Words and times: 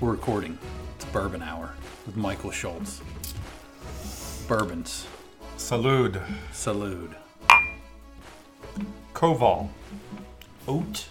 We're 0.00 0.12
recording. 0.12 0.58
It's 0.96 1.04
Bourbon 1.06 1.42
Hour 1.42 1.74
with 2.06 2.16
Michael 2.16 2.50
Schultz. 2.50 3.00
Bourbons. 4.48 5.06
Salud. 5.58 6.22
Salute. 6.52 7.12
Koval. 9.14 9.68
Oat 10.66 11.08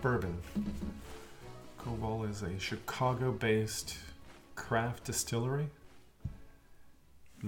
bourbon. 0.00 0.36
Koval 1.78 2.28
is 2.30 2.42
a 2.42 2.58
Chicago 2.58 3.32
based 3.32 3.96
craft 4.54 5.04
distillery 5.04 5.68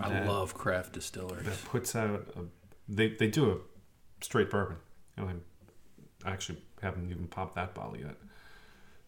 I 0.00 0.08
that- 0.08 0.26
love 0.28 0.54
craft 0.54 0.92
distilleries. 0.92 1.46
that 1.46 1.64
puts 1.64 1.94
out 1.96 2.26
a. 2.36 2.40
They, 2.88 3.08
they 3.08 3.28
do 3.28 3.50
a 3.52 3.56
straight 4.24 4.50
bourbon. 4.50 4.76
Know, 5.16 5.30
I 6.24 6.30
actually 6.30 6.58
haven't 6.82 7.10
even 7.10 7.26
popped 7.26 7.54
that 7.54 7.74
bottle 7.74 7.96
yet. 7.96 8.16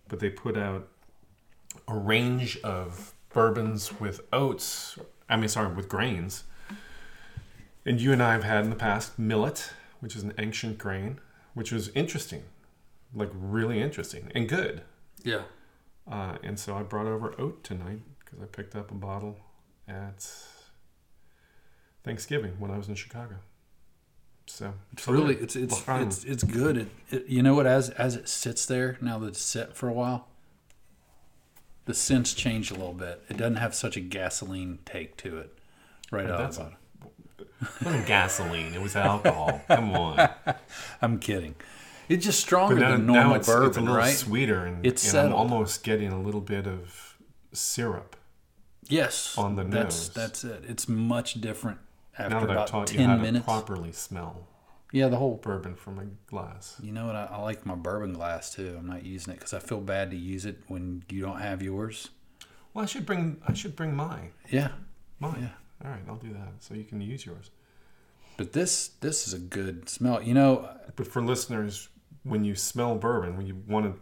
But 0.08 0.20
they 0.20 0.30
put 0.30 0.56
out 0.56 0.88
a 1.88 1.96
range 1.96 2.58
of 2.62 3.14
bourbons 3.32 4.00
with 4.00 4.21
oats. 4.32 4.99
I 5.29 5.36
mean, 5.36 5.49
sorry, 5.49 5.75
with 5.75 5.89
grains. 5.89 6.44
And 7.86 8.00
you 8.00 8.12
and 8.12 8.22
I 8.22 8.32
have 8.32 8.44
had 8.44 8.64
in 8.64 8.71
the 8.71 8.76
past 8.76 9.18
millet, 9.18 9.72
which 10.00 10.16
is 10.16 10.22
an 10.22 10.32
ancient 10.39 10.79
grain, 10.79 11.21
which 11.52 11.71
was 11.71 11.89
interesting, 11.90 12.44
like 13.14 13.30
really 13.32 13.82
interesting 13.82 14.30
and 14.35 14.49
good. 14.49 14.82
Yeah. 15.22 15.43
Uh, 16.11 16.36
and 16.43 16.58
so 16.58 16.76
I 16.76 16.82
brought 16.82 17.07
over 17.07 17.35
oat 17.39 17.64
tonight 17.64 18.00
because 18.18 18.41
I 18.41 18.46
picked 18.46 18.75
up 18.75 18.91
a 18.91 18.94
bottle 18.94 19.38
at 19.88 20.27
Thanksgiving 22.02 22.52
when 22.58 22.71
I 22.71 22.79
was 22.79 22.88
in 22.88 22.94
Chicago. 22.94 23.36
So 24.46 24.75
It's 24.93 25.08
really 25.08 25.36
it's 25.36 25.57
it's 25.57 25.82
it's 25.88 26.25
it's 26.25 26.43
good. 26.43 26.77
It, 26.77 26.88
it 27.11 27.27
you 27.27 27.43
know 27.43 27.54
what 27.54 27.66
as 27.66 27.88
as 27.91 28.14
it 28.14 28.29
sits 28.29 28.66
there 28.66 28.99
now 29.00 29.18
that 29.21 29.29
it's 29.29 29.41
set 29.41 29.75
for 29.75 29.88
a 29.88 29.93
while, 29.93 30.29
the 31.86 31.94
scents 31.94 32.34
change 32.34 32.70
a 32.70 32.74
little 32.74 32.92
bit. 32.94 33.22
It 33.28 33.36
doesn't 33.36 33.56
have 33.56 33.74
such 33.74 33.97
a 33.97 34.00
gasoline 34.00 34.78
take 34.84 35.16
to 35.18 35.38
it. 35.38 35.56
Right 36.10 36.28
out 36.30 36.38
that's 36.38 36.58
of 36.58 36.64
the 36.64 37.04
bottom. 37.04 37.48
it 37.80 37.84
wasn't 37.84 38.06
gasoline; 38.06 38.74
it 38.74 38.80
was 38.82 38.94
alcohol. 38.96 39.60
Come 39.68 39.92
on, 39.92 40.28
I'm 41.02 41.18
kidding. 41.18 41.54
It's 42.08 42.24
just 42.24 42.41
stronger 42.41 42.76
now, 42.78 42.92
than 42.92 43.06
normal 43.06 43.36
it's, 43.36 43.46
bourbon, 43.46 43.68
it's 43.68 43.76
a 43.78 43.80
little 43.80 43.96
right? 43.96 44.14
sweeter, 44.14 44.66
and, 44.66 44.84
It's 44.86 45.14
and 45.14 45.28
I'm 45.28 45.32
almost 45.34 45.82
getting 45.82 46.12
a 46.12 46.20
little 46.20 46.42
bit 46.42 46.66
of 46.66 47.16
syrup. 47.52 48.16
Yes. 48.86 49.36
on 49.38 49.56
the 49.56 49.64
that's 49.64 49.96
nose. 49.96 50.08
that's 50.10 50.44
it. 50.44 50.64
It's 50.69 50.86
much 50.88 51.41
different 51.41 51.78
Now 52.19 52.26
after 52.26 52.34
that 52.41 52.42
I've 52.44 52.50
about 52.50 52.66
taught 52.69 52.92
you 52.92 52.98
ten 52.98 53.08
how 53.08 53.16
minutes. 53.16 53.46
to 53.46 53.50
properly 53.50 53.92
smell 53.92 54.46
yeah, 54.95 55.09
the 55.09 55.17
whole 55.17 55.34
bourbon 55.42 55.75
from 55.75 55.98
a 55.98 56.05
glass. 56.31 56.77
You 56.81 56.92
know 56.92 57.06
what? 57.06 57.17
I, 57.17 57.25
I 57.33 57.39
like 57.39 57.67
my 57.67 57.75
bourbon 57.75 58.12
glass 58.12 58.55
too. 58.55 58.77
I'm 58.78 58.87
not 58.87 59.05
using 59.05 59.33
it 59.33 59.39
because 59.41 59.53
I 59.53 59.59
feel 59.59 59.81
bad 59.81 60.12
to 60.12 60.17
use 60.17 60.45
it 60.47 60.61
when 60.69 61.03
you 61.11 61.20
don't 61.20 61.41
have 61.41 61.61
yours. 61.62 62.11
Well, 62.73 62.84
I 62.84 62.87
should 62.87 63.05
bring 63.05 63.39
I 63.47 63.55
should 63.55 63.75
bring 63.75 63.95
mine. 63.97 64.31
Yeah, 64.50 64.69
Mine. 65.19 65.50
All 65.84 65.91
right, 65.91 66.03
I'll 66.09 66.17
do 66.17 66.33
that 66.33 66.53
so 66.61 66.75
you 66.75 66.84
can 66.84 67.00
use 67.00 67.27
yours. 67.27 67.50
but 68.37 68.53
this 68.53 68.89
this 69.00 69.27
is 69.27 69.34
a 69.34 69.39
good 69.39 69.89
smell. 69.89 70.22
You 70.22 70.34
know, 70.34 70.69
But 70.97 71.09
for 71.09 71.20
listeners, 71.22 71.89
when 72.22 72.45
you 72.45 72.55
smell 72.55 72.95
bourbon, 72.95 73.37
when 73.37 73.47
you 73.47 73.56
want 73.67 73.87
to 73.87 74.00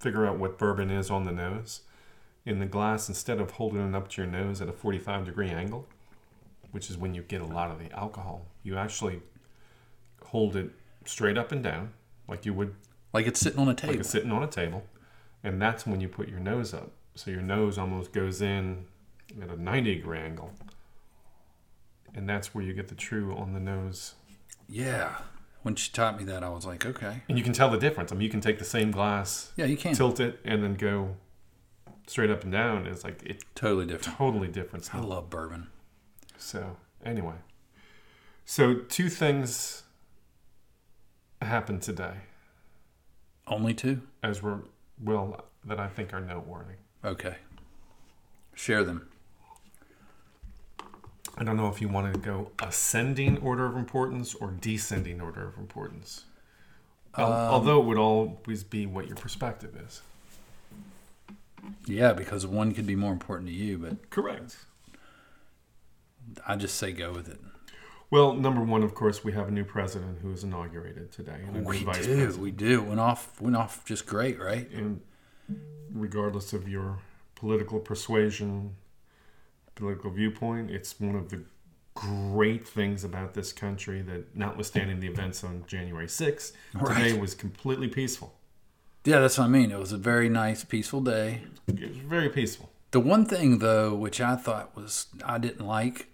figure 0.00 0.24
out 0.26 0.38
what 0.38 0.56
bourbon 0.58 0.90
is 0.90 1.10
on 1.10 1.24
the 1.24 1.32
nose, 1.32 1.82
in 2.46 2.60
the 2.60 2.66
glass, 2.66 3.08
instead 3.08 3.40
of 3.40 3.50
holding 3.52 3.86
it 3.86 3.94
up 3.94 4.08
to 4.08 4.22
your 4.22 4.30
nose 4.30 4.62
at 4.62 4.68
a 4.68 4.72
45 4.72 5.26
degree 5.26 5.50
angle, 5.50 5.86
which 6.72 6.88
is 6.90 6.96
when 6.96 7.14
you 7.14 7.22
get 7.22 7.40
a 7.42 7.46
lot 7.46 7.70
of 7.70 7.78
the 7.78 7.90
alcohol, 7.92 8.46
you 8.62 8.76
actually 8.78 9.20
hold 10.28 10.56
it 10.56 10.70
straight 11.04 11.36
up 11.38 11.52
and 11.52 11.62
down, 11.62 11.92
like 12.26 12.46
you 12.46 12.54
would 12.54 12.74
like 13.12 13.26
it's 13.26 13.40
sitting 13.40 13.58
on 13.58 13.68
a 13.68 13.74
table. 13.74 13.92
like 13.92 14.00
it's 14.00 14.10
sitting 14.10 14.32
on 14.32 14.42
a 14.42 14.48
table. 14.48 14.84
And 15.44 15.62
that's 15.62 15.86
when 15.86 16.00
you 16.00 16.08
put 16.08 16.28
your 16.28 16.40
nose 16.40 16.74
up. 16.74 16.90
So 17.14 17.30
your 17.30 17.42
nose 17.42 17.78
almost 17.78 18.12
goes 18.12 18.42
in 18.42 18.84
at 19.40 19.50
a 19.50 19.60
90 19.60 19.94
degree 19.94 20.18
angle. 20.18 20.52
And 22.14 22.28
that's 22.28 22.54
where 22.54 22.64
you 22.64 22.72
get 22.72 22.88
the 22.88 22.94
true 22.94 23.34
on 23.36 23.52
the 23.52 23.60
nose 23.60 24.14
yeah. 24.68 25.16
When 25.62 25.74
she 25.74 25.90
taught 25.90 26.18
me 26.18 26.24
that, 26.24 26.44
I 26.44 26.50
was 26.50 26.64
like, 26.64 26.86
okay, 26.86 27.22
And 27.28 27.36
you 27.36 27.42
can 27.42 27.52
tell 27.52 27.70
the 27.70 27.78
difference. 27.78 28.12
I 28.12 28.14
mean, 28.14 28.22
you 28.22 28.30
can 28.30 28.40
take 28.40 28.58
the 28.58 28.64
same 28.64 28.90
glass, 28.90 29.52
yeah, 29.56 29.64
you 29.64 29.76
can. 29.76 29.94
tilt 29.94 30.20
it, 30.20 30.38
and 30.44 30.62
then 30.62 30.74
go 30.74 31.16
straight 32.06 32.30
up 32.30 32.42
and 32.44 32.52
down. 32.52 32.86
It's 32.86 33.02
like 33.02 33.22
it 33.24 33.44
totally 33.54 33.86
different. 33.86 34.18
totally 34.18 34.48
different. 34.48 34.94
I 34.94 35.00
love 35.00 35.30
bourbon. 35.30 35.68
So 36.36 36.76
anyway, 37.04 37.34
so 38.44 38.74
two 38.74 39.08
things 39.08 39.82
happened 41.42 41.82
today, 41.82 42.14
Only 43.46 43.74
two. 43.74 44.02
as 44.22 44.42
we're 44.42 44.60
well 45.02 45.44
that 45.64 45.78
I 45.78 45.88
think 45.88 46.12
are 46.12 46.20
noteworthy. 46.20 46.74
Okay. 47.04 47.36
Share 48.54 48.82
them. 48.84 49.08
I 51.36 51.44
don't 51.44 51.56
know 51.56 51.68
if 51.68 51.80
you 51.80 51.88
want 51.88 52.12
to 52.12 52.18
go 52.18 52.50
ascending 52.60 53.38
order 53.38 53.64
of 53.66 53.76
importance 53.76 54.34
or 54.34 54.50
descending 54.50 55.20
order 55.20 55.46
of 55.46 55.56
importance. 55.56 56.24
Al- 57.16 57.26
um, 57.32 57.32
Although 57.54 57.80
it 57.80 57.84
would 57.86 57.98
always 57.98 58.64
be 58.64 58.86
what 58.86 59.06
your 59.06 59.14
perspective 59.16 59.76
is. 59.86 60.02
Yeah, 61.86 62.12
because 62.12 62.44
one 62.46 62.72
could 62.72 62.86
be 62.86 62.96
more 62.96 63.12
important 63.12 63.48
to 63.48 63.54
you, 63.54 63.78
but 63.78 64.10
Correct. 64.10 64.56
I 66.46 66.56
just 66.56 66.74
say 66.76 66.92
go 66.92 67.12
with 67.12 67.28
it. 67.28 67.40
Well, 68.10 68.32
number 68.32 68.62
one, 68.62 68.82
of 68.82 68.94
course, 68.94 69.22
we 69.22 69.32
have 69.32 69.48
a 69.48 69.50
new 69.50 69.64
president 69.64 70.20
who 70.22 70.28
was 70.30 70.42
inaugurated 70.42 71.12
today, 71.12 71.40
and 71.46 71.64
We 71.66 71.80
do. 71.80 71.84
president. 71.84 72.38
We 72.38 72.50
do. 72.50 72.82
Went 72.82 73.00
off. 73.00 73.40
Went 73.40 73.54
off 73.56 73.84
just 73.84 74.06
great, 74.06 74.40
right? 74.40 74.70
And 74.72 75.00
regardless 75.92 76.52
of 76.52 76.68
your 76.68 77.00
political 77.34 77.78
persuasion, 77.80 78.76
political 79.74 80.10
viewpoint, 80.10 80.70
it's 80.70 80.98
one 80.98 81.16
of 81.16 81.28
the 81.28 81.42
great 81.94 82.66
things 82.66 83.04
about 83.04 83.34
this 83.34 83.52
country 83.52 84.00
that, 84.02 84.34
notwithstanding 84.34 85.00
the 85.00 85.08
events 85.08 85.44
on 85.44 85.64
January 85.66 86.06
6th, 86.06 86.52
today 86.86 87.12
was 87.18 87.34
completely 87.34 87.88
peaceful. 87.88 88.34
Yeah, 89.04 89.20
that's 89.20 89.36
what 89.38 89.44
I 89.44 89.48
mean. 89.48 89.70
It 89.70 89.78
was 89.78 89.92
a 89.92 89.96
very 89.98 90.28
nice, 90.28 90.64
peaceful 90.64 91.00
day. 91.00 91.42
It 91.66 91.80
was 91.80 91.96
very 91.98 92.28
peaceful. 92.28 92.70
The 92.90 93.00
one 93.00 93.26
thing 93.26 93.58
though, 93.58 93.94
which 93.94 94.20
I 94.20 94.36
thought 94.36 94.74
was 94.76 95.06
I 95.24 95.38
didn't 95.38 95.66
like, 95.66 96.06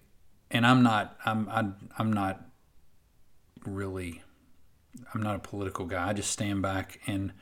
and 0.55 0.65
I'm 0.67 0.83
not, 0.83 1.19
I'm, 1.27 1.49
I, 1.51 1.65
I'm 1.99 2.13
not 2.13 2.47
really, 3.67 4.23
I'm 5.13 5.21
not 5.21 5.37
a 5.37 5.41
political 5.41 5.85
guy. 5.85 6.09
I 6.09 6.13
just 6.13 6.31
stand 6.31 6.63
back 6.63 7.01
and 7.07 7.33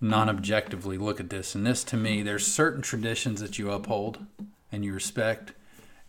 non-objectively 0.00 0.98
look 0.98 1.18
at 1.18 1.30
this. 1.30 1.54
And 1.54 1.66
this, 1.66 1.82
to 1.84 1.96
me, 1.96 2.22
there's 2.22 2.46
certain 2.46 2.82
traditions 2.82 3.40
that 3.40 3.58
you 3.58 3.70
uphold 3.70 4.26
and 4.70 4.84
you 4.84 4.92
respect, 4.92 5.54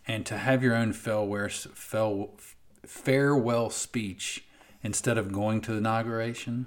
and 0.06 0.26
to 0.26 0.36
have 0.36 0.62
your 0.62 0.74
own 0.74 0.92
farewell, 0.92 2.36
farewell 2.84 3.70
speech 3.70 4.44
instead 4.82 5.16
of 5.16 5.32
going 5.32 5.60
to 5.62 5.72
the 5.72 5.78
inauguration 5.78 6.66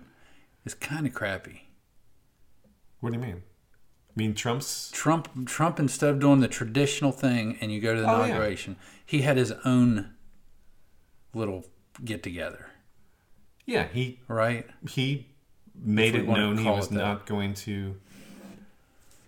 is 0.65 0.73
kind 0.73 1.05
of 1.05 1.13
crappy. 1.13 1.69
What 3.01 3.13
do 3.13 3.19
you 3.19 3.23
mean? 3.23 3.43
Mean, 4.19 4.33
Trump's. 4.35 4.91
Trump 4.91 5.47
Trump 5.47 5.79
instead 5.79 6.09
of 6.09 6.19
doing 6.19 6.41
the 6.41 6.49
traditional 6.49 7.13
thing 7.13 7.57
and 7.61 7.71
you 7.71 7.79
go 7.79 7.95
to 7.95 8.01
the 8.01 8.07
Oh, 8.09 8.19
yeah. 8.19 8.25
inauguration, 8.25 8.75
he 9.05 9.21
had 9.21 9.37
his 9.37 9.53
own 9.63 10.09
little 11.33 11.65
get 12.03 12.21
together, 12.21 12.67
Yeah, 13.65 13.87
he 13.87 14.19
right? 14.27 14.67
he 14.89 15.27
made 15.73 16.15
it 16.15 16.27
known 16.27 16.57
he 16.57 16.67
was 16.69 16.91
not 16.91 17.25
going 17.25 17.53
to 17.53 17.95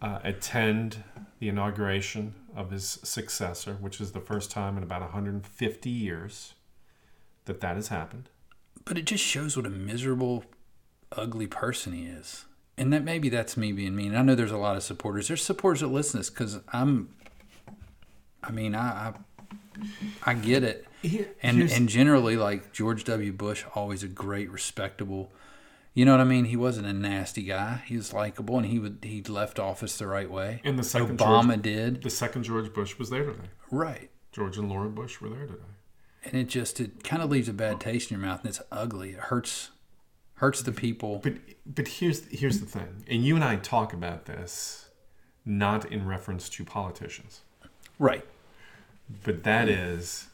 uh, 0.02 0.20
attend 0.26 1.04
the 1.40 1.48
inauguration 1.48 2.34
of 2.54 2.72
his 2.72 3.00
successor, 3.04 3.76
which 3.80 4.02
is 4.02 4.12
the 4.12 4.20
first 4.20 4.52
time 4.52 4.76
in 4.76 4.84
about 4.84 5.00
150 5.02 5.90
years 5.90 6.54
that 7.46 7.62
that 7.62 7.78
has 7.78 7.88
happened. 7.88 8.28
But 8.84 8.98
it 8.98 9.06
just 9.06 9.24
shows 9.24 9.56
what 9.56 9.66
a 9.66 9.70
miserable, 9.70 10.44
ugly 11.14 11.48
person 11.48 11.94
he 11.94 12.04
is. 12.08 12.44
And 12.82 12.92
that 12.94 13.04
maybe 13.04 13.30
that's 13.30 13.56
me 13.56 13.72
being 13.72 13.96
mean. 13.96 14.16
I 14.16 14.24
know 14.24 14.34
there's 14.34 14.52
a 14.52 14.58
lot 14.58 14.76
of 14.76 14.82
supporters. 14.82 15.28
There's 15.28 15.44
supporters 15.44 15.82
that 15.82 15.88
listen 15.88 16.14
to 16.14 16.18
this 16.18 16.30
because 16.32 16.60
I'm. 16.74 17.10
I 18.44 18.52
mean, 18.52 18.74
I, 18.74 19.10
I 19.10 19.14
I 20.24 20.34
get 20.34 20.64
it. 20.64 20.88
And 21.44 21.62
and 21.62 21.88
generally, 21.88 22.38
like 22.38 22.74
George 22.74 23.04
W. 23.04 23.32
Bush, 23.34 23.66
always 23.76 24.02
a 24.02 24.08
great, 24.08 24.50
respectable. 24.50 25.32
You 25.94 26.06
know 26.06 26.14
what 26.14 26.22
I 26.22 26.24
mean? 26.24 26.46
He 26.46 26.56
wasn't 26.56 26.88
a 26.88 26.94
nasty 26.94 27.44
guy. 27.44 27.84
He 27.86 27.98
was 27.98 28.14
likable, 28.14 28.58
and 28.58 28.66
he 28.66 28.80
would 28.80 29.00
he 29.04 29.22
left 29.22 29.60
office 29.60 29.98
the 29.98 30.08
right 30.08 30.30
way. 30.30 30.62
And 30.64 30.80
the 30.80 30.84
second 30.84 31.20
Obama 31.20 31.50
George, 31.50 31.62
did 31.62 32.04
the 32.04 32.10
second 32.10 32.44
George 32.44 32.74
Bush 32.74 32.98
was 32.98 33.12
there 33.12 33.26
today. 33.26 33.50
right, 33.70 34.10
George 34.32 34.58
and 34.58 34.70
Laura 34.70 34.90
Bush 34.90 35.22
were 35.22 35.30
there 35.30 35.46
today. 35.46 35.60
and 36.24 36.34
it 36.34 36.46
just 36.50 36.80
it 36.80 37.04
kind 37.04 37.22
of 37.22 37.30
leaves 37.30 37.48
a 37.48 37.54
bad 37.54 37.80
taste 37.80 38.10
in 38.10 38.18
your 38.18 38.26
mouth, 38.26 38.40
and 38.42 38.50
it's 38.50 38.62
ugly. 38.72 39.12
It 39.12 39.20
hurts 39.20 39.70
hurts 40.42 40.62
the 40.62 40.72
people. 40.72 41.20
But 41.24 41.36
but 41.66 41.88
here's 41.88 42.26
here's 42.28 42.60
the 42.60 42.66
thing, 42.66 43.06
and 43.08 43.24
you 43.26 43.36
and 43.36 43.44
I 43.44 43.56
talk 43.56 43.94
about 43.94 44.26
this 44.26 44.90
not 45.46 45.92
in 45.92 46.06
reference 46.06 46.50
to 46.50 46.64
politicians, 46.66 47.42
Right. 47.98 48.26
but 49.24 49.44
that 49.44 49.68
is 49.70 50.28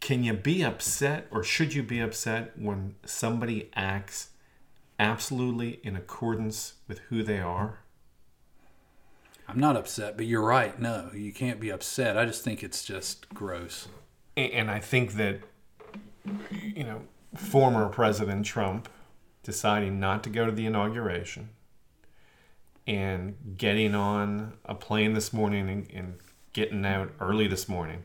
can 0.00 0.24
you 0.24 0.32
be 0.34 0.62
upset 0.62 1.26
or 1.30 1.42
should 1.44 1.72
you 1.74 1.82
be 1.82 2.00
upset 2.00 2.58
when 2.58 2.96
somebody 3.04 3.70
acts 3.74 4.30
absolutely 4.98 5.80
in 5.82 5.96
accordance 5.96 6.74
with 6.88 6.98
who 7.08 7.22
they 7.22 7.40
are. 7.40 7.80
I'm 9.48 9.58
not 9.58 9.76
upset, 9.76 10.16
but 10.16 10.26
you're 10.26 10.44
right. 10.44 10.78
No, 10.80 11.10
you 11.12 11.32
can't 11.32 11.60
be 11.60 11.70
upset. 11.70 12.16
I 12.16 12.24
just 12.24 12.42
think 12.42 12.62
it's 12.62 12.84
just 12.84 13.28
gross. 13.30 13.88
And 14.36 14.70
I 14.70 14.80
think 14.80 15.12
that, 15.14 15.40
you 16.50 16.84
know, 16.84 17.02
former 17.36 17.88
President 17.88 18.46
Trump 18.46 18.88
deciding 19.42 20.00
not 20.00 20.22
to 20.24 20.30
go 20.30 20.46
to 20.46 20.52
the 20.52 20.66
inauguration 20.66 21.50
and 22.86 23.36
getting 23.56 23.94
on 23.94 24.54
a 24.64 24.74
plane 24.74 25.14
this 25.14 25.32
morning 25.32 25.68
and, 25.68 25.90
and 25.92 26.14
getting 26.52 26.84
out 26.84 27.10
early 27.20 27.46
this 27.46 27.68
morning 27.68 28.04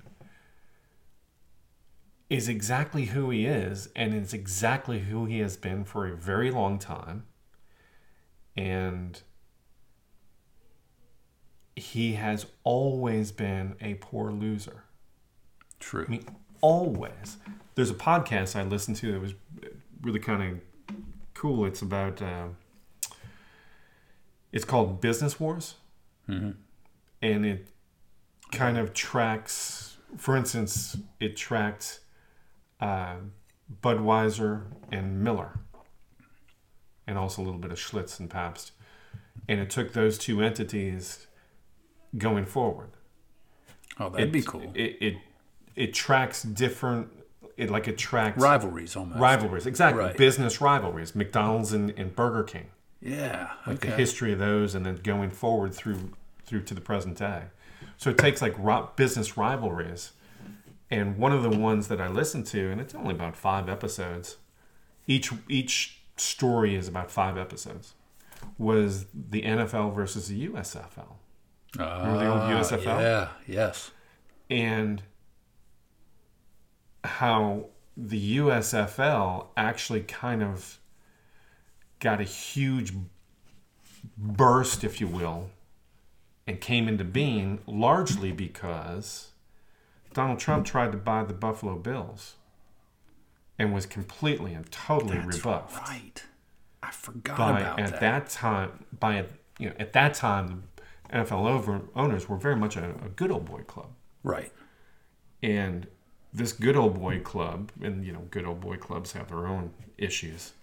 is 2.29 2.47
exactly 2.47 3.05
who 3.05 3.29
he 3.29 3.45
is 3.45 3.89
and 3.95 4.13
it's 4.13 4.33
exactly 4.33 4.99
who 4.99 5.25
he 5.25 5.39
has 5.39 5.57
been 5.57 5.83
for 5.83 6.07
a 6.07 6.15
very 6.15 6.51
long 6.51 6.77
time 6.77 7.25
and 8.55 9.21
he 11.75 12.13
has 12.13 12.45
always 12.63 13.31
been 13.31 13.75
a 13.81 13.95
poor 13.95 14.31
loser 14.31 14.83
True. 15.79 16.05
I 16.07 16.11
mean, 16.11 16.25
always. 16.61 17.37
There's 17.75 17.89
a 17.89 17.95
podcast 17.95 18.55
I 18.55 18.63
listened 18.63 18.97
to 18.97 19.11
that 19.11 19.19
was 19.19 19.33
really 20.01 20.19
kind 20.19 20.43
of 20.43 20.59
cool. 21.33 21.65
It's 21.65 21.81
about, 21.81 22.21
uh, 22.21 22.47
it's 24.51 24.65
called 24.65 25.01
Business 25.01 25.39
Wars. 25.39 25.75
Mhm. 26.27 26.55
And 27.21 27.45
it 27.45 27.67
kind 28.51 28.77
of 28.77 28.93
tracks, 28.93 29.97
for 30.17 30.35
instance, 30.35 30.97
it 31.19 31.35
tracked 31.37 31.99
uh, 32.81 33.17
Budweiser 33.83 34.63
and 34.89 35.21
Miller, 35.21 35.59
and 37.05 37.17
also 37.17 37.41
a 37.41 37.43
little 37.43 37.59
bit 37.59 37.71
of 37.71 37.77
Schlitz 37.77 38.19
and 38.19 38.29
Pabst. 38.29 38.71
And 39.49 39.59
it 39.59 39.69
took 39.69 39.91
those 39.91 40.17
two 40.17 40.41
entities 40.41 41.27
going 42.17 42.45
forward 42.45 42.91
Oh, 43.99 44.09
that'd 44.09 44.31
be 44.31 44.41
cool. 44.41 44.71
It, 44.73 44.97
it 45.01 45.13
it 45.79 45.93
tracks 45.93 46.43
different. 46.43 47.07
It 47.57 47.69
like 47.69 47.87
it 47.87 47.97
tracks 47.97 48.37
Rivalries 48.41 48.95
almost. 48.95 49.19
rivalries. 49.19 49.65
Exactly, 49.65 50.01
Right. 50.03 50.17
business 50.17 50.61
rivalries. 50.61 51.15
McDonald's 51.15 51.73
and, 51.73 51.89
and 51.97 52.15
Burger 52.15 52.43
King. 52.43 52.67
Yeah. 53.01 53.51
Like 53.65 53.79
the 53.79 53.91
history 53.91 54.31
of 54.33 54.39
those, 54.39 54.75
and 54.75 54.85
then 54.85 54.95
going 55.03 55.31
forward 55.31 55.73
through 55.73 56.11
through 56.45 56.63
to 56.63 56.73
the 56.73 56.81
present 56.81 57.17
day. 57.17 57.43
So 57.97 58.09
it 58.09 58.17
takes 58.17 58.41
like 58.41 58.55
business 58.95 59.37
rivalries, 59.37 60.11
and 60.89 61.17
one 61.17 61.31
of 61.33 61.43
the 61.43 61.49
ones 61.49 61.87
that 61.89 61.99
I 62.01 62.07
listened 62.07 62.45
to, 62.47 62.69
and 62.71 62.79
it's 62.81 62.95
only 62.95 63.13
about 63.13 63.35
five 63.35 63.69
episodes. 63.69 64.37
Each 65.07 65.31
each 65.47 65.99
story 66.17 66.75
is 66.75 66.87
about 66.87 67.09
five 67.11 67.37
episodes. 67.37 67.93
Was 68.57 69.05
the 69.13 69.41
NFL 69.43 69.93
versus 69.93 70.27
the 70.29 70.47
USFL? 70.47 71.15
Remember 71.77 72.17
the 72.19 72.27
old 72.31 72.41
Ah, 72.41 72.51
USFL? 72.59 72.99
Yeah. 73.01 73.27
Yes. 73.47 73.91
and 74.49 75.03
how 77.03 77.65
the 77.97 78.37
USFL 78.37 79.47
actually 79.57 80.01
kind 80.01 80.41
of 80.43 80.79
got 81.99 82.21
a 82.21 82.23
huge 82.25 82.93
burst, 84.17 84.83
if 84.83 85.01
you 85.01 85.07
will, 85.07 85.49
and 86.47 86.59
came 86.61 86.87
into 86.87 87.03
being 87.03 87.59
largely 87.67 88.31
because 88.31 89.29
Donald 90.13 90.39
Trump 90.39 90.65
tried 90.65 90.91
to 90.91 90.97
buy 90.97 91.23
the 91.23 91.33
Buffalo 91.33 91.75
Bills 91.75 92.35
and 93.57 93.73
was 93.73 93.85
completely 93.85 94.53
and 94.53 94.69
totally 94.71 95.17
That's 95.17 95.37
rebuffed 95.37 95.77
right. 95.89 96.23
I 96.81 96.91
forgot 96.91 97.37
by 97.37 97.59
about 97.59 97.79
at 97.79 97.91
that. 97.91 97.99
that. 97.99 98.29
time 98.29 98.85
by 98.97 99.25
you 99.59 99.69
know 99.69 99.75
at 99.79 99.91
that 99.93 100.13
time 100.13 100.63
the 101.09 101.17
NFL 101.17 101.45
over, 101.49 101.81
owners 101.95 102.29
were 102.29 102.37
very 102.37 102.55
much 102.55 102.77
a, 102.77 102.91
a 103.03 103.09
good 103.09 103.31
old 103.31 103.45
boy 103.45 103.61
club 103.63 103.89
Right. 104.23 104.51
and 105.43 105.87
this 106.33 106.51
good 106.53 106.75
old 106.75 106.99
boy 106.99 107.19
club 107.19 107.71
and 107.81 108.05
you 108.05 108.11
know 108.11 108.27
good 108.29 108.45
old 108.45 108.59
boy 108.59 108.77
clubs 108.77 109.13
have 109.13 109.29
their 109.29 109.47
own 109.47 109.71
issues 109.97 110.53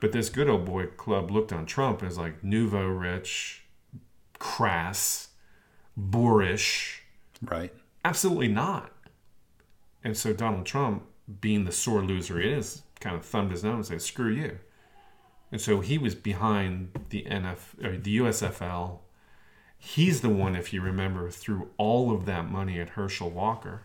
but 0.00 0.12
this 0.12 0.28
good 0.28 0.48
old 0.48 0.64
boy 0.64 0.86
club 0.86 1.30
looked 1.30 1.52
on 1.52 1.66
trump 1.66 2.02
as 2.02 2.18
like 2.18 2.42
nouveau 2.42 2.86
rich 2.86 3.64
crass 4.38 5.28
boorish. 5.96 7.02
Right. 7.42 7.72
absolutely 8.04 8.48
not. 8.48 8.92
And 10.02 10.16
so 10.16 10.32
donald 10.32 10.66
trump 10.66 11.04
being 11.40 11.64
the 11.64 11.72
sore 11.72 12.02
loser 12.02 12.40
he 12.40 12.50
is 12.50 12.82
kind 13.00 13.16
of 13.16 13.24
thumbed 13.24 13.50
his 13.50 13.64
nose 13.64 13.90
and 13.90 14.00
said 14.00 14.02
screw 14.02 14.30
you. 14.30 14.58
And 15.52 15.60
so 15.60 15.80
he 15.80 15.98
was 15.98 16.14
behind 16.14 16.90
the 17.10 17.22
nf 17.30 17.84
or 17.84 17.96
the 17.96 18.18
usfl 18.18 18.98
he's 19.78 20.20
the 20.20 20.28
one 20.28 20.56
if 20.56 20.72
you 20.72 20.80
remember 20.80 21.30
threw 21.30 21.68
all 21.76 22.14
of 22.14 22.24
that 22.26 22.50
money 22.50 22.80
at 22.80 22.90
herschel 22.90 23.30
walker 23.30 23.82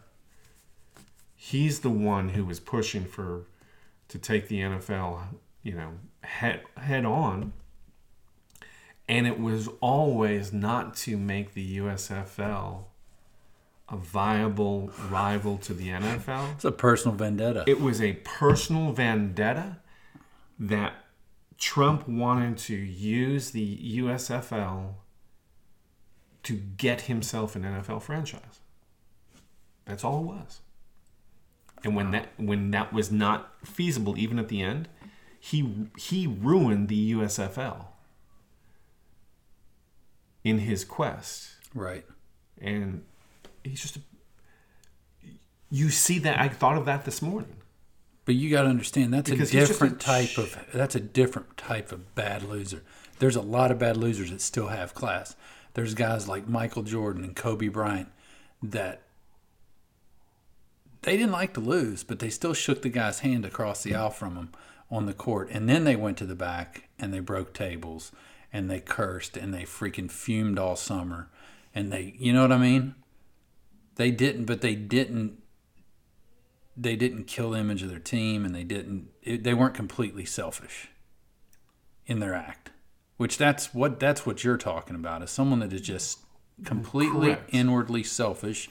he's 1.41 1.80
the 1.80 1.89
one 1.89 2.30
who 2.30 2.44
was 2.44 2.59
pushing 2.59 3.06
for 3.06 3.45
to 4.09 4.19
take 4.19 4.50
the 4.50 4.59
NFL, 4.59 5.21
you 5.63 5.74
know, 5.74 5.91
head 6.21 6.63
head 6.75 7.06
on. 7.06 7.53
And 9.07 9.25
it 9.25 9.39
was 9.39 9.69
always 9.80 10.51
not 10.51 10.95
to 10.97 11.18
make 11.18 11.53
the 11.53 11.77
USFL 11.77 12.83
a 13.88 13.95
viable 13.95 14.91
rival 15.09 15.57
to 15.59 15.74
the 15.74 15.88
NFL. 15.88 16.56
It's 16.56 16.65
a 16.65 16.74
personal 16.74 17.15
vendetta. 17.15 17.63
It 17.65 17.80
was 17.80 18.01
a 18.01 18.13
personal 18.25 18.92
vendetta 18.92 19.77
that 20.59 21.06
Trump 21.57 22.07
wanted 22.07 22.57
to 22.57 22.75
use 22.75 23.51
the 23.51 24.00
USFL 24.00 24.95
to 26.44 26.53
get 26.53 27.01
himself 27.01 27.56
an 27.56 27.63
NFL 27.63 28.01
franchise. 28.01 28.59
That's 29.85 30.03
all 30.03 30.19
it 30.19 30.25
was. 30.25 30.59
And 31.84 31.96
when 31.96 32.12
that 32.12 32.30
when 32.38 32.72
that 32.72 32.92
was 32.92 33.12
not 33.12 33.54
feasible, 33.64 34.18
even 34.18 34.38
at 34.40 34.50
the 34.50 34.62
end, 34.62 34.90
he 35.40 35.88
he 35.98 36.28
ruined 36.28 36.90
the 36.90 37.14
USFL 37.14 37.86
in 40.44 40.60
his 40.60 40.86
quest 40.86 41.50
right. 41.74 42.06
and 42.60 43.04
he's 43.64 43.81
just 43.81 43.98
a, 43.98 44.00
you 45.70 45.90
see 45.90 46.20
that 46.20 46.40
i 46.40 46.48
thought 46.48 46.78
of 46.78 46.86
that 46.86 47.06
this 47.06 47.22
morning 47.22 47.56
But 48.26 48.36
you 48.36 48.50
got 48.50 48.64
to 48.64 48.70
understand 48.70 49.14
that's 49.14 49.30
Because 49.30 49.50
a 49.50 49.54
just 49.54 49.72
a 49.72 49.74
different 49.74 50.00
type 50.00 50.38
of 50.38 50.58
that's 50.74 50.96
a 50.96 51.00
different 51.00 51.58
type 51.58 51.92
of 51.92 52.14
bad 52.16 52.44
loser. 52.44 52.84
There's 53.20 53.36
a 53.36 53.42
lot 53.42 53.72
of 53.72 53.80
bad 53.80 53.98
losers 53.98 54.30
that 54.31 54.40
still 54.42 54.68
have 54.68 54.94
class. 54.94 55.36
There's 55.74 55.94
guys 55.94 56.28
like 56.28 56.48
Michael 56.48 56.83
Jordan 56.83 57.24
and 57.24 57.36
Kobe 57.36 57.68
Bryant 57.68 58.09
that 58.62 59.02
they 61.01 61.18
didn't 61.18 61.31
like 61.31 61.53
to 61.53 61.59
lose, 61.59 62.03
but 62.03 62.19
they 62.19 62.29
still 62.29 62.53
shook 62.53 62.81
the 62.81 62.89
guy's 62.89 63.19
hand 63.19 63.45
across 63.45 63.83
the 63.83 63.95
aisle 63.95 64.09
from 64.09 64.35
him 64.35 64.49
on 64.91 65.06
the 65.06 65.13
court, 65.13 65.49
and 65.51 65.69
then 65.69 65.83
they 65.83 65.95
went 65.95 66.18
to 66.18 66.25
the 66.25 66.35
back 66.35 66.89
and 66.97 67.13
they 67.13 67.19
broke 67.19 67.53
tables 67.53 68.11
and 68.51 68.69
they 68.69 68.79
cursed 68.79 69.37
and 69.37 69.53
they 69.53 69.63
freaking 69.63 70.09
fumed 70.09 70.57
all 70.57 70.75
summer, 70.75 71.29
and 71.73 71.94
they, 71.94 72.15
you 72.18 72.33
know 72.33 72.41
what 72.41 72.51
I 72.51 72.57
mean? 72.57 72.95
They 73.95 74.11
didn't, 74.11 74.45
but 74.45 74.61
they 74.61 74.75
didn't 74.75 75.39
they 76.81 76.95
didn't 76.95 77.25
kill 77.25 77.51
the 77.51 77.59
image 77.59 77.83
of 77.83 77.89
their 77.89 77.99
team 77.99 78.45
and 78.45 78.56
they 78.56 78.63
didn't 78.63 79.09
it, 79.21 79.44
they 79.44 79.53
weren't 79.53 79.73
completely 79.73 80.23
selfish 80.23 80.89
in 82.06 82.19
their 82.19 82.33
act 82.33 82.71
which 83.18 83.37
that's 83.37 83.73
what 83.73 83.99
that's 83.99 84.25
what 84.25 84.44
you're 84.44 84.57
talking 84.57 84.95
about 84.95 85.21
is 85.21 85.29
someone 85.29 85.59
that 85.59 85.73
is 85.73 85.81
just 85.81 86.19
completely 86.63 87.33
Correct. 87.33 87.49
inwardly 87.51 88.03
selfish 88.03 88.69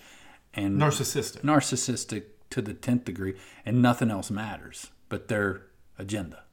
and 0.64 0.80
narcissistic. 0.80 1.40
narcissistic 1.42 2.24
to 2.50 2.62
the 2.62 2.74
10th 2.74 3.04
degree 3.04 3.34
and 3.64 3.80
nothing 3.82 4.10
else 4.10 4.30
matters 4.30 4.90
but 5.08 5.28
their 5.28 5.62
agenda. 5.98 6.44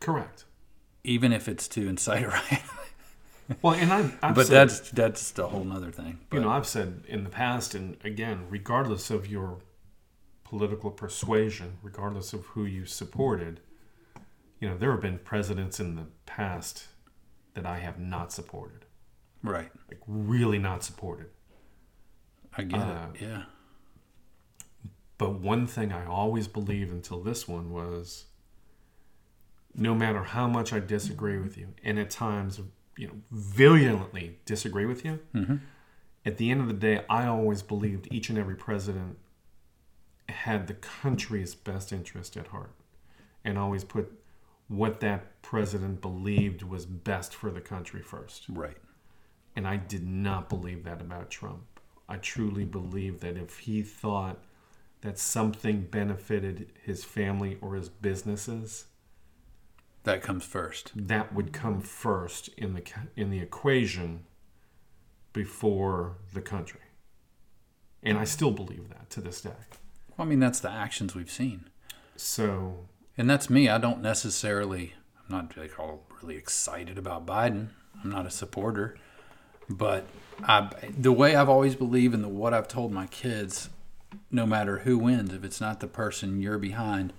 Correct. 0.00 0.44
Even 1.04 1.32
if 1.32 1.48
it's 1.48 1.68
to 1.68 1.88
incite 1.88 2.22
a 2.24 2.28
riot. 2.38 2.62
Well 3.60 3.74
and 3.74 3.92
i've, 3.92 4.18
I've 4.22 4.34
but 4.34 4.46
said, 4.46 4.54
that's 4.68 4.90
that's 4.90 5.38
a 5.38 5.46
whole 5.46 5.64
nother 5.64 5.90
thing 5.90 6.18
you 6.32 6.40
know 6.40 6.48
i've 6.48 6.66
said 6.66 7.04
in 7.06 7.24
the 7.24 7.28
past 7.30 7.74
and 7.74 7.98
again 8.02 8.46
regardless 8.48 9.10
of 9.10 9.26
your 9.26 9.58
political 10.44 10.90
persuasion 10.90 11.76
regardless 11.82 12.32
of 12.32 12.46
who 12.46 12.64
you 12.64 12.86
supported 12.86 13.60
you 14.60 14.66
know 14.68 14.78
there 14.78 14.90
have 14.92 15.02
been 15.02 15.18
presidents 15.18 15.78
in 15.78 15.94
the 15.94 16.06
past 16.24 16.86
that 17.52 17.66
i 17.66 17.78
have 17.80 17.98
not 18.00 18.32
supported. 18.32 18.86
Right. 19.42 19.70
Like 19.90 20.00
really 20.06 20.58
not 20.58 20.82
supported. 20.82 21.26
I 22.56 22.62
get 22.62 22.80
Uh, 22.80 23.08
it 23.14 23.20
yeah 23.20 23.42
But 25.16 25.40
one 25.40 25.66
thing 25.66 25.92
I 25.92 26.06
always 26.06 26.48
believed 26.48 26.92
until 26.92 27.20
this 27.20 27.46
one 27.46 27.72
was 27.72 28.24
no 29.74 29.94
matter 29.94 30.22
how 30.22 30.46
much 30.46 30.72
I 30.72 30.80
disagree 30.80 31.38
with 31.38 31.56
you, 31.56 31.68
and 31.82 31.98
at 31.98 32.10
times, 32.10 32.60
you 32.96 33.08
know, 33.08 33.14
violently 33.30 34.38
disagree 34.44 34.86
with 34.86 35.04
you, 35.04 35.20
mm-hmm. 35.34 35.56
at 36.24 36.36
the 36.36 36.50
end 36.50 36.60
of 36.60 36.68
the 36.68 36.74
day, 36.74 37.04
I 37.08 37.26
always 37.26 37.62
believed 37.62 38.08
each 38.10 38.28
and 38.28 38.38
every 38.38 38.56
president 38.56 39.18
had 40.28 40.66
the 40.66 40.74
country's 40.74 41.54
best 41.54 41.92
interest 41.92 42.36
at 42.36 42.48
heart 42.48 42.74
and 43.44 43.58
always 43.58 43.84
put 43.84 44.12
what 44.68 45.00
that 45.00 45.42
president 45.42 46.00
believed 46.00 46.62
was 46.62 46.86
best 46.86 47.34
for 47.34 47.50
the 47.50 47.60
country 47.60 48.00
first. 48.00 48.46
Right. 48.48 48.76
And 49.56 49.68
I 49.68 49.76
did 49.76 50.06
not 50.06 50.48
believe 50.48 50.84
that 50.84 51.00
about 51.00 51.30
Trump. 51.30 51.80
I 52.08 52.16
truly 52.16 52.64
believe 52.64 53.20
that 53.20 53.36
if 53.36 53.58
he 53.58 53.82
thought 53.82 54.42
that 55.04 55.18
something 55.18 55.82
benefited 55.82 56.72
his 56.82 57.04
family 57.04 57.58
or 57.60 57.74
his 57.76 57.88
businesses, 57.88 58.86
That 60.04 60.22
comes 60.22 60.44
first. 60.44 60.92
that 60.94 61.32
would 61.34 61.52
come 61.52 61.80
first 61.80 62.48
in 62.56 62.74
the 62.74 62.82
in 63.14 63.30
the 63.30 63.38
equation 63.40 64.24
before 65.32 66.16
the 66.32 66.40
country. 66.40 66.80
And 68.02 68.18
I 68.18 68.24
still 68.24 68.50
believe 68.50 68.88
that 68.90 69.10
to 69.10 69.20
this 69.20 69.40
day. 69.40 69.50
Well, 70.16 70.26
I 70.26 70.28
mean, 70.28 70.40
that's 70.40 70.60
the 70.60 70.70
actions 70.70 71.14
we've 71.14 71.30
seen. 71.30 71.70
So, 72.16 72.86
And 73.16 73.28
that's 73.28 73.48
me. 73.50 73.68
I 73.68 73.78
don't 73.78 74.00
necessarily, 74.02 74.94
I'm 75.18 75.34
not 75.36 75.56
like 75.56 75.78
all 75.78 76.06
really 76.22 76.36
excited 76.36 76.98
about 76.98 77.26
Biden. 77.26 77.68
I'm 78.02 78.10
not 78.10 78.26
a 78.26 78.30
supporter. 78.30 78.96
But 79.68 80.06
I, 80.42 80.68
the 80.96 81.12
way 81.12 81.34
I've 81.34 81.48
always 81.48 81.74
believed 81.74 82.14
and 82.14 82.22
the, 82.22 82.28
what 82.28 82.52
I've 82.54 82.68
told 82.68 82.92
my 82.92 83.06
kids, 83.06 83.70
no 84.30 84.46
matter 84.46 84.78
who 84.78 84.98
wins, 84.98 85.32
if 85.32 85.44
it's 85.44 85.60
not 85.60 85.80
the 85.80 85.86
person 85.86 86.40
you're 86.40 86.58
behind, 86.58 87.12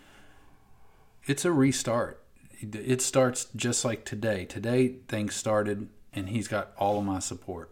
it's 1.26 1.46
a 1.46 1.52
restart. 1.52 2.22
It 2.62 3.02
starts 3.02 3.48
just 3.56 3.84
like 3.86 4.06
today. 4.06 4.46
Today, 4.46 4.96
things 5.08 5.36
started, 5.36 5.90
and 6.14 6.30
he's 6.30 6.48
got 6.48 6.72
all 6.78 7.00
of 7.00 7.06
my 7.06 7.20
support 7.20 7.72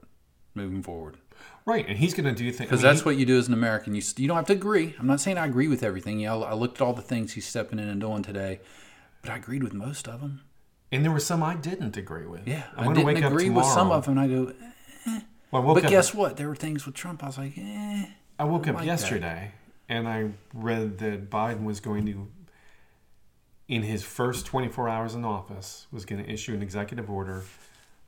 moving 0.54 0.84
forward. 0.84 1.18
right, 1.66 1.88
and 1.88 1.98
he's 1.98 2.14
going 2.14 2.26
to 2.26 2.34
do 2.34 2.52
things 2.52 2.70
Because 2.70 2.82
that's 2.82 3.06
what 3.06 3.16
you 3.18 3.26
do 3.26 3.38
as 3.38 3.48
an 3.48 3.54
American. 3.54 3.96
You 3.96 4.02
you 4.18 4.28
don't 4.28 4.38
have 4.38 4.48
to 4.48 4.54
agree. 4.54 4.96
I'm 5.00 5.08
not 5.08 5.20
saying 5.22 5.38
I 5.38 5.46
agree 5.46 5.68
with 5.68 5.84
everything. 5.84 6.20
Yeah, 6.20 6.36
I 6.36 6.54
looked 6.54 6.80
at 6.80 6.86
all 6.86 6.94
the 6.94 7.02
things 7.02 7.34
he's 7.34 7.48
stepping 7.48 7.80
in 7.80 7.88
and 7.88 8.00
doing 8.02 8.24
today, 8.24 8.60
but 9.22 9.32
I 9.32 9.38
agreed 9.38 9.64
with 9.64 9.74
most 9.74 10.08
of 10.08 10.22
them. 10.22 10.42
And 10.92 11.04
there 11.04 11.12
were 11.12 11.20
some 11.20 11.42
I 11.42 11.56
didn't 11.56 11.98
agree 11.98 12.28
with. 12.28 12.48
Yeah, 12.48 12.66
I'm 12.78 12.96
I 12.96 13.04
wake 13.04 13.24
up 13.24 13.32
agree 13.32 13.50
with 13.50 13.66
some 13.66 13.92
of 13.92 14.06
them. 14.06 14.18
And 14.18 14.20
I 14.20 14.28
go, 14.28 14.54
Well, 15.52 15.72
I 15.72 15.82
but 15.82 15.90
guess 15.90 16.14
what? 16.14 16.38
There 16.38 16.48
were 16.48 16.56
things 16.56 16.86
with 16.86 16.94
Trump. 16.94 17.24
I 17.24 17.28
was 17.28 17.38
like, 17.40 17.58
eh. 17.58 18.06
I 18.40 18.46
woke 18.46 18.68
up 18.68 18.76
like 18.76 18.84
that. 18.84 18.86
yesterday 18.86 19.52
and 19.90 20.08
I 20.08 20.32
read 20.54 20.98
that 21.00 21.30
Biden 21.30 21.64
was 21.64 21.80
going 21.80 22.06
to, 22.08 22.28
in 23.68 23.84
his 23.84 24.04
first 24.04 24.46
24 24.46 24.90
hours 24.90 25.16
in 25.16 25.26
office, 25.26 25.88
was 25.92 26.06
going 26.06 26.24
to 26.24 26.30
issue 26.30 26.54
an 26.54 26.62
executive 26.62 27.10
order 27.10 27.44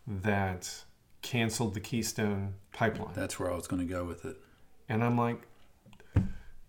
that 0.07 0.83
canceled 1.21 1.73
the 1.73 1.79
Keystone 1.79 2.55
pipeline. 2.73 3.13
That's 3.13 3.39
where 3.39 3.51
I 3.51 3.55
was 3.55 3.67
going 3.67 3.85
to 3.85 3.91
go 3.91 4.03
with 4.03 4.25
it. 4.25 4.37
And 4.87 5.03
I'm 5.03 5.17
like, 5.17 5.41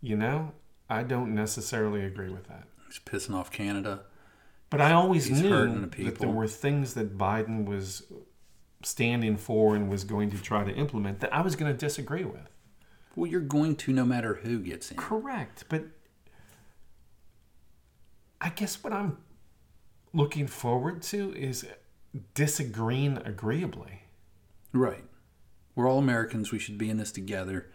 you 0.00 0.16
know, 0.16 0.52
I 0.88 1.02
don't 1.02 1.34
necessarily 1.34 2.04
agree 2.04 2.30
with 2.30 2.48
that. 2.48 2.64
He's 2.86 2.98
pissing 2.98 3.34
off 3.34 3.50
Canada. 3.50 4.02
But 4.70 4.80
I 4.80 4.92
always 4.92 5.26
He's 5.26 5.42
knew 5.42 5.50
the 5.50 6.04
that 6.04 6.18
there 6.18 6.28
were 6.28 6.48
things 6.48 6.94
that 6.94 7.16
Biden 7.16 7.66
was 7.66 8.04
standing 8.82 9.36
for 9.36 9.76
and 9.76 9.88
was 9.88 10.04
going 10.04 10.30
to 10.30 10.38
try 10.38 10.64
to 10.64 10.72
implement 10.72 11.20
that 11.20 11.32
I 11.32 11.40
was 11.40 11.56
going 11.56 11.72
to 11.72 11.78
disagree 11.78 12.24
with. 12.24 12.48
Well, 13.16 13.28
you're 13.30 13.40
going 13.40 13.74
to 13.76 13.92
no 13.92 14.04
matter 14.04 14.34
who 14.34 14.60
gets 14.60 14.90
in. 14.92 14.96
Correct, 14.96 15.64
but 15.68 15.84
I 18.40 18.50
guess 18.50 18.84
what 18.84 18.92
I'm 18.92 19.18
looking 20.12 20.46
forward 20.46 21.02
to 21.02 21.34
is 21.34 21.66
disagreeing 22.34 23.18
agreeably 23.24 24.02
Right. 24.72 25.04
We're 25.74 25.88
all 25.88 25.98
Americans. 25.98 26.52
We 26.52 26.58
should 26.58 26.78
be 26.78 26.90
in 26.90 26.98
this 26.98 27.12
together. 27.12 27.70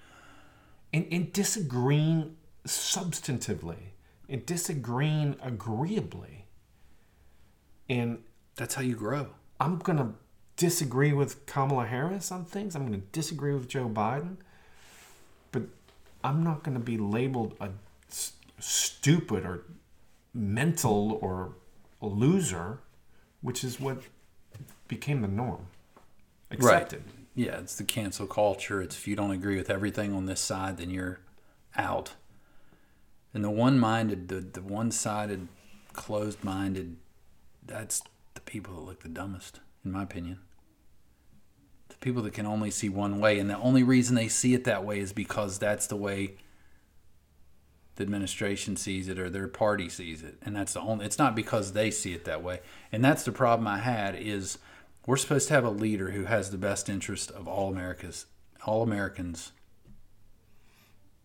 and, 0.94 1.08
and 1.12 1.32
disagreeing 1.34 2.36
substantively 2.66 3.94
and 4.30 4.46
disagreeing 4.46 5.36
agreeably. 5.42 6.46
And 7.90 8.20
That's 8.56 8.76
how 8.76 8.82
you 8.82 8.96
grow. 8.96 9.30
I'm 9.60 9.80
going 9.80 9.98
to 9.98 10.10
disagree 10.58 11.14
with 11.14 11.46
Kamala 11.46 11.86
Harris 11.86 12.32
on 12.32 12.46
things. 12.46 12.76
I'm 12.76 12.88
going 12.88 13.00
to 13.00 13.08
disagree 13.12 13.54
with 13.54 13.68
Joe 13.68 13.90
Biden. 13.90 14.38
I'm 16.24 16.44
not 16.44 16.64
going 16.64 16.78
to 16.78 16.84
be 16.84 16.98
labeled 16.98 17.56
a 17.60 17.70
stupid 18.60 19.46
or 19.46 19.64
mental 20.34 21.20
or 21.22 21.54
a 22.02 22.08
loser, 22.08 22.80
which 23.42 23.64
is 23.64 23.80
what 23.80 24.04
became 24.88 25.22
the 25.22 25.28
norm. 25.28 25.68
Accepted. 26.52 27.04
Yeah, 27.34 27.60
it's 27.60 27.76
the 27.76 27.84
cancel 27.84 28.28
culture. 28.28 28.82
It's 28.82 28.96
if 28.96 29.08
you 29.08 29.16
don't 29.16 29.32
agree 29.32 29.56
with 29.56 29.70
everything 29.70 30.14
on 30.14 30.26
this 30.26 30.42
side, 30.42 30.78
then 30.78 30.90
you're 30.90 31.20
out. 31.78 32.14
And 33.34 33.44
the 33.44 33.50
one-minded, 33.50 34.28
the 34.28 34.42
the 34.42 34.62
one-sided, 34.62 35.48
closed-minded, 35.94 36.98
that's 37.66 38.04
the 38.34 38.42
people 38.42 38.76
that 38.76 38.82
look 38.82 39.04
the 39.04 39.10
dumbest, 39.10 39.62
in 39.86 39.92
my 39.94 40.04
opinion. 40.04 40.40
People 42.02 42.24
that 42.24 42.34
can 42.34 42.46
only 42.46 42.72
see 42.72 42.90
one 42.90 43.20
way, 43.20 43.40
and 43.40 43.50
the 43.50 43.58
only 43.58 43.84
reason 43.84 44.16
they 44.16 44.28
see 44.28 44.54
it 44.54 44.66
that 44.66 44.84
way 44.84 45.00
is 45.00 45.14
because 45.14 45.58
that's 45.60 45.88
the 45.88 45.96
way 45.96 46.34
the 47.96 48.04
administration 48.04 48.76
sees 48.76 49.08
it 49.08 49.20
or 49.20 49.30
their 49.30 49.48
party 49.48 49.88
sees 49.88 50.24
it, 50.24 50.38
and 50.42 50.56
that's 50.56 50.74
the 50.74 50.82
only. 50.82 51.06
It's 51.06 51.20
not 51.20 51.36
because 51.36 51.74
they 51.74 51.92
see 51.92 52.14
it 52.14 52.26
that 52.26 52.44
way, 52.44 52.62
and 52.92 53.06
that's 53.06 53.24
the 53.24 53.32
problem 53.32 53.68
I 53.68 53.78
had 53.78 54.16
is 54.16 54.58
we're 55.06 55.18
supposed 55.18 55.48
to 55.48 55.54
have 55.54 55.64
a 55.64 55.70
leader 55.70 56.12
who 56.12 56.26
has 56.26 56.52
the 56.52 56.58
best 56.58 56.90
interest 56.90 57.32
of 57.32 57.48
all 57.48 57.70
America's 57.70 58.26
all 58.66 58.84
Americans 58.84 59.52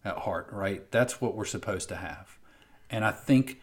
at 0.04 0.18
heart, 0.18 0.48
right? 0.50 0.90
That's 0.90 1.20
what 1.20 1.34
we're 1.34 1.44
supposed 1.44 1.88
to 1.90 1.96
have. 1.96 2.38
And 2.88 3.04
I 3.04 3.10
think 3.10 3.60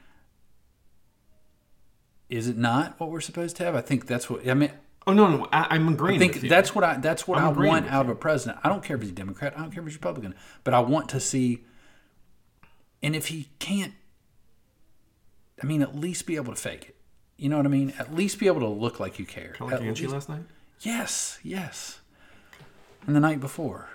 is 2.30 2.48
it 2.48 2.58
not 2.58 3.00
what 3.00 3.12
we're 3.12 3.22
supposed 3.22 3.56
to 3.58 3.64
have? 3.64 3.76
I 3.76 3.82
think 3.82 4.08
that's 4.08 4.30
what 4.30 4.48
I 4.48 4.54
mean 4.54 4.72
Oh 5.06 5.14
no, 5.14 5.28
no, 5.28 5.48
I, 5.52 5.68
I'm 5.72 5.88
agreeing 5.90 6.16
I 6.16 6.20
think 6.20 6.34
with 6.36 6.44
you. 6.44 6.50
that's 6.50 6.74
what 6.74 6.84
I 6.84 6.98
that's 6.98 7.28
what 7.28 7.38
I'm 7.38 7.60
i 7.60 7.68
want 7.68 7.88
out 7.90 8.06
of 8.06 8.12
a 8.12 8.16
president. 8.16 8.60
I 8.64 8.70
don't 8.70 8.84
care 8.84 8.96
if 8.96 9.02
he's 9.02 9.12
a 9.12 9.16
Democrat, 9.16 9.54
I 9.58 9.62
don't 9.62 9.72
care 9.72 9.82
if 9.82 9.88
he's 9.88 9.96
Republican, 9.96 10.36
but 10.64 10.74
I 10.74 10.80
want 10.80 11.10
to 11.10 11.20
see 11.20 11.64
and 13.02 13.16
if 13.16 13.28
he 13.28 13.50
can't 13.60 13.94
I 15.62 15.66
mean 15.66 15.82
at 15.82 15.96
least 15.96 16.26
be 16.26 16.36
able 16.36 16.54
to 16.54 16.60
fake 16.60 16.90
it. 16.90 16.96
You 17.38 17.50
know 17.50 17.58
what 17.58 17.66
I 17.66 17.70
mean? 17.70 17.94
At 18.00 18.16
least 18.16 18.40
be 18.40 18.48
able 18.48 18.62
to 18.62 18.68
look 18.68 19.00
like 19.00 19.20
you 19.20 19.26
care. 19.26 19.54
Kind 19.58 19.74
of 19.74 19.80
like 19.80 19.88
Angie 19.88 20.08
last 20.08 20.30
night. 20.30 20.44
Yes, 20.80 21.40
yes. 21.44 22.00
And 23.06 23.16
the 23.16 23.20
night 23.20 23.40
before. 23.40 23.90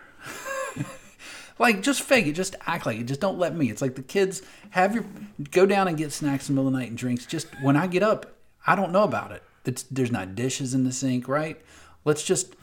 like 1.58 1.82
just 1.82 2.02
fake 2.02 2.26
it, 2.26 2.32
just 2.32 2.56
act 2.66 2.84
like 2.84 2.98
it. 2.98 3.04
Just 3.04 3.20
don't 3.20 3.38
let 3.38 3.54
me. 3.54 3.70
It's 3.70 3.80
like 3.80 3.94
the 3.94 4.02
kids 4.02 4.42
have 4.70 4.94
your 4.94 5.04
go 5.50 5.64
down 5.64 5.88
and 5.88 5.96
get 5.96 6.12
snacks 6.12 6.48
in 6.48 6.54
the 6.54 6.60
middle 6.60 6.68
of 6.68 6.74
the 6.74 6.80
night 6.80 6.88
and 6.88 6.98
drinks. 6.98 7.24
Just 7.24 7.46
when 7.62 7.76
I 7.76 7.86
get 7.86 8.02
up, 8.02 8.34
I 8.66 8.74
don't 8.74 8.92
know 8.92 9.04
about 9.04 9.32
it. 9.32 9.42
It's, 9.68 9.82
there's 9.82 10.10
not 10.10 10.34
dishes 10.34 10.72
in 10.72 10.84
the 10.84 10.92
sink, 10.92 11.28
right? 11.28 11.60
Let's 12.06 12.24
just 12.24 12.56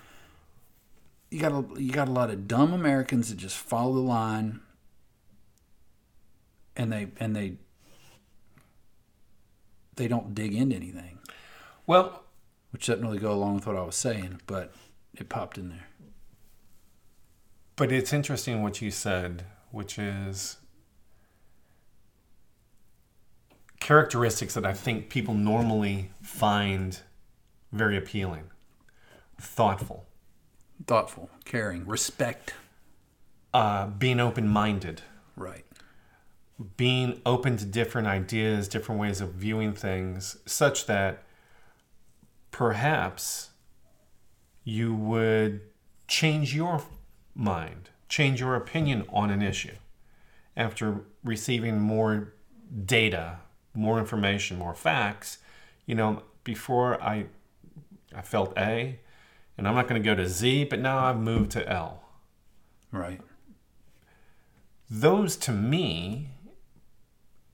you 1.30 1.40
got 1.40 1.52
a 1.52 1.82
you 1.82 1.92
got 1.92 2.08
a 2.08 2.12
lot 2.12 2.32
of 2.32 2.48
dumb 2.48 2.74
Americans 2.74 3.30
that 3.30 3.38
just 3.38 3.58
follow 3.58 3.94
the 3.94 4.00
line 4.00 4.62
and 6.76 6.92
they 6.92 7.08
and 7.20 7.36
they 7.36 7.58
they 9.98 10.08
don't 10.08 10.34
dig 10.34 10.56
into 10.56 10.76
anything 10.76 11.20
Well, 11.86 12.24
which 12.72 12.88
doesn't 12.88 13.06
really 13.06 13.20
go 13.20 13.32
along 13.32 13.56
with 13.56 13.68
what 13.68 13.76
I 13.76 13.84
was 13.84 13.96
saying, 13.96 14.42
but 14.48 14.74
it 15.14 15.30
popped 15.30 15.60
in 15.60 15.70
there. 15.70 15.88
But 17.76 17.92
it's 17.92 18.14
interesting 18.14 18.64
what 18.64 18.82
you 18.82 18.90
said, 18.90 19.46
which 19.72 20.00
is 20.00 20.58
characteristics 23.80 24.54
that 24.56 24.66
I 24.66 24.74
think 24.74 25.10
people 25.10 25.34
normally 25.34 26.12
find 26.22 27.00
very 27.72 27.98
appealing. 27.98 28.46
Thoughtful, 29.40 30.06
Thoughtful, 30.88 31.30
caring, 31.46 31.86
respect. 31.86 32.54
uh, 33.54 33.88
being 33.88 34.20
open 34.20 34.48
minded, 34.48 35.02
Right. 35.36 35.66
being 36.78 37.22
open 37.26 37.58
to 37.58 37.66
different 37.66 38.08
ideas, 38.08 38.68
different 38.68 39.00
ways 39.02 39.22
of 39.22 39.34
viewing 39.34 39.74
things, 39.74 40.38
such 40.46 40.86
that 40.88 41.24
perhaps 42.52 43.52
you 44.64 44.94
would 44.96 45.62
change 46.08 46.56
your 46.56 46.82
mind, 47.34 47.90
change 48.10 48.40
your 48.40 48.56
opinion 48.56 49.06
on 49.10 49.30
an 49.30 49.42
issue 49.42 49.76
after 50.58 51.02
receiving 51.24 51.80
more 51.80 52.34
data, 52.86 53.40
more 53.76 54.00
information, 54.00 54.58
more 54.58 54.74
facts. 54.76 55.40
You 55.86 55.96
know, 55.96 56.24
before 56.44 57.02
I 57.02 57.26
I 58.14 58.22
felt 58.22 58.58
A, 58.58 59.00
and 59.58 59.68
I'm 59.68 59.76
not 59.76 59.88
going 59.88 60.02
to 60.02 60.06
go 60.06 60.16
to 60.16 60.28
Z, 60.28 60.66
but 60.66 60.80
now 60.80 61.00
I've 61.00 61.20
moved 61.20 61.52
to 61.52 61.68
L 61.70 62.04
Right. 62.92 63.20
those 64.90 65.36
to 65.38 65.52
me, 65.52 66.30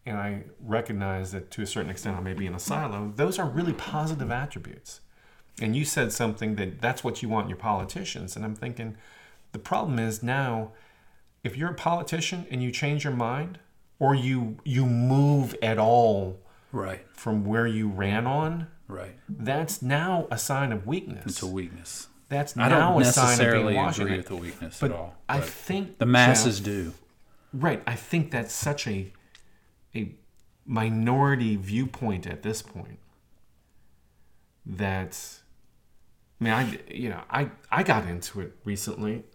and 0.06 0.18
I 0.18 0.44
recognize 0.60 1.32
that 1.32 1.50
to 1.51 1.62
a 1.62 1.66
certain 1.68 1.90
extent 1.90 2.18
I 2.18 2.22
may 2.22 2.34
be 2.34 2.46
in 2.46 2.54
a 2.54 2.60
silo, 2.60 3.12
those 3.16 3.40
are 3.40 3.48
really 3.48 3.74
positive 3.74 4.32
attributes. 4.32 5.01
And 5.62 5.75
you 5.75 5.86
said 5.86 6.12
something 6.12 6.56
that 6.56 6.82
that's 6.82 7.04
what 7.04 7.22
you 7.22 7.30
want 7.30 7.46
in 7.46 7.50
your 7.50 7.58
politicians. 7.58 8.36
And 8.36 8.44
I'm 8.46 8.56
thinking 8.56 8.98
the 9.51 9.60
problem 9.60 10.00
is 10.00 10.24
now, 10.24 10.72
if 11.44 11.58
you're 11.58 11.72
a 11.72 11.75
politician 11.75 12.46
and 12.51 12.62
you 12.62 12.72
change 12.72 13.04
your 13.04 13.13
mind 13.13 13.60
or 14.01 14.15
you 14.15 14.58
you 14.65 14.86
move 14.86 15.55
at 15.62 15.77
all 15.77 16.39
Right. 16.72 17.05
from 17.13 17.46
where 17.46 17.67
you 17.67 17.88
ran 17.88 18.25
on, 18.25 18.67
Right. 18.88 19.15
that's 19.29 19.81
now 19.84 20.27
a 20.31 20.38
sign 20.39 20.72
of 20.72 20.88
weakness. 20.88 21.24
It's 21.25 21.41
a 21.43 21.48
weakness. 21.48 22.08
that's 22.29 22.58
I 22.58 22.67
now 22.70 22.93
don't 22.93 23.01
a 23.01 23.05
sign 23.05 23.24
of 23.25 23.29
necessarily 23.29 23.77
agree 23.77 24.17
with 24.17 24.27
the 24.27 24.36
weakness 24.38 24.79
But 24.79 24.91
at 24.91 24.98
all. 24.98 25.15
I 25.29 25.39
think 25.41 26.00
the 26.00 26.05
masses 26.08 26.58
Jeff- 26.58 26.65
do. 26.65 26.93
Right. 27.53 27.84
I 27.86 27.96
think 27.96 28.31
that's 28.31 28.53
such 28.53 28.88
a 28.88 29.13
a 29.96 30.15
minority 30.65 31.55
viewpoint 31.58 32.25
at 32.25 32.41
this 32.41 32.62
point. 32.62 32.98
That 34.65 35.17
I 36.39 36.43
mean, 36.43 36.53
I 36.53 36.79
you 36.91 37.10
know, 37.10 37.22
I 37.29 37.51
I 37.70 37.84
got 37.84 38.08
into 38.08 38.41
it 38.41 38.55
recently 38.63 39.25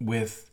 with 0.00 0.49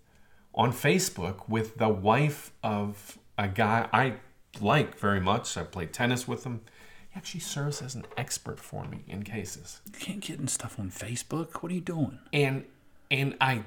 on 0.57 0.73
Facebook 0.73 1.47
with 1.47 1.77
the 1.77 1.87
wife 1.87 2.51
of 2.63 3.17
a 3.37 3.47
guy 3.47 3.87
I 3.93 4.15
like 4.59 4.97
very 4.97 5.21
much. 5.21 5.55
I 5.55 5.63
played 5.63 5.93
tennis 5.93 6.27
with 6.27 6.43
him. 6.45 6.61
He 7.09 7.17
actually 7.17 7.41
serves 7.41 7.81
as 7.81 7.93
an 7.95 8.05
expert 8.17 8.59
for 8.59 8.83
me 8.85 9.03
in 9.07 9.23
cases 9.23 9.81
You 9.85 9.99
can't 9.99 10.19
get 10.19 10.39
in 10.39 10.47
stuff 10.47 10.79
on 10.79 10.89
Facebook. 10.89 11.61
What 11.61 11.71
are 11.71 11.75
you 11.75 11.81
doing? 11.81 12.19
and 12.33 12.65
and 13.09 13.35
I 13.39 13.63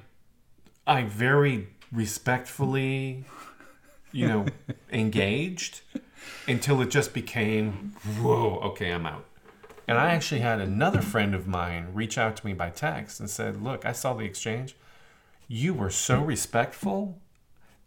I 0.87 1.05
very 1.05 1.69
respectfully 1.93 3.25
you 4.13 4.27
know 4.27 4.47
engaged 4.93 5.83
until 6.47 6.83
it 6.83 6.91
just 6.91 7.15
became 7.15 7.95
whoa 8.21 8.59
okay 8.65 8.91
I'm 8.91 9.07
out 9.07 9.25
and 9.89 9.97
I 9.99 10.13
actually 10.13 10.41
had 10.41 10.61
another 10.61 11.01
friend 11.01 11.35
of 11.35 11.47
mine 11.47 11.89
reach 11.95 12.19
out 12.19 12.37
to 12.37 12.47
me 12.47 12.53
by 12.53 12.71
text 12.71 13.19
and 13.21 13.31
said 13.31 13.63
look 13.63 13.87
I 13.87 13.93
saw 13.93 14.15
the 14.15 14.25
exchange 14.25 14.77
you 15.53 15.75
were 15.75 15.91
so 15.91 16.23
respectful 16.23 17.21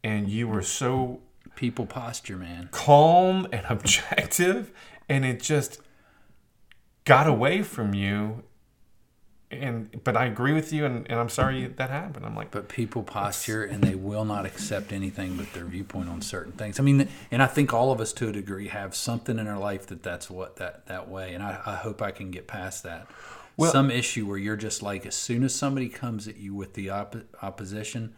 and 0.04 0.28
you 0.28 0.48
were 0.50 0.62
so 0.62 1.22
People 1.56 1.86
posture, 1.86 2.36
man. 2.36 2.68
calm 2.72 3.48
and 3.54 3.66
objective 3.70 4.72
and 5.08 5.24
it 5.24 5.40
just 5.42 5.80
got 7.06 7.26
away 7.28 7.62
from 7.62 7.94
you 7.94 8.44
and 9.52 10.04
but 10.04 10.18
i 10.18 10.26
agree 10.26 10.52
with 10.52 10.74
you 10.74 10.84
and, 10.84 11.06
and 11.12 11.20
i'm 11.20 11.30
sorry 11.30 11.68
that 11.68 11.92
happened 11.92 12.26
i'm 12.26 12.36
like 12.36 12.50
But 12.50 12.70
people 12.70 13.04
posture 13.04 13.64
and 13.64 13.84
they 13.84 13.94
will 13.94 14.26
not 14.26 14.46
accept 14.48 14.92
anything 14.92 15.38
but 15.38 15.54
their 15.54 15.66
viewpoint 15.66 16.10
on 16.10 16.22
certain 16.22 16.54
things. 16.54 16.80
I 16.80 16.84
mean, 16.84 17.08
and 17.30 17.44
I 17.44 17.48
think 17.48 17.72
all 17.74 17.92
of 17.92 18.02
us 18.02 18.14
to 18.14 18.30
a 18.30 18.32
degree 18.32 18.70
have 18.70 18.96
something 18.96 19.38
in 19.38 19.48
our 19.48 19.60
life 19.60 19.86
that 19.88 20.02
that's 20.02 20.28
what 20.30 20.56
that 20.58 20.88
that 20.88 21.08
way. 21.08 21.34
And 21.34 21.44
I, 21.44 21.62
I 21.66 21.76
hope 21.76 22.02
I 22.02 22.12
can 22.12 22.32
get 22.32 22.48
past 22.48 22.82
that. 22.84 23.08
Well- 23.58 23.72
Some 23.72 23.92
issue 23.92 24.26
where 24.28 24.38
you're 24.38 24.56
just 24.56 24.82
like, 24.82 25.06
as 25.06 25.16
soon 25.16 25.44
as 25.44 25.54
somebody 25.54 25.90
comes 25.90 26.28
at 26.28 26.38
you 26.38 26.54
with 26.56 26.74
the 26.74 26.88
oppo- 26.88 27.26
opposition, 27.42 28.14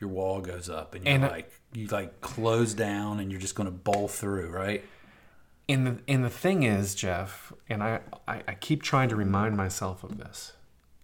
your 0.00 0.10
wall 0.10 0.40
goes 0.40 0.68
up 0.68 0.94
and 0.94 1.04
you're 1.04 1.14
And- 1.14 1.24
uh, 1.24 1.28
like, 1.30 1.52
you 1.72 1.86
like 1.88 2.20
close 2.20 2.74
down 2.74 3.18
and 3.20 3.30
you're 3.30 3.40
just 3.40 3.54
going 3.54 3.66
to 3.66 3.70
bowl 3.72 4.08
through, 4.08 4.50
right? 4.50 4.84
and 5.68 5.86
the 5.86 5.98
and 6.08 6.24
the 6.24 6.28
thing 6.28 6.64
is 6.64 6.92
jeff 6.92 7.52
and 7.68 7.84
I, 7.84 8.00
I 8.26 8.42
i 8.48 8.54
keep 8.54 8.82
trying 8.82 9.08
to 9.10 9.16
remind 9.16 9.56
myself 9.56 10.02
of 10.02 10.18
this. 10.18 10.54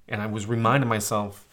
And 0.09 0.21
i 0.21 0.27
was 0.27 0.47
reminding 0.47 0.89
myself 0.89 1.47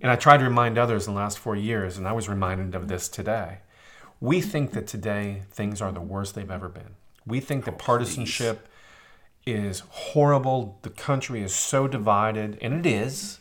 and 0.00 0.12
i 0.12 0.14
tried 0.14 0.36
to 0.38 0.44
remind 0.44 0.78
others 0.78 1.08
in 1.08 1.14
the 1.14 1.18
last 1.20 1.40
four 1.40 1.56
years 1.56 1.98
and 1.98 2.06
i 2.06 2.12
was 2.12 2.28
reminded 2.28 2.76
of 2.76 2.86
this 2.86 3.08
today. 3.08 3.58
We 4.20 4.40
think 4.40 4.70
that 4.72 4.86
today 4.86 5.42
things 5.50 5.82
are 5.82 5.90
the 5.90 6.00
worst 6.00 6.36
they've 6.36 6.48
ever 6.50 6.68
been. 6.68 6.94
We 7.26 7.40
think 7.40 7.64
that 7.64 7.74
oh, 7.74 7.78
partisanship 7.78 8.68
is 9.46 9.80
horrible. 9.88 10.78
The 10.82 10.90
country 10.90 11.42
is 11.42 11.54
so 11.54 11.86
divided 11.88 12.58
and 12.60 12.74
it 12.74 12.86
is 12.86 13.38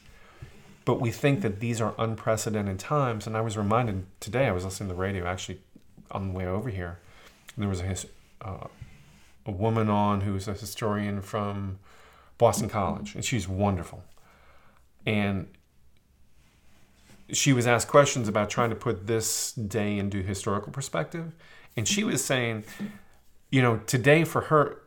but 0.86 1.02
we 1.02 1.10
think 1.10 1.42
that 1.42 1.60
these 1.60 1.82
are 1.82 1.96
unprecedented 1.98 2.78
times. 2.78 3.26
And 3.26 3.36
i 3.36 3.42
was 3.42 3.58
reminded 3.58 4.06
today 4.20 4.48
i 4.48 4.52
was 4.52 4.64
listening 4.64 4.90
to 4.90 4.96
the 4.96 5.02
radio 5.02 5.26
actually 5.26 5.60
on 6.12 6.30
the 6.30 6.34
way 6.38 6.46
over 6.46 6.70
here. 6.70 7.00
And 7.56 7.64
there 7.64 7.70
was 7.70 7.82
a 7.82 8.48
uh, 8.48 8.68
a 9.46 9.52
woman 9.52 9.90
on 9.90 10.22
who's 10.22 10.48
a 10.48 10.54
historian 10.54 11.22
from 11.22 11.80
Boston 12.38 12.68
College, 12.68 13.16
and 13.16 13.24
she's 13.24 13.48
wonderful. 13.48 14.04
And 15.06 15.48
she 17.32 17.54
was 17.54 17.68
asked 17.68 17.88
questions 17.88 18.28
about 18.28 18.50
trying 18.50 18.72
to 18.72 18.76
put 18.76 19.08
this 19.08 19.52
day 19.54 19.98
into 19.98 20.22
historical 20.22 20.72
perspective, 20.72 21.34
and 21.78 21.88
she 21.88 22.04
was 22.04 22.24
saying, 22.24 22.64
you 23.52 23.62
know, 23.62 23.78
today 23.86 24.24
for 24.24 24.42
her, 24.42 24.80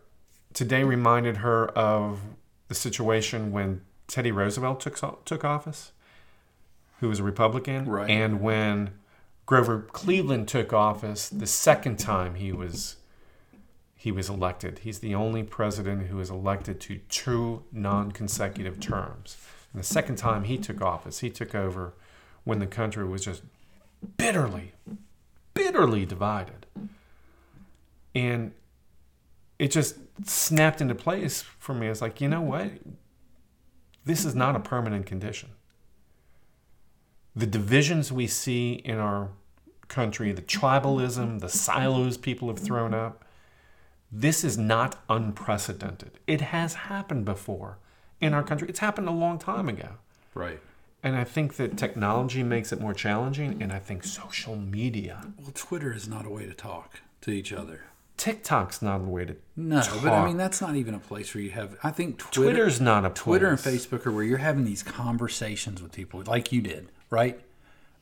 today 0.53 0.85
reminded 0.85 1.39
her 1.39 1.69
of 1.69 2.21
the 2.69 2.75
situation 2.75 3.53
when 3.53 3.83
Teddy 4.07 4.33
Roosevelt 4.33 4.81
took 4.81 5.25
took 5.25 5.45
office, 5.45 5.93
who 7.01 7.09
was 7.09 7.21
a 7.21 7.23
Republican, 7.23 7.87
Right. 7.89 8.11
and 8.11 8.41
when 8.41 8.91
Grover 9.47 9.81
Cleveland 9.93 10.49
took 10.49 10.73
office 10.73 11.29
the 11.29 11.47
second 11.47 11.99
time 11.99 12.35
he 12.35 12.53
was 12.53 12.97
he 13.97 14.13
was 14.13 14.29
elected. 14.29 14.81
He's 14.81 15.01
the 15.01 15.15
only 15.15 15.43
president 15.43 16.07
who 16.07 16.17
was 16.19 16.31
elected 16.31 16.81
to 16.83 16.99
two 17.09 17.65
non-consecutive 17.73 18.79
terms. 18.79 19.37
And 19.73 19.81
the 19.81 19.87
second 19.87 20.17
time 20.17 20.45
he 20.45 20.57
took 20.57 20.81
office, 20.81 21.19
he 21.19 21.31
took 21.31 21.53
over 21.53 21.95
when 22.45 22.61
the 22.61 22.67
country 22.69 23.05
was 23.05 23.25
just 23.25 23.43
bitterly, 24.17 24.73
bitterly 25.53 26.07
divided. 26.07 26.67
And 28.15 28.53
it 29.59 29.71
just 29.71 29.97
snapped 30.25 30.81
into 30.81 30.95
place 30.95 31.43
for 31.43 31.75
me. 31.75 31.89
It's 31.89 32.01
like, 32.01 32.21
you 32.21 32.29
know 32.29 32.41
what? 32.41 32.71
This 34.05 34.25
is 34.25 34.35
not 34.35 34.57
a 34.57 34.61
permanent 34.61 35.07
condition. 35.07 35.51
The 37.35 37.47
divisions 37.47 38.11
we 38.13 38.27
see 38.27 38.73
in 38.73 38.99
our 38.99 39.31
country, 39.89 40.33
the 40.33 40.43
tribalism, 40.43 41.41
the 41.41 41.49
silos 41.49 42.17
people 42.17 42.49
have 42.49 42.59
thrown 42.59 42.95
up, 42.95 43.25
this 44.11 44.45
is 44.45 44.57
not 44.57 45.03
unprecedented. 45.09 46.19
It 46.27 46.41
has 46.41 46.75
happened 46.75 47.25
before 47.25 47.79
in 48.21 48.35
our 48.35 48.43
country. 48.43 48.69
It's 48.69 48.79
happened 48.79 49.09
a 49.09 49.13
long 49.13 49.39
time 49.39 49.69
ago. 49.69 49.91
Right. 50.35 50.61
And 51.03 51.15
I 51.15 51.25
think 51.25 51.57
that 51.57 51.77
technology 51.77 52.43
makes 52.43 52.73
it 52.73 52.81
more 52.81 52.95
challenging, 52.95 53.63
and 53.63 53.73
I 53.73 53.79
think 53.79 54.03
social 54.03 54.57
media, 54.57 55.33
Well, 55.39 55.53
Twitter 55.55 55.93
is 55.93 56.09
not 56.09 56.27
a 56.27 56.31
way 56.31 56.47
to 56.47 56.55
talk 56.55 57.01
to 57.21 57.31
each 57.31 57.53
other. 57.53 57.83
TikTok's 58.19 58.83
not 58.83 59.01
a 59.01 59.05
way 59.05 59.25
to. 59.25 59.37
No, 59.57 59.83
but 60.03 60.13
I 60.13 60.27
mean 60.27 60.37
that's 60.37 60.61
not 60.61 60.77
even 60.77 60.93
a 60.93 60.99
place 60.99 61.35
where 61.35 61.43
you 61.43 61.51
have. 61.51 61.79
I 61.83 61.91
think 61.91 62.19
Twitter, 62.19 62.51
Twitter's 62.51 62.81
not 62.81 63.07
a 63.07 63.11
Twitter 63.11 63.49
and. 63.49 63.59
Facebook 63.59 64.05
are 64.07 64.13
where 64.13 64.25
you're 64.25 64.39
having 64.39 64.65
these 64.65 64.83
conversations 64.83 65.81
with 65.81 65.93
people, 65.93 66.23
like 66.27 66.53
you 66.53 66.61
did, 66.61 66.91
right? 67.11 67.41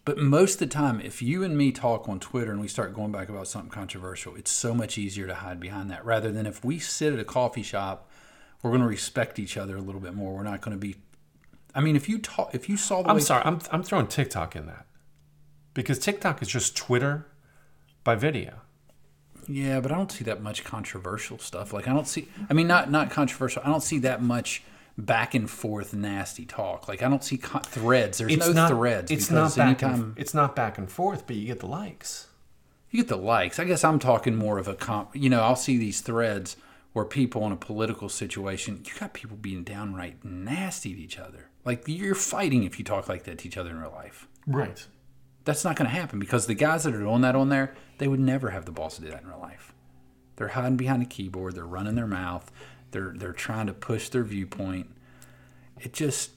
But 0.06 0.18
most 0.18 0.54
of 0.54 0.58
the 0.60 0.66
time, 0.74 1.00
if 1.00 1.20
you 1.20 1.42
and 1.42 1.58
me 1.58 1.72
talk 1.72 2.08
on 2.08 2.18
Twitter 2.20 2.52
and 2.52 2.60
we 2.60 2.68
start 2.68 2.94
going 2.94 3.12
back 3.12 3.28
about 3.28 3.48
something 3.48 3.70
controversial, 3.70 4.36
it's 4.36 4.50
so 4.50 4.72
much 4.72 4.96
easier 4.96 5.26
to 5.26 5.34
hide 5.34 5.60
behind 5.60 5.90
that 5.90 6.04
rather 6.04 6.30
than 6.30 6.46
if 6.46 6.64
we 6.64 6.78
sit 6.78 7.12
at 7.12 7.18
a 7.18 7.24
coffee 7.24 7.62
shop, 7.62 8.08
we're 8.62 8.70
going 8.70 8.82
to 8.82 8.86
respect 8.86 9.38
each 9.38 9.56
other 9.56 9.76
a 9.76 9.80
little 9.80 10.00
bit 10.00 10.14
more. 10.14 10.34
We're 10.34 10.44
not 10.44 10.60
going 10.60 10.76
to 10.76 10.80
be. 10.80 10.96
I 11.74 11.80
mean, 11.80 11.96
if 11.96 12.08
you 12.08 12.18
talk, 12.18 12.54
if 12.54 12.68
you 12.68 12.76
saw 12.76 13.02
the 13.02 13.10
I'm 13.10 13.20
sorry, 13.20 13.42
I'm, 13.44 13.60
I'm 13.70 13.82
throwing 13.82 14.06
TikTok 14.06 14.56
in 14.56 14.66
that. 14.66 14.86
Because 15.74 15.98
TikTok 15.98 16.40
is 16.40 16.48
just 16.48 16.74
Twitter 16.74 17.26
by 18.02 18.14
video. 18.14 18.60
Yeah, 19.48 19.80
but 19.80 19.92
I 19.92 19.96
don't 19.96 20.10
see 20.10 20.24
that 20.24 20.42
much 20.42 20.64
controversial 20.64 21.38
stuff. 21.38 21.72
Like 21.72 21.88
I 21.88 21.92
don't 21.92 22.08
see. 22.08 22.28
I 22.50 22.54
mean, 22.54 22.66
not 22.66 22.90
not 22.90 23.10
controversial. 23.10 23.62
I 23.64 23.68
don't 23.68 23.82
see 23.82 23.98
that 24.00 24.22
much 24.22 24.62
back 24.98 25.34
and 25.34 25.48
forth 25.48 25.92
nasty 25.94 26.44
talk. 26.46 26.88
Like 26.88 27.02
I 27.02 27.08
don't 27.08 27.22
see 27.22 27.38
co- 27.38 27.58
threads. 27.60 28.18
There's 28.18 28.54
no 28.54 28.68
threads. 28.68 29.10
It's 29.10 29.30
not 29.30 29.54
back. 29.56 29.66
anytime 29.66 29.94
And, 30.02 30.18
it's 30.18 30.34
not 30.34 30.56
back 30.56 30.78
and 30.78 30.90
forth, 30.90 31.26
but 31.26 31.36
you 31.36 31.46
get 31.46 31.60
the 31.60 31.66
likes. 31.66 32.28
you 32.90 33.00
get 33.00 33.08
the 33.08 33.16
likes. 33.16 33.58
I 33.58 33.64
guess 33.64 33.84
I'm 33.84 33.98
talking 33.98 34.34
more 34.36 34.58
of 34.58 34.68
a 34.68 34.74
comp. 34.74 35.10
You 35.14 35.28
know, 35.28 35.40
I'll 35.42 35.56
see 35.56 35.76
these 35.76 36.00
threads 36.00 36.56
where 36.92 37.04
people 37.04 37.44
in 37.44 37.52
a 37.52 37.56
political 37.56 38.08
situation, 38.08 38.80
you 38.86 38.92
got 38.98 39.12
people 39.12 39.36
being 39.36 39.62
downright 39.64 40.24
nasty 40.24 40.94
to 40.94 41.00
each 41.00 41.18
other. 41.18 41.50
Like 41.64 41.84
you're 41.86 42.14
fighting 42.14 42.64
if 42.64 42.78
you 42.78 42.84
talk 42.86 43.08
like 43.08 43.24
that 43.24 43.38
to 43.38 43.48
each 43.48 43.58
other 43.58 43.70
in 43.70 43.78
real 43.78 43.90
life. 43.90 44.26
Right. 44.46 44.86
That's 45.46 45.64
not 45.64 45.76
going 45.76 45.88
to 45.88 45.96
happen 45.96 46.18
because 46.18 46.46
the 46.46 46.54
guys 46.54 46.82
that 46.82 46.92
are 46.92 46.98
doing 46.98 47.20
that 47.20 47.36
on 47.36 47.50
there, 47.50 47.72
they 47.98 48.08
would 48.08 48.18
never 48.18 48.50
have 48.50 48.64
the 48.64 48.72
balls 48.72 48.96
to 48.96 49.02
do 49.02 49.10
that 49.10 49.22
in 49.22 49.28
real 49.28 49.38
life. 49.38 49.72
They're 50.34 50.48
hiding 50.48 50.76
behind 50.76 51.02
a 51.04 51.06
keyboard. 51.06 51.54
They're 51.54 51.64
running 51.64 51.94
their 51.94 52.08
mouth. 52.08 52.50
They're 52.90 53.14
they're 53.16 53.32
trying 53.32 53.68
to 53.68 53.72
push 53.72 54.08
their 54.08 54.24
viewpoint. 54.24 54.90
It 55.80 55.92
just 55.92 56.32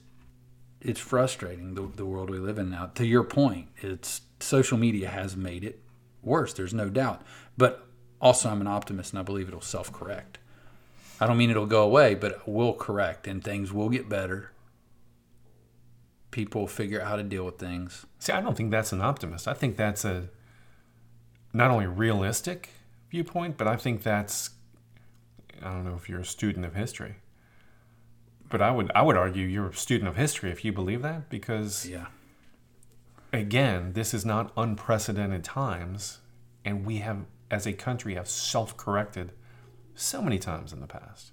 it's 0.80 1.00
frustrating 1.00 1.74
the 1.74 1.90
the 1.96 2.06
world 2.06 2.30
we 2.30 2.38
live 2.38 2.56
in 2.56 2.70
now. 2.70 2.86
To 2.94 3.04
your 3.04 3.24
point, 3.24 3.66
it's 3.78 4.20
social 4.38 4.78
media 4.78 5.08
has 5.08 5.36
made 5.36 5.64
it 5.64 5.82
worse. 6.22 6.52
There's 6.52 6.72
no 6.72 6.88
doubt. 6.88 7.22
But 7.58 7.86
also, 8.20 8.48
I'm 8.48 8.60
an 8.60 8.68
optimist 8.68 9.12
and 9.12 9.18
I 9.18 9.22
believe 9.22 9.48
it'll 9.48 9.60
self 9.60 9.92
correct. 9.92 10.38
I 11.20 11.26
don't 11.26 11.36
mean 11.36 11.50
it'll 11.50 11.66
go 11.66 11.82
away, 11.82 12.14
but 12.14 12.30
it 12.30 12.40
will 12.46 12.74
correct 12.74 13.26
and 13.26 13.42
things 13.42 13.72
will 13.72 13.88
get 13.88 14.08
better. 14.08 14.52
People 16.30 16.66
figure 16.66 17.00
out 17.00 17.08
how 17.08 17.16
to 17.16 17.22
deal 17.22 17.44
with 17.44 17.58
things. 17.58 18.06
See, 18.18 18.32
I 18.32 18.40
don't 18.40 18.56
think 18.56 18.70
that's 18.70 18.92
an 18.92 19.00
optimist. 19.00 19.48
I 19.48 19.54
think 19.54 19.76
that's 19.76 20.04
a 20.04 20.28
not 21.52 21.70
only 21.70 21.86
realistic 21.86 22.70
viewpoint, 23.10 23.56
but 23.56 23.66
I 23.66 23.76
think 23.76 24.02
that's 24.02 24.50
I 25.62 25.70
don't 25.72 25.84
know 25.84 25.94
if 25.96 26.08
you're 26.08 26.20
a 26.20 26.24
student 26.24 26.64
of 26.64 26.74
history. 26.74 27.16
But 28.48 28.62
I 28.62 28.70
would 28.70 28.90
I 28.94 29.02
would 29.02 29.16
argue 29.16 29.46
you're 29.46 29.68
a 29.68 29.74
student 29.74 30.08
of 30.08 30.16
history 30.16 30.50
if 30.50 30.64
you 30.64 30.72
believe 30.72 31.02
that 31.02 31.28
because 31.28 31.86
Yeah. 31.88 32.06
again, 33.32 33.92
this 33.94 34.14
is 34.14 34.24
not 34.24 34.52
unprecedented 34.56 35.44
times 35.44 36.18
and 36.64 36.86
we 36.86 36.98
have 36.98 37.26
as 37.50 37.66
a 37.66 37.72
country 37.72 38.14
have 38.14 38.28
self-corrected 38.28 39.32
so 39.94 40.22
many 40.22 40.38
times 40.38 40.72
in 40.72 40.80
the 40.80 40.86
past. 40.86 41.32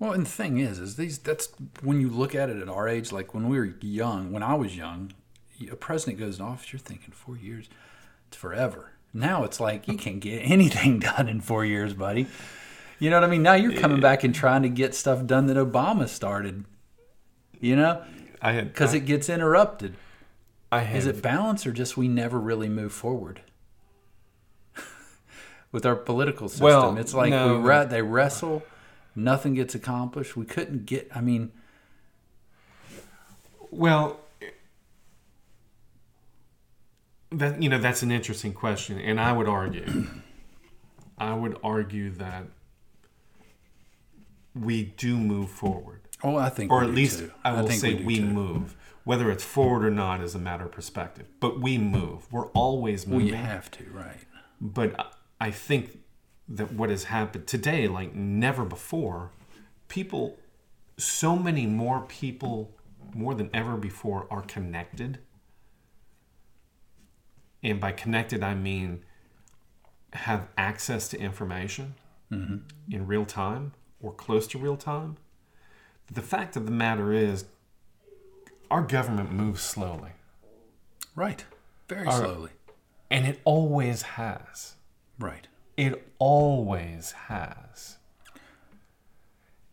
Well, 0.00 0.12
and 0.12 0.24
the 0.24 0.30
thing 0.30 0.58
is, 0.58 0.78
is 0.78 0.96
these 0.96 1.18
that's 1.18 1.50
when 1.82 2.00
you 2.00 2.08
look 2.08 2.34
at 2.34 2.48
it 2.48 2.56
at 2.56 2.70
our 2.70 2.88
age, 2.88 3.12
like 3.12 3.34
when 3.34 3.48
we 3.48 3.58
were 3.58 3.74
young, 3.82 4.32
when 4.32 4.42
I 4.42 4.54
was 4.54 4.74
young, 4.74 5.12
a 5.70 5.76
president 5.76 6.18
goes 6.18 6.38
in 6.40 6.44
office, 6.44 6.72
you're 6.72 6.80
thinking 6.80 7.12
four 7.12 7.36
years, 7.36 7.68
it's 8.26 8.36
forever. 8.38 8.92
Now 9.12 9.44
it's 9.44 9.60
like 9.60 9.86
you 9.86 9.98
can't 9.98 10.20
get 10.20 10.38
anything 10.44 11.00
done 11.00 11.28
in 11.28 11.42
four 11.42 11.66
years, 11.66 11.92
buddy. 11.92 12.26
You 12.98 13.10
know 13.10 13.16
what 13.16 13.24
I 13.24 13.30
mean? 13.30 13.42
Now 13.42 13.54
you're 13.54 13.78
coming 13.78 14.00
back 14.00 14.24
and 14.24 14.34
trying 14.34 14.62
to 14.62 14.68
get 14.70 14.94
stuff 14.94 15.26
done 15.26 15.46
that 15.46 15.56
Obama 15.56 16.08
started. 16.08 16.64
You 17.60 17.76
know, 17.76 18.02
I 18.40 18.52
had 18.52 18.68
because 18.68 18.94
it 18.94 19.00
gets 19.00 19.28
interrupted. 19.28 19.96
I 20.72 20.80
had 20.80 20.98
Is 20.98 21.06
it 21.06 21.20
balance 21.20 21.66
or 21.66 21.72
just 21.72 21.98
we 21.98 22.08
never 22.08 22.40
really 22.40 22.68
move 22.68 22.92
forward 22.92 23.42
with 25.72 25.84
our 25.84 25.96
political 25.96 26.48
system? 26.48 26.64
Well, 26.64 26.96
it's 26.96 27.12
like 27.12 27.30
no, 27.30 27.58
we 27.58 27.68
re- 27.68 27.86
they 27.86 28.02
wrestle, 28.02 28.62
nothing 29.14 29.54
gets 29.54 29.74
accomplished. 29.74 30.36
We 30.36 30.44
couldn't 30.44 30.86
get. 30.86 31.08
I 31.14 31.20
mean, 31.20 31.52
Well, 33.70 34.20
that 37.30 37.62
you 37.62 37.68
know 37.68 37.78
that's 37.78 38.02
an 38.02 38.10
interesting 38.10 38.52
question, 38.52 38.98
and 38.98 39.20
I 39.20 39.32
would 39.32 39.48
argue, 39.48 40.06
I 41.18 41.34
would 41.34 41.56
argue 41.62 42.10
that 42.12 42.46
we 44.54 44.82
do 44.96 45.16
move 45.16 45.50
forward, 45.50 46.00
oh, 46.24 46.36
I 46.36 46.48
think, 46.48 46.72
or 46.72 46.80
we 46.80 46.86
at 46.86 46.94
least 46.94 47.18
too. 47.20 47.32
I 47.44 47.52
will 47.52 47.68
think 47.68 47.80
say 47.80 47.94
do 47.94 48.04
we, 48.04 48.20
move. 48.20 48.76
Whether 49.04 49.30
it's 49.30 49.44
forward 49.44 49.84
or 49.84 49.90
not 49.90 50.22
is 50.22 50.34
a 50.34 50.38
matter 50.38 50.66
of 50.66 50.72
perspective, 50.72 51.26
but 51.40 51.60
we 51.60 51.78
move. 51.78 52.30
We're 52.30 52.48
always 52.48 53.06
moving. 53.06 53.28
you 53.28 53.34
have 53.34 53.70
to, 53.72 53.84
right? 53.90 54.18
But 54.60 55.14
I 55.40 55.50
think 55.50 55.99
that 56.50 56.72
what 56.72 56.90
has 56.90 57.04
happened 57.04 57.46
today, 57.46 57.86
like 57.86 58.14
never 58.14 58.64
before, 58.64 59.30
people, 59.88 60.36
so 60.98 61.36
many 61.36 61.64
more 61.64 62.02
people, 62.02 62.74
more 63.14 63.34
than 63.34 63.48
ever 63.54 63.76
before, 63.76 64.26
are 64.30 64.42
connected. 64.42 65.18
And 67.62 67.80
by 67.80 67.92
connected, 67.92 68.42
I 68.42 68.54
mean 68.54 69.04
have 70.12 70.48
access 70.58 71.08
to 71.08 71.18
information 71.18 71.94
mm-hmm. 72.32 72.56
in 72.90 73.06
real 73.06 73.24
time 73.24 73.72
or 74.00 74.12
close 74.12 74.48
to 74.48 74.58
real 74.58 74.76
time. 74.76 75.16
The 76.12 76.22
fact 76.22 76.56
of 76.56 76.64
the 76.64 76.72
matter 76.72 77.12
is, 77.12 77.44
our 78.70 78.82
government 78.82 79.32
moves 79.32 79.62
slowly, 79.62 80.10
Right. 81.14 81.44
Very 81.88 82.06
right. 82.06 82.18
slowly. 82.18 82.50
and 83.10 83.26
it 83.26 83.40
always 83.44 84.02
has. 84.02 84.74
Right. 85.18 85.48
It 85.80 86.12
always 86.18 87.12
has. 87.12 87.96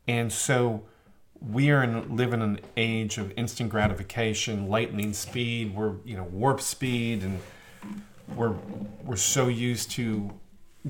And 0.08 0.32
so 0.32 0.84
we 1.42 1.70
are 1.70 1.84
in, 1.84 2.16
live 2.16 2.32
in 2.32 2.42
an 2.42 2.62
age 2.78 3.18
of 3.18 3.34
instant 3.36 3.70
gratification, 3.70 4.70
lightning 4.70 5.12
speed. 5.12 5.76
We're 5.76 5.96
you 6.06 6.16
know 6.16 6.24
warp 6.24 6.62
speed, 6.62 7.24
and 7.24 7.42
we're 8.38 8.56
we're 9.04 9.18
so 9.18 9.50
used 9.50 9.92
to. 9.92 10.32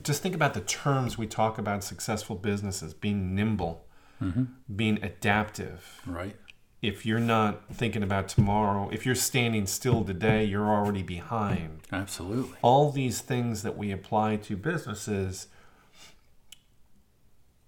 Just 0.04 0.22
think 0.22 0.36
about 0.36 0.54
the 0.54 0.62
terms 0.62 1.18
we 1.18 1.26
talk 1.26 1.58
about 1.58 1.84
successful 1.84 2.36
businesses: 2.36 2.94
being 2.94 3.34
nimble, 3.34 3.88
mm-hmm. 4.22 4.44
being 4.76 5.04
adaptive. 5.04 6.00
Right. 6.06 6.36
If 6.82 7.06
you're 7.06 7.20
not 7.20 7.74
thinking 7.74 8.04
about 8.04 8.28
tomorrow, 8.28 8.90
if 8.92 9.06
you're 9.06 9.16
standing 9.16 9.66
still 9.66 10.04
today, 10.04 10.44
you're 10.44 10.70
already 10.70 11.02
behind 11.02 11.82
Absolutely. 11.92 12.58
all 12.62 12.92
these 12.92 13.20
things 13.22 13.64
that 13.64 13.76
we 13.76 13.92
apply 13.92 14.36
to 14.38 14.56
businesses 14.56 15.48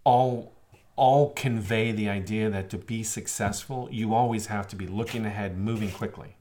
all 0.03 0.53
all 0.95 1.31
convey 1.31 1.91
the 1.91 2.09
idea 2.09 2.49
that 2.49 2.69
to 2.69 2.77
be 2.77 3.03
successful 3.03 3.87
you 3.91 4.13
always 4.13 4.47
have 4.47 4.67
to 4.67 4.75
be 4.75 4.85
looking 4.85 5.25
ahead 5.25 5.57
moving 5.57 5.89
quickly 5.91 6.35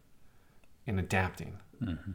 and 0.87 0.98
adapting 0.98 1.59
mm-hmm. 1.83 2.11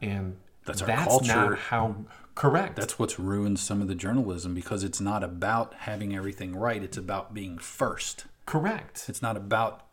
and 0.00 0.36
That's 0.64 0.82
our 0.82 0.86
that's 0.86 1.08
culture. 1.08 1.26
not 1.34 1.58
how 1.58 1.96
correct 2.34 2.76
That's 2.76 2.98
what's 2.98 3.18
ruined 3.18 3.58
some 3.58 3.82
of 3.82 3.88
the 3.88 3.94
journalism 3.94 4.54
because 4.54 4.84
it's 4.84 5.00
not 5.00 5.22
about 5.24 5.74
having 5.80 6.14
everything 6.14 6.54
right. 6.56 6.82
It's 6.82 6.96
about 6.96 7.34
being 7.34 7.58
first. 7.58 8.24
Correct 8.46 9.06
It's 9.08 9.22
not 9.22 9.36
about 9.36 9.86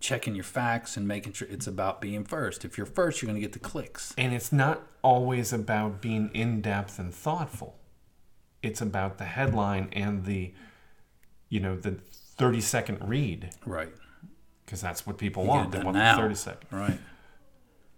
checking 0.00 0.34
your 0.34 0.44
facts 0.44 0.96
and 0.96 1.08
making 1.08 1.32
sure 1.32 1.48
it's 1.50 1.66
about 1.66 2.00
being 2.00 2.24
first. 2.24 2.64
If 2.64 2.76
you're 2.76 2.86
first, 2.86 3.22
you're 3.22 3.26
going 3.28 3.40
to 3.40 3.46
get 3.46 3.52
the 3.52 3.58
clicks. 3.58 4.12
and 4.18 4.34
it's 4.34 4.52
not 4.52 4.82
always 5.02 5.52
about 5.52 6.00
being 6.02 6.30
in 6.34 6.60
depth 6.60 6.98
and 6.98 7.14
thoughtful 7.14 7.76
it's 8.62 8.80
about 8.80 9.18
the 9.18 9.24
headline 9.24 9.88
and 9.92 10.24
the 10.24 10.52
you 11.50 11.60
know 11.60 11.76
the 11.76 11.92
30 12.36 12.60
second 12.62 13.06
read 13.06 13.50
Right. 13.66 13.92
because 14.64 14.80
that's 14.80 15.06
what 15.06 15.18
people 15.18 15.42
Get 15.44 15.48
want 15.50 15.72
they 15.72 15.78
want 15.80 15.96
now. 15.96 16.16
the 16.16 16.22
30 16.22 16.34
second 16.34 16.68
Right. 16.70 16.98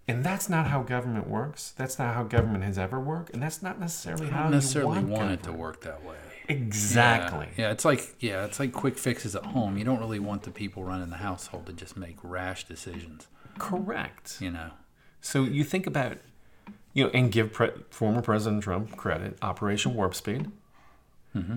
And 0.08 0.24
that's 0.24 0.48
not 0.48 0.68
how 0.68 0.82
government 0.82 1.28
works. 1.28 1.72
That's 1.76 1.98
not 1.98 2.14
how 2.14 2.22
government 2.22 2.62
has 2.62 2.78
ever 2.78 3.00
worked, 3.00 3.30
and 3.30 3.42
that's 3.42 3.60
not 3.60 3.80
necessarily 3.80 4.28
I 4.28 4.30
how 4.30 4.48
necessarily 4.48 5.00
you 5.00 5.06
want, 5.06 5.20
want 5.22 5.32
it 5.32 5.42
to 5.44 5.52
work 5.52 5.80
that 5.80 6.04
way. 6.04 6.14
Exactly. 6.48 7.48
Yeah. 7.56 7.66
yeah, 7.66 7.72
it's 7.72 7.84
like 7.84 8.14
yeah, 8.20 8.44
it's 8.44 8.60
like 8.60 8.72
quick 8.72 8.98
fixes 8.98 9.34
at 9.34 9.44
home. 9.46 9.76
You 9.76 9.84
don't 9.84 9.98
really 9.98 10.18
want 10.18 10.42
the 10.44 10.50
people 10.50 10.84
running 10.84 11.10
the 11.10 11.16
household 11.16 11.66
to 11.66 11.72
just 11.72 11.96
make 11.96 12.16
rash 12.22 12.64
decisions. 12.64 13.26
Correct. 13.58 14.36
You 14.40 14.50
know. 14.50 14.70
So 15.20 15.42
you 15.42 15.64
think 15.64 15.86
about, 15.86 16.18
you 16.92 17.04
know, 17.04 17.10
and 17.12 17.32
give 17.32 17.52
pre- 17.52 17.70
former 17.90 18.22
President 18.22 18.62
Trump 18.62 18.96
credit. 18.96 19.36
Operation 19.42 19.94
Warp 19.94 20.14
Speed. 20.14 20.50
Mm-hmm. 21.34 21.56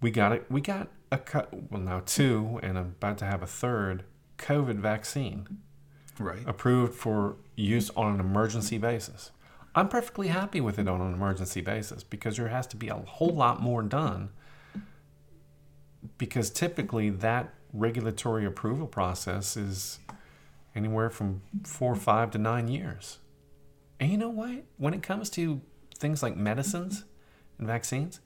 We 0.00 0.10
got 0.10 0.32
it. 0.32 0.44
We 0.50 0.60
got 0.60 0.88
a 1.10 1.18
cut. 1.18 1.48
Well, 1.70 1.80
now 1.80 2.02
two, 2.04 2.60
and 2.62 2.76
I'm 2.78 2.94
about 2.98 3.18
to 3.18 3.24
have 3.24 3.42
a 3.42 3.46
third 3.46 4.04
COVID 4.38 4.76
vaccine 4.76 5.58
Right. 6.18 6.40
approved 6.46 6.94
for 6.94 7.36
use 7.56 7.90
on 7.96 8.14
an 8.14 8.20
emergency 8.20 8.78
basis. 8.78 9.30
I'm 9.76 9.88
perfectly 9.88 10.28
happy 10.28 10.60
with 10.62 10.78
it 10.78 10.88
on 10.88 11.02
an 11.02 11.12
emergency 11.12 11.60
basis 11.60 12.02
because 12.02 12.38
there 12.38 12.48
has 12.48 12.66
to 12.68 12.76
be 12.76 12.88
a 12.88 12.94
whole 12.94 13.28
lot 13.34 13.60
more 13.60 13.82
done. 13.82 14.30
Because 16.16 16.48
typically 16.50 17.10
that 17.10 17.52
regulatory 17.74 18.46
approval 18.46 18.86
process 18.86 19.54
is 19.56 19.98
anywhere 20.74 21.10
from 21.10 21.42
four, 21.64 21.94
five 21.94 22.30
to 22.30 22.38
nine 22.38 22.68
years. 22.68 23.18
And 24.00 24.10
you 24.10 24.16
know 24.16 24.30
what? 24.30 24.64
When 24.78 24.94
it 24.94 25.02
comes 25.02 25.28
to 25.30 25.60
things 25.98 26.22
like 26.22 26.36
medicines 26.36 27.04
and 27.58 27.66
vaccines, 27.66 28.20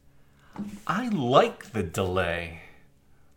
I 0.86 1.08
like 1.08 1.72
the 1.72 1.82
delay, 1.82 2.60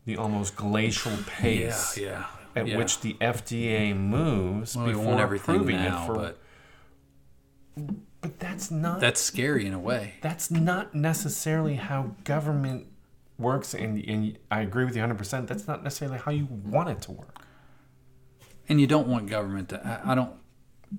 the 0.05 0.17
almost 0.17 0.55
glacial 0.55 1.13
pace 1.25 1.97
Yeah. 1.97 2.25
Yeah. 2.55 2.61
at 2.61 2.67
yeah. 2.67 2.77
which 2.77 3.01
the 3.01 3.13
FDA 3.21 3.95
moves 3.95 4.75
well, 4.75 4.85
before 4.87 5.19
everything 5.19 5.55
approving 5.55 5.77
now, 5.77 6.03
it 6.03 6.07
for. 6.07 6.15
but 6.15 6.37
but 7.75 8.39
that's 8.39 8.71
not 8.71 8.99
that's 8.99 9.19
scary 9.21 9.65
in 9.65 9.73
a 9.73 9.79
way. 9.79 10.15
that's 10.21 10.49
not 10.51 10.93
necessarily 10.95 11.75
how 11.75 12.15
government 12.23 12.87
works, 13.37 13.73
and 13.73 14.03
and 14.07 14.37
I 14.51 14.61
agree 14.61 14.85
with 14.85 14.95
you 14.95 15.01
100. 15.01 15.17
percent 15.17 15.47
That's 15.47 15.67
not 15.67 15.83
necessarily 15.83 16.17
how 16.19 16.31
you 16.31 16.45
want 16.45 16.89
it 16.89 17.01
to 17.03 17.11
work. 17.11 17.45
and 18.69 18.79
you 18.79 18.87
don't 18.87 19.07
want 19.07 19.27
government 19.29 19.69
to 19.69 19.85
I, 19.85 20.11
I 20.11 20.15
don't 20.15 20.31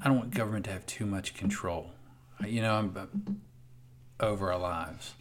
i 0.03 0.09
don't 0.09 0.19
want 0.19 0.35
government 0.35 0.65
to 0.67 0.73
have 0.73 0.85
too 0.87 1.07
much 1.07 1.35
control 1.35 1.93
you 2.47 2.61
know 2.61 2.75
I'm, 2.75 3.41
over 4.21 4.53
our 4.53 4.59
lives 4.59 5.15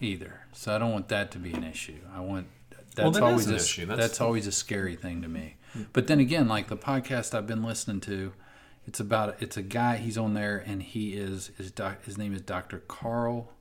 either 0.00 0.42
so 0.52 0.74
i 0.74 0.78
don't 0.78 0.92
want 0.92 1.08
that 1.08 1.30
to 1.32 1.38
be 1.38 1.52
an 1.52 1.64
issue 1.64 1.98
i 2.14 2.20
want 2.20 2.46
that's 2.74 2.94
that 2.96 3.06
is 3.08 3.18
always 3.18 3.46
an 3.46 3.54
a, 3.54 3.56
issue. 3.56 3.86
That's, 3.86 4.00
That's- 4.00 4.20
always 4.20 4.46
a 4.46 4.52
scary 4.52 4.96
thing 4.96 5.22
to 5.22 5.28
me 5.28 5.56
hmm. 5.72 5.82
but 5.92 6.06
then 6.06 6.20
again 6.20 6.46
like 6.48 6.68
the 6.68 6.76
podcast 6.76 7.34
i've 7.34 7.46
been 7.46 7.62
listening 7.62 8.00
to 8.02 8.32
it's 8.86 9.00
about 9.00 9.40
it's 9.40 9.56
a 9.56 9.62
guy 9.62 9.96
he's 9.96 10.18
on 10.18 10.34
there 10.34 10.58
and 10.58 10.82
he 10.82 11.14
is 11.14 11.50
is 11.58 11.70
doc, 11.70 12.04
his 12.04 12.18
name 12.18 12.34
is 12.34 12.40
dr 12.40 12.78
carl 12.88 13.52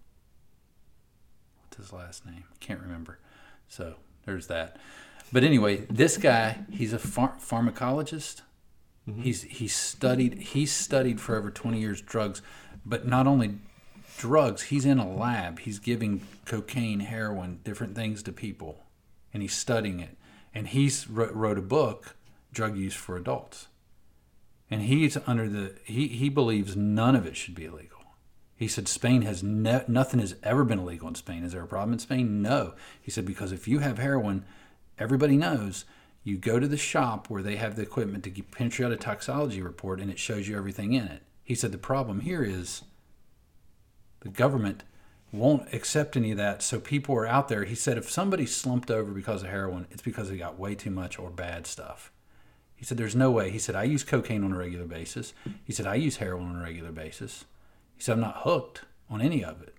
what's 1.61 1.77
his 1.77 1.93
last 1.93 2.25
name 2.25 2.43
can't 2.59 2.81
remember 2.81 3.19
so 3.67 3.95
there's 4.25 4.47
that 4.47 4.77
but 5.31 5.43
anyway 5.43 5.85
this 5.89 6.17
guy 6.17 6.59
he's 6.69 6.93
a 6.93 6.99
phar- 6.99 7.37
pharmacologist 7.39 8.41
mm-hmm. 9.07 9.21
He's 9.21 9.43
he's 9.43 9.75
studied 9.75 10.39
he's 10.39 10.71
studied 10.71 11.19
for 11.19 11.35
over 11.35 11.49
20 11.49 11.79
years 11.79 12.01
drugs, 12.01 12.41
but 12.85 13.07
not 13.07 13.25
only 13.25 13.55
drugs, 14.17 14.63
he's 14.63 14.85
in 14.85 14.99
a 14.99 15.11
lab. 15.11 15.59
He's 15.59 15.79
giving 15.79 16.21
cocaine, 16.45 16.99
heroin, 16.99 17.59
different 17.63 17.95
things 17.95 18.21
to 18.23 18.31
people 18.31 18.83
and 19.33 19.41
he's 19.41 19.55
studying 19.55 19.99
it. 19.99 20.17
And 20.53 20.67
he's 20.67 21.09
wrote, 21.09 21.33
wrote 21.33 21.57
a 21.57 21.61
book, 21.61 22.15
Drug 22.53 22.75
Use 22.77 22.93
for 22.93 23.15
Adults. 23.15 23.67
And 24.71 24.83
he's 24.83 25.17
under 25.27 25.49
the 25.49 25.75
he 25.83 26.07
he 26.07 26.29
believes 26.29 26.77
none 26.77 27.15
of 27.15 27.27
it 27.27 27.35
should 27.35 27.55
be 27.55 27.65
illegal. 27.65 27.99
He 28.55 28.67
said 28.67 28.87
Spain 28.87 29.23
has 29.23 29.43
no, 29.43 29.83
nothing 29.87 30.19
has 30.19 30.35
ever 30.43 30.63
been 30.63 30.79
illegal 30.79 31.09
in 31.09 31.15
Spain. 31.15 31.43
Is 31.43 31.51
there 31.51 31.63
a 31.63 31.67
problem 31.67 31.93
in 31.93 31.99
Spain? 31.99 32.41
No. 32.41 32.73
He 33.01 33.11
said 33.11 33.25
because 33.25 33.51
if 33.51 33.67
you 33.67 33.79
have 33.79 33.97
heroin, 33.97 34.45
everybody 34.97 35.35
knows 35.35 35.83
you 36.23 36.37
go 36.37 36.59
to 36.59 36.67
the 36.67 36.77
shop 36.77 37.29
where 37.29 37.41
they 37.41 37.55
have 37.55 37.75
the 37.75 37.81
equipment 37.81 38.23
to 38.23 38.43
print 38.43 38.77
you 38.77 38.85
out 38.85 38.91
a 38.91 38.97
toxology 38.97 39.61
report 39.61 39.99
and 39.99 40.11
it 40.11 40.19
shows 40.19 40.47
you 40.47 40.55
everything 40.55 40.93
in 40.93 41.07
it. 41.07 41.23
He 41.43 41.55
said 41.55 41.71
the 41.71 41.77
problem 41.77 42.21
here 42.21 42.43
is 42.43 42.83
The 44.21 44.29
government 44.29 44.83
won't 45.33 45.73
accept 45.73 46.15
any 46.15 46.31
of 46.31 46.37
that. 46.37 46.61
So 46.61 46.79
people 46.79 47.15
are 47.15 47.27
out 47.27 47.47
there. 47.47 47.63
He 47.63 47.75
said 47.75 47.97
if 47.97 48.09
somebody 48.09 48.45
slumped 48.45 48.91
over 48.91 49.11
because 49.11 49.43
of 49.43 49.49
heroin, 49.49 49.87
it's 49.89 50.01
because 50.01 50.29
they 50.29 50.37
got 50.37 50.59
way 50.59 50.75
too 50.75 50.91
much 50.91 51.17
or 51.17 51.29
bad 51.29 51.65
stuff. 51.65 52.11
He 52.81 52.85
said 52.87 52.97
there's 52.97 53.15
no 53.15 53.29
way. 53.29 53.51
He 53.51 53.59
said 53.59 53.75
I 53.75 53.83
use 53.83 54.03
cocaine 54.03 54.43
on 54.43 54.51
a 54.51 54.57
regular 54.57 54.87
basis. 54.87 55.35
He 55.63 55.71
said 55.71 55.85
I 55.85 55.93
use 55.93 56.17
heroin 56.17 56.49
on 56.49 56.55
a 56.55 56.63
regular 56.63 56.91
basis. 56.91 57.45
He 57.95 58.01
said 58.01 58.13
I'm 58.13 58.21
not 58.21 58.37
hooked 58.37 58.81
on 59.07 59.21
any 59.21 59.45
of 59.45 59.61
it. 59.61 59.75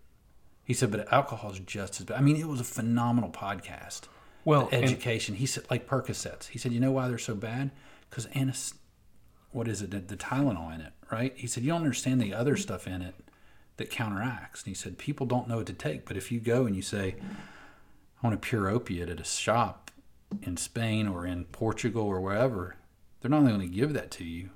He 0.63 0.73
said 0.73 0.93
but 0.93 1.13
alcohol 1.13 1.51
is 1.51 1.59
just 1.59 1.99
as 1.99 2.07
bad. 2.07 2.17
I 2.17 2.21
mean 2.21 2.37
it 2.37 2.47
was 2.47 2.61
a 2.61 2.65
phenomenal 2.65 3.31
podcast. 3.31 4.03
Well, 4.45 4.67
The 4.67 4.77
education. 4.77 5.35
He 5.35 5.47
said 5.47 5.65
like 5.69 5.89
Percocets. 5.89 6.47
He 6.47 6.61
said 6.61 6.71
you 6.71 6.79
know 6.79 6.93
why 6.93 7.09
they're 7.09 7.19
so 7.19 7.35
bad? 7.35 7.73
Because 8.09 8.27
anis, 8.27 8.75
what 9.51 9.67
is 9.67 9.83
it? 9.83 9.91
The, 9.91 9.99
the 9.99 10.17
Tylenol 10.17 10.73
in 10.73 10.81
it, 10.81 10.93
right? 11.11 11.33
He 11.35 11.49
said 11.49 11.65
you 11.65 11.71
don't 11.71 11.81
understand 11.81 12.21
the 12.21 12.33
other 12.33 12.57
stuff 12.57 12.87
in 12.87 13.03
it 13.03 13.17
that 13.79 13.91
counteracts. 13.91 14.63
And 14.63 14.69
he 14.69 14.75
said 14.75 14.97
people 14.97 15.27
don't 15.27 15.49
know 15.49 15.57
what 15.57 15.67
to 15.67 15.73
take, 15.73 16.05
but 16.05 16.17
if 16.17 16.31
you 16.31 16.39
go 16.39 16.67
and 16.67 16.77
you 16.77 16.83
say, 16.83 17.17
I 18.23 18.27
want 18.29 18.37
a 18.37 18.39
pure 18.39 18.69
opiate 18.69 19.09
at 19.09 19.19
a 19.19 19.25
shop 19.25 19.91
in 20.43 20.57
Spain 20.57 21.09
or 21.09 21.27
in 21.27 21.47
Portugal 21.47 22.05
or 22.05 22.21
wherever, 22.21 22.77
they're 23.23 23.31
not 23.31 23.39
only 23.39 23.53
going 23.53 23.71
to 23.71 23.75
give 23.75 23.95
that 23.95 24.11
to 24.13 24.25
you, 24.25 24.51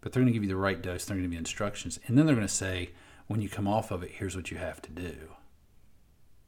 but 0.00 0.12
they're 0.12 0.20
going 0.22 0.32
to 0.32 0.34
give 0.34 0.42
you 0.42 0.48
the 0.48 0.56
right 0.56 0.80
dose. 0.82 1.04
They're 1.04 1.14
going 1.16 1.22
to 1.22 1.28
give 1.28 1.32
you 1.34 1.38
instructions, 1.38 1.98
and 2.06 2.18
then 2.18 2.26
they're 2.26 2.34
going 2.34 2.46
to 2.46 2.52
say, 2.52 2.90
when 3.28 3.40
you 3.40 3.48
come 3.48 3.68
off 3.68 3.90
of 3.90 4.02
it, 4.02 4.10
here's 4.14 4.34
what 4.36 4.50
you 4.50 4.58
have 4.58 4.82
to 4.82 4.90
do 4.90 5.14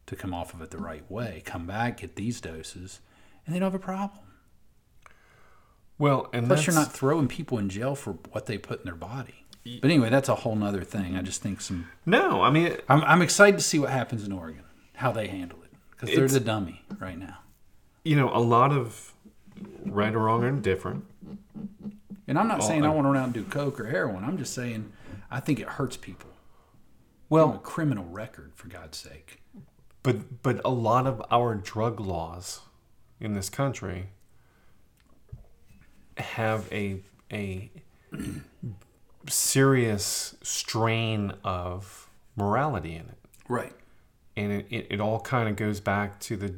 to 0.07 0.17
come 0.17 0.35
off 0.35 0.53
of 0.53 0.61
it 0.61 0.71
the 0.71 0.79
right 0.79 1.09
way. 1.11 1.41
Come 1.45 1.67
back, 1.67 1.99
get 1.99 2.17
these 2.17 2.41
doses, 2.41 3.01
and 3.47 3.55
they 3.55 3.61
don't 3.61 3.71
have 3.73 3.81
a 3.81 3.85
problem. 3.85 4.19
well, 5.99 6.29
and 6.33 6.47
Plus, 6.49 6.67
you're 6.67 6.75
not 6.75 6.93
throwing 6.93 7.29
people 7.29 7.59
in 7.59 7.69
jail 7.69 7.95
for 7.95 8.15
what 8.33 8.47
they 8.47 8.59
put 8.59 8.81
in 8.81 8.85
their 8.85 8.97
body. 8.97 9.47
But 9.81 9.85
anyway, 9.93 10.11
that's 10.11 10.29
a 10.29 10.35
whole 10.35 10.57
nother 10.57 10.83
thing. 10.83 11.15
I 11.17 11.23
just 11.23 11.41
think 11.41 11.61
some. 11.61 11.89
No, 12.05 12.43
I 12.43 12.51
mean, 12.51 12.77
I'm, 12.89 13.05
I'm 13.05 13.23
excited 13.23 13.59
to 13.59 13.65
see 13.65 13.79
what 13.79 13.91
happens 13.91 14.25
in 14.25 14.33
Oregon, 14.33 14.65
how 14.95 15.13
they 15.13 15.29
handle 15.29 15.61
it, 15.63 15.71
because 15.93 16.13
they're 16.17 16.27
the 16.27 16.41
dummy 16.45 16.85
right 16.99 17.17
now. 17.17 17.39
you 18.05 18.17
know, 18.17 18.29
a 18.35 18.41
lot 18.41 18.73
of 18.73 19.12
right 19.87 20.15
or 20.15 20.21
wrong 20.21 20.45
or 20.45 20.49
indifferent. 20.49 21.05
And 22.29 22.39
I'm 22.39 22.49
not 22.49 22.59
Well, 22.61 22.69
saying 22.69 22.85
I 22.85 22.89
I- 22.89 22.95
want 22.95 23.05
to 23.07 23.11
run 23.11 23.17
out 23.19 23.25
and 23.25 23.35
do 23.35 23.45
coke 23.45 23.79
or 23.81 23.87
heroin. 23.87 24.25
I'm 24.25 24.39
just 24.39 24.55
saying 24.55 24.93
I 25.31 25.41
think 25.41 25.59
it 25.61 25.69
hurts 25.69 25.97
people. 25.97 26.31
Well, 27.29 27.55
a 27.55 27.59
criminal 27.59 28.05
record, 28.05 28.53
for 28.55 28.69
God's 28.69 28.99
sake. 28.99 29.43
But 30.03 30.43
but 30.43 30.61
a 30.65 30.71
lot 30.71 31.07
of 31.07 31.23
our 31.31 31.55
drug 31.55 31.99
laws 32.01 32.61
in 33.21 33.35
this 33.35 33.49
country 33.49 34.09
have 36.19 36.71
a 36.73 37.01
a 37.33 37.71
serious 39.29 40.35
strain 40.43 41.33
of 41.45 42.09
morality 42.37 42.95
in 42.95 43.03
it. 43.03 43.19
Right. 43.49 43.73
And 44.37 44.53
it, 44.53 44.67
it, 44.71 44.87
it 44.91 45.01
all 45.01 45.21
kind 45.21 45.49
of 45.49 45.57
goes 45.57 45.81
back 45.81 46.19
to 46.21 46.37
the 46.37 46.55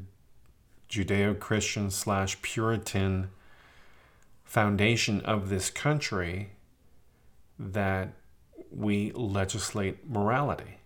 Judeo 0.95 1.39
Christian 1.39 1.91
slash 1.91 2.41
Puritan 2.41 3.31
foundation 4.45 5.21
of 5.23 5.49
this 5.49 5.69
country 5.69 6.51
that 7.59 8.13
we 8.71 9.11
legislate 9.13 10.09
morality. 10.09 10.79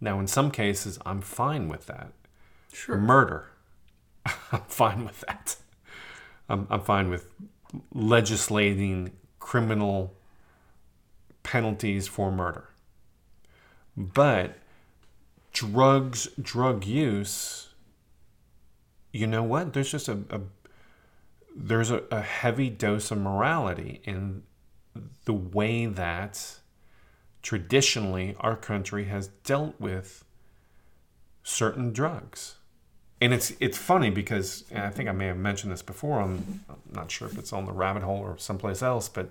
Now, 0.00 0.18
in 0.18 0.26
some 0.26 0.50
cases, 0.50 0.98
I'm 1.04 1.20
fine 1.20 1.68
with 1.68 1.86
that. 1.86 2.12
Sure. 2.72 2.96
Murder, 2.96 3.50
I'm 4.52 4.62
fine 4.68 5.04
with 5.04 5.20
that. 5.20 5.56
I'm, 6.48 6.66
I'm 6.70 6.80
fine 6.80 7.10
with 7.10 7.30
legislating 7.92 9.12
criminal 9.38 10.14
penalties 11.42 12.08
for 12.08 12.32
murder. 12.32 12.70
But 13.96 14.56
drugs, 15.52 16.28
drug 16.40 16.86
use, 16.86 17.68
you 19.12 19.26
know 19.26 19.42
what? 19.42 19.72
There's 19.72 19.90
just 19.90 20.08
a, 20.08 20.18
a 20.30 20.40
there's 21.54 21.90
a, 21.90 22.02
a 22.10 22.22
heavy 22.22 22.70
dose 22.70 23.10
of 23.10 23.18
morality 23.18 24.00
in 24.04 24.42
the 25.26 25.34
way 25.34 25.86
that 25.86 26.58
traditionally 27.42 28.34
our 28.40 28.56
country 28.56 29.04
has 29.04 29.28
dealt 29.44 29.78
with 29.78 30.24
certain 31.42 31.92
drugs. 31.92 32.56
And 33.20 33.32
it's 33.32 33.52
it's 33.60 33.78
funny 33.78 34.10
because 34.10 34.64
I 34.74 34.90
think 34.90 35.08
I 35.08 35.12
may 35.12 35.26
have 35.26 35.36
mentioned 35.36 35.72
this 35.72 35.82
before. 35.82 36.20
I'm, 36.20 36.64
I'm 36.68 36.76
not 36.92 37.10
sure 37.10 37.28
if 37.28 37.38
it's 37.38 37.52
on 37.52 37.66
the 37.66 37.72
rabbit 37.72 38.02
hole 38.02 38.18
or 38.18 38.36
someplace 38.38 38.82
else, 38.82 39.08
but 39.08 39.30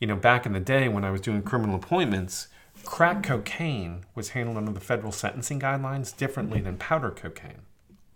you 0.00 0.06
know, 0.06 0.16
back 0.16 0.46
in 0.46 0.52
the 0.52 0.60
day 0.60 0.88
when 0.88 1.04
I 1.04 1.10
was 1.10 1.20
doing 1.20 1.42
criminal 1.42 1.76
appointments, 1.76 2.48
crack 2.84 3.22
cocaine 3.22 4.04
was 4.14 4.30
handled 4.30 4.56
under 4.56 4.72
the 4.72 4.80
federal 4.80 5.12
sentencing 5.12 5.60
guidelines 5.60 6.14
differently 6.14 6.60
than 6.60 6.76
powder 6.76 7.10
cocaine. 7.10 7.62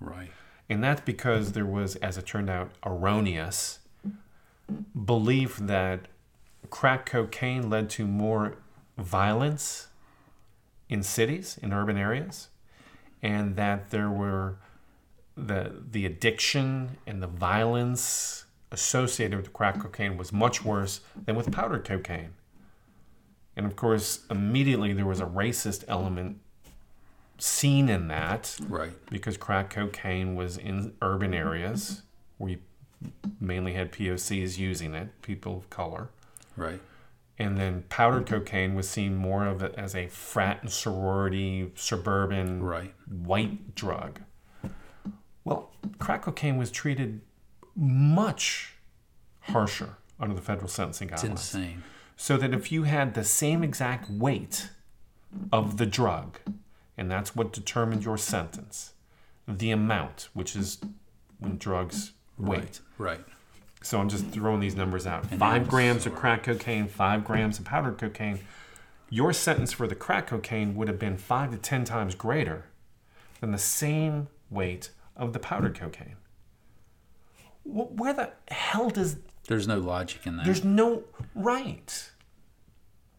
Right. 0.00 0.30
And 0.68 0.82
that's 0.82 1.02
because 1.02 1.52
there 1.52 1.66
was, 1.66 1.96
as 1.96 2.16
it 2.16 2.26
turned 2.26 2.48
out, 2.48 2.70
erroneous 2.84 3.80
belief 5.04 5.56
that 5.58 6.08
crack 6.70 7.06
cocaine 7.06 7.68
led 7.68 7.90
to 7.90 8.06
more 8.06 8.56
violence 8.96 9.88
in 10.88 11.02
cities, 11.02 11.58
in 11.62 11.72
urban 11.72 11.96
areas, 11.96 12.48
and 13.22 13.56
that 13.56 13.90
there 13.90 14.10
were 14.10 14.56
the 15.36 15.82
the 15.90 16.06
addiction 16.06 16.96
and 17.06 17.22
the 17.22 17.26
violence 17.26 18.44
associated 18.70 19.36
with 19.36 19.52
crack 19.52 19.80
cocaine 19.80 20.16
was 20.16 20.32
much 20.32 20.64
worse 20.64 21.00
than 21.24 21.36
with 21.36 21.50
powder 21.52 21.78
cocaine. 21.78 22.34
And 23.56 23.66
of 23.66 23.76
course, 23.76 24.24
immediately 24.30 24.92
there 24.92 25.06
was 25.06 25.20
a 25.20 25.26
racist 25.26 25.84
element 25.88 26.38
seen 27.44 27.88
in 27.90 28.08
that 28.08 28.56
Right. 28.68 28.92
because 29.10 29.36
crack 29.36 29.70
cocaine 29.70 30.34
was 30.34 30.56
in 30.56 30.94
urban 31.02 31.34
areas 31.34 32.02
We 32.38 32.58
mainly 33.38 33.74
had 33.74 33.92
POCs 33.92 34.58
using 34.58 34.94
it, 34.94 35.20
people 35.22 35.58
of 35.58 35.68
color. 35.70 36.08
Right. 36.56 36.80
And 37.38 37.56
then 37.58 37.84
powdered 37.88 38.26
cocaine 38.26 38.74
was 38.74 38.88
seen 38.88 39.14
more 39.14 39.46
of 39.46 39.62
it 39.62 39.74
as 39.76 39.94
a 39.94 40.08
frat 40.08 40.62
and 40.62 40.70
sorority, 40.70 41.70
suburban, 41.76 42.62
Right. 42.62 42.94
white 43.06 43.74
drug. 43.74 44.20
Well, 45.44 45.70
crack 45.98 46.22
cocaine 46.22 46.56
was 46.56 46.70
treated 46.70 47.20
much 47.76 48.74
harsher 49.42 49.96
under 50.18 50.34
the 50.34 50.40
federal 50.40 50.68
sentencing 50.68 51.10
It's 51.10 51.22
guidelines. 51.22 51.30
insane. 51.30 51.82
So 52.16 52.36
that 52.38 52.54
if 52.54 52.72
you 52.72 52.84
had 52.84 53.14
the 53.14 53.24
same 53.24 53.62
exact 53.62 54.08
weight 54.10 54.70
of 55.52 55.76
the 55.76 55.86
drug, 55.86 56.38
and 56.96 57.10
that's 57.10 57.34
what 57.34 57.52
determined 57.52 58.04
your 58.04 58.16
sentence, 58.18 58.92
the 59.48 59.70
amount, 59.70 60.28
which 60.34 60.54
is 60.56 60.78
when 61.38 61.58
drugs 61.58 62.12
weight. 62.38 62.80
Right. 62.98 63.16
Right. 63.16 63.24
So 63.82 64.00
I'm 64.00 64.08
just 64.08 64.26
throwing 64.28 64.60
these 64.60 64.74
numbers 64.76 65.06
out. 65.06 65.30
And 65.30 65.38
Five 65.38 65.68
grams 65.68 66.06
of 66.06 66.14
crack 66.14 66.44
cocaine, 66.44 66.88
five 66.88 67.24
grams 67.24 67.58
of 67.58 67.66
powdered 67.66 67.98
cocaine. 67.98 68.40
Your 69.10 69.32
sentence 69.34 69.72
for 69.72 69.86
the 69.86 69.94
crack 69.94 70.28
cocaine 70.28 70.74
would 70.74 70.88
have 70.88 70.98
been 70.98 71.18
five 71.18 71.50
to 71.50 71.58
ten 71.58 71.84
times 71.84 72.14
greater 72.14 72.64
than 73.40 73.52
the 73.52 73.58
same 73.58 74.28
weight 74.48 74.90
of 75.16 75.32
the 75.34 75.38
powdered 75.38 75.78
cocaine. 75.78 76.16
Where 77.64 78.12
the 78.14 78.32
hell 78.48 78.90
does 78.90 79.16
There's 79.48 79.68
no 79.68 79.78
logic 79.78 80.26
in 80.26 80.36
that. 80.36 80.44
there's 80.46 80.64
no 80.64 81.04
right? 81.34 82.10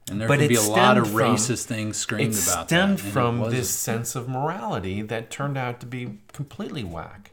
And 0.10 0.22
there 0.22 0.28
but 0.28 0.40
could 0.40 0.50
be 0.50 0.56
a 0.56 0.62
lot 0.62 0.98
of 0.98 1.08
stemmed 1.08 1.20
from- 1.20 1.36
racist 1.36 1.66
things 1.66 1.98
screamed 1.98 2.34
It 2.34 2.48
about 2.48 2.68
stemmed 2.68 2.98
that. 3.00 3.04
and 3.04 3.10
it 3.10 3.12
from 3.14 3.50
this 3.50 3.70
sense 3.70 4.16
of 4.16 4.28
morality 4.30 5.02
that 5.02 5.30
turned 5.32 5.58
out 5.58 5.80
to 5.80 5.86
be 5.86 6.20
completely 6.32 6.84
whack. 6.84 7.32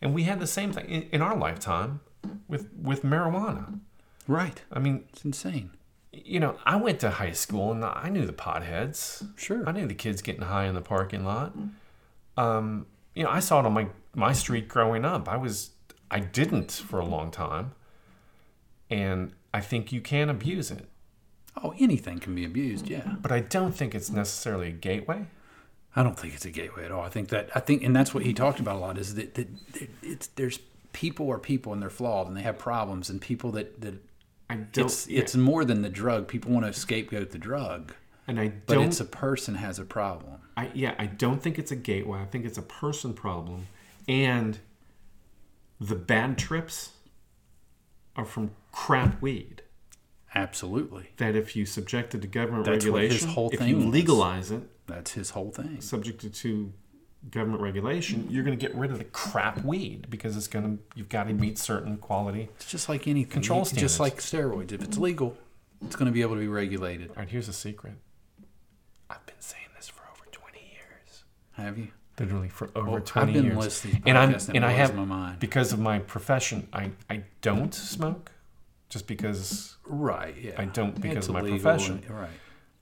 And 0.00 0.14
we 0.14 0.24
had 0.24 0.38
the 0.38 0.46
same 0.46 0.72
thing 0.72 0.86
in, 0.86 1.02
in 1.12 1.22
our 1.22 1.36
lifetime 1.36 2.00
with 2.48 2.68
with 2.80 3.02
marijuana. 3.02 3.80
Right. 4.28 4.62
I 4.72 4.78
mean, 4.78 5.04
It's 5.10 5.24
insane. 5.24 5.70
you 6.12 6.38
know, 6.40 6.56
I 6.64 6.76
went 6.76 7.00
to 7.00 7.10
high 7.10 7.32
school 7.32 7.72
and 7.72 7.84
I 7.84 8.08
knew 8.10 8.24
the 8.26 8.32
potheads. 8.32 9.26
Sure. 9.36 9.68
I 9.68 9.72
knew 9.72 9.86
the 9.86 9.94
kids 9.94 10.22
getting 10.22 10.42
high 10.42 10.66
in 10.66 10.74
the 10.74 10.80
parking 10.80 11.24
lot. 11.24 11.52
Um, 12.36 12.86
you 13.14 13.22
know, 13.24 13.30
I 13.30 13.40
saw 13.40 13.60
it 13.60 13.66
on 13.66 13.72
my 13.72 13.88
my 14.14 14.32
street 14.32 14.68
growing 14.68 15.04
up. 15.04 15.28
I 15.28 15.36
was 15.36 15.70
I 16.10 16.20
didn't 16.20 16.70
for 16.72 16.98
a 17.00 17.04
long 17.04 17.30
time, 17.30 17.72
and 18.90 19.32
I 19.52 19.60
think 19.60 19.92
you 19.92 20.00
can 20.00 20.28
abuse 20.30 20.70
it, 20.70 20.86
Oh, 21.62 21.74
anything 21.78 22.18
can 22.18 22.34
be 22.34 22.44
abused. 22.44 22.88
Yeah. 22.88 23.14
but 23.20 23.30
I 23.30 23.40
don't 23.40 23.72
think 23.74 23.94
it's 23.94 24.10
necessarily 24.10 24.68
a 24.68 24.72
gateway. 24.72 25.26
I 25.96 26.02
don't 26.02 26.18
think 26.18 26.34
it's 26.34 26.44
a 26.44 26.50
gateway 26.50 26.84
at 26.84 26.90
all. 26.90 27.02
I 27.02 27.08
think 27.08 27.28
that 27.28 27.50
I 27.54 27.60
think, 27.60 27.84
and 27.84 27.94
that's 27.94 28.12
what 28.12 28.24
he 28.24 28.32
talked 28.34 28.58
about 28.58 28.76
a 28.76 28.78
lot. 28.78 28.98
Is 28.98 29.14
that, 29.14 29.34
that 29.34 29.48
it's 30.02 30.26
there's 30.28 30.58
people 30.92 31.30
are 31.30 31.38
people 31.38 31.72
and 31.72 31.80
they're 31.80 31.90
flawed 31.90 32.26
and 32.26 32.36
they 32.36 32.42
have 32.42 32.58
problems 32.58 33.10
and 33.10 33.20
people 33.20 33.52
that 33.52 33.80
that 33.80 33.94
I 34.50 34.56
don't. 34.56 34.86
it's 34.86 35.06
it's 35.08 35.36
more 35.36 35.64
than 35.64 35.82
the 35.82 35.88
drug. 35.88 36.26
People 36.28 36.52
want 36.52 36.66
to 36.66 36.72
scapegoat 36.72 37.30
the 37.30 37.38
drug, 37.38 37.94
and 38.26 38.40
I 38.40 38.48
don't. 38.48 38.66
But 38.66 38.78
it's 38.78 39.00
a 39.00 39.04
person 39.04 39.54
has 39.56 39.78
a 39.78 39.84
problem. 39.84 40.40
I, 40.56 40.70
yeah, 40.74 40.94
I 40.98 41.06
don't 41.06 41.42
think 41.42 41.58
it's 41.58 41.72
a 41.72 41.76
gateway. 41.76 42.20
I 42.20 42.26
think 42.26 42.44
it's 42.44 42.58
a 42.58 42.62
person 42.62 43.14
problem, 43.14 43.66
and 44.08 44.58
the 45.80 45.96
bad 45.96 46.38
trips 46.38 46.90
are 48.16 48.24
from 48.24 48.50
crap 48.72 49.20
weed. 49.20 49.62
Absolutely. 50.34 51.10
that 51.18 51.36
if 51.36 51.54
you 51.56 51.64
subject 51.66 52.14
it 52.14 52.22
to 52.22 52.26
government 52.26 52.64
That's 52.64 52.84
what 52.86 53.02
his 53.02 53.10
regulation, 53.12 53.28
whole 53.28 53.50
if 53.50 53.58
thing 53.60 53.68
you 53.68 53.76
was. 53.76 53.86
legalize 53.86 54.50
it, 54.50 54.62
That's 54.86 55.12
his 55.12 55.30
whole 55.30 55.50
thing. 55.50 55.80
subject 55.80 56.24
it 56.24 56.34
to 56.34 56.72
government 57.30 57.62
regulation, 57.62 58.26
you're 58.30 58.44
going 58.44 58.58
to 58.58 58.66
get 58.66 58.74
rid 58.76 58.90
of 58.90 58.98
the 58.98 59.04
crap 59.04 59.64
weed 59.64 60.06
because 60.10 60.36
it's 60.36 60.46
going 60.48 60.64
to 60.78 60.82
you've 60.94 61.08
got 61.08 61.24
to 61.28 61.32
meet 61.34 61.58
certain 61.58 61.96
quality. 61.98 62.48
It's 62.56 62.66
just 62.70 62.88
like 62.88 63.06
any 63.08 63.24
Control 63.24 63.64
standards. 63.64 63.92
Just 63.92 64.00
like 64.00 64.16
steroids. 64.18 64.72
If 64.72 64.82
it's 64.82 64.98
legal, 64.98 65.36
it's 65.84 65.96
going 65.96 66.06
to 66.06 66.12
be 66.12 66.22
able 66.22 66.34
to 66.34 66.40
be 66.40 66.48
regulated. 66.48 67.10
All 67.10 67.16
right, 67.16 67.28
here's 67.28 67.48
a 67.48 67.52
secret. 67.52 67.94
I've 69.08 69.24
been 69.26 69.40
saying 69.40 69.66
this 69.76 69.88
for 69.88 70.02
over 70.12 70.24
20 70.30 70.58
years. 70.58 71.24
Have 71.52 71.78
you? 71.78 71.88
Literally 72.18 72.48
for 72.48 72.70
over 72.76 72.90
Well, 72.90 73.00
20 73.00 73.28
I've 73.28 73.34
been 73.34 73.44
years. 73.44 73.56
listening 73.56 74.02
to 74.02 74.08
and 74.08 74.18
I'm 74.18 74.34
and 74.34 74.50
and 74.56 74.64
I 74.64 74.70
have 74.72 74.94
my 74.94 75.04
mind. 75.04 75.38
because 75.40 75.72
of 75.72 75.78
my 75.80 75.98
profession, 75.98 76.68
I 76.72 76.90
I 77.10 77.22
don't 77.42 77.74
smoke 77.74 78.30
just 78.88 79.06
because 79.06 79.76
Right. 79.86 80.34
Yeah. 80.40 80.52
I 80.56 80.64
don't 80.66 81.00
because 81.00 81.18
It's 81.18 81.28
of 81.28 81.34
my 81.34 81.40
profession. 81.42 82.02
and- 82.06 82.18
right. 82.18 82.30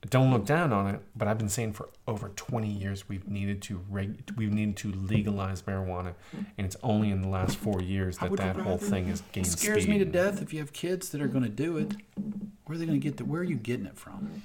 I 0.03 0.05
don't 0.09 0.31
look 0.31 0.45
down 0.45 0.73
on 0.73 0.93
it, 0.93 1.01
but 1.15 1.29
I've 1.29 1.37
been 1.37 1.47
saying 1.47 1.71
for 1.73 1.87
over 2.09 2.27
20 2.35 2.69
years 2.69 3.07
we've 3.07 3.25
needed 3.25 3.61
to 3.63 3.79
reg- 3.89 4.21
we've 4.35 4.51
needed 4.51 4.75
to 4.77 4.91
legalize 4.91 5.61
marijuana, 5.61 6.15
and 6.57 6.65
it's 6.67 6.75
only 6.83 7.09
in 7.09 7.21
the 7.21 7.29
last 7.29 7.55
four 7.55 7.81
years 7.81 8.17
that 8.17 8.29
would 8.29 8.39
that 8.39 8.57
whole 8.57 8.73
rather- 8.73 8.85
thing 8.85 9.05
has 9.07 9.21
gained. 9.31 9.47
It 9.47 9.51
scares 9.51 9.83
speed. 9.83 9.91
me 9.93 9.99
to 9.99 10.05
death 10.05 10.41
if 10.41 10.51
you 10.53 10.59
have 10.59 10.73
kids 10.73 11.07
that 11.11 11.21
are 11.21 11.29
going 11.29 11.45
to 11.45 11.49
do 11.49 11.77
it. 11.77 11.93
Where 12.65 12.75
are 12.75 12.77
they 12.77 12.85
going 12.85 12.99
to 12.99 13.03
get 13.03 13.15
the? 13.15 13.23
Where 13.23 13.39
are 13.39 13.45
you 13.45 13.55
getting 13.55 13.85
it 13.85 13.97
from? 13.97 14.41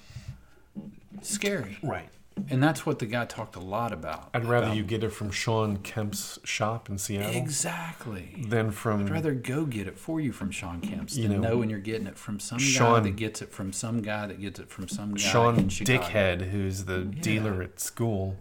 Scary. 1.22 1.78
Right. 1.82 2.08
And 2.50 2.62
that's 2.62 2.84
what 2.86 2.98
the 2.98 3.06
guy 3.06 3.24
talked 3.24 3.56
a 3.56 3.60
lot 3.60 3.92
about. 3.92 4.30
I'd 4.34 4.44
rather 4.44 4.66
about- 4.66 4.76
you 4.76 4.82
get 4.82 5.02
it 5.04 5.10
from 5.10 5.30
Shawn 5.30 5.78
Kemp's 5.78 6.38
shop 6.44 6.88
in 6.88 6.98
Seattle 6.98 7.34
Exactly. 7.34 8.44
than 8.46 8.70
from 8.70 9.02
I'd 9.06 9.10
rather 9.10 9.34
go 9.34 9.64
get 9.64 9.86
it 9.86 9.98
for 9.98 10.20
you 10.20 10.32
from 10.32 10.50
Shawn 10.50 10.80
Kemp's 10.80 11.16
You 11.16 11.28
than 11.28 11.40
know, 11.40 11.48
knowing 11.50 11.70
you're 11.70 11.78
getting 11.78 12.06
it 12.06 12.16
from 12.18 12.38
some 12.40 12.58
guy 12.58 13.00
that 13.00 13.16
gets 13.16 13.42
it 13.42 13.52
from 13.52 13.72
some 13.72 14.02
guy 14.02 14.26
that 14.26 14.40
gets 14.40 14.58
it 14.60 14.70
from 14.70 14.88
some 14.88 15.14
guy 15.14 15.20
Sean 15.22 15.56
Dickhead, 15.68 16.50
who's 16.50 16.84
the 16.84 17.04
dealer 17.04 17.62
at 17.62 17.80
school. 17.80 18.36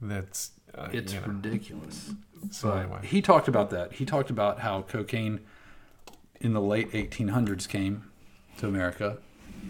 That's 0.00 0.50
uh, 0.74 0.88
It's 0.92 1.14
you 1.14 1.20
know. 1.20 1.26
ridiculous. 1.28 2.12
so 2.50 2.68
But 2.70 2.76
anyway. 2.78 2.98
he 3.06 3.22
talked 3.22 3.48
about 3.48 3.70
that. 3.70 3.94
He 3.94 4.04
talked 4.04 4.30
about 4.30 4.60
how 4.60 4.82
cocaine 4.82 5.40
in 6.40 6.52
the 6.52 6.60
late 6.60 6.92
1800s 6.92 7.66
came 7.66 8.10
to 8.58 8.66
America, 8.68 9.18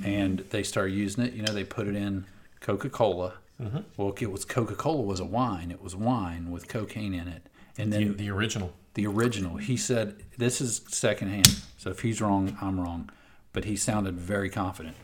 and 0.04 0.40
they 0.50 0.62
started 0.64 0.92
using 0.94 1.24
it. 1.24 1.32
You 1.32 1.42
know, 1.42 1.52
they 1.52 1.62
put 1.64 1.86
it 1.86 1.94
in 1.94 2.26
Coca 2.66 2.90
Cola. 2.90 3.34
Mm-hmm. 3.62 3.78
Well, 3.96 4.12
it 4.20 4.32
was 4.32 4.44
Coca 4.44 4.74
Cola 4.74 5.02
was 5.02 5.20
a 5.20 5.24
wine. 5.24 5.70
It 5.70 5.80
was 5.80 5.94
wine 5.94 6.50
with 6.50 6.66
cocaine 6.66 7.14
in 7.14 7.28
it, 7.28 7.48
and 7.78 7.92
then 7.92 8.16
the 8.16 8.28
original. 8.28 8.72
the 8.94 9.06
original. 9.06 9.58
He 9.58 9.76
said 9.76 10.16
this 10.36 10.60
is 10.60 10.80
secondhand. 10.88 11.62
So 11.78 11.90
if 11.90 12.00
he's 12.00 12.20
wrong, 12.20 12.58
I'm 12.60 12.80
wrong. 12.80 13.08
But 13.52 13.66
he 13.66 13.76
sounded 13.76 14.18
very 14.18 14.50
confident. 14.50 14.96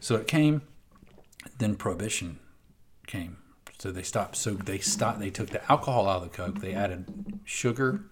So 0.00 0.16
it 0.16 0.28
came. 0.28 0.60
Then 1.56 1.76
prohibition 1.76 2.38
came. 3.06 3.38
So 3.78 3.90
they 3.90 4.02
stopped. 4.02 4.36
So 4.36 4.50
they 4.50 4.78
stopped. 4.78 5.18
They 5.18 5.30
took 5.30 5.48
the 5.48 5.72
alcohol 5.72 6.06
out 6.06 6.22
of 6.22 6.30
the 6.30 6.36
coke. 6.36 6.60
They 6.60 6.74
added 6.74 7.40
sugar. 7.46 8.02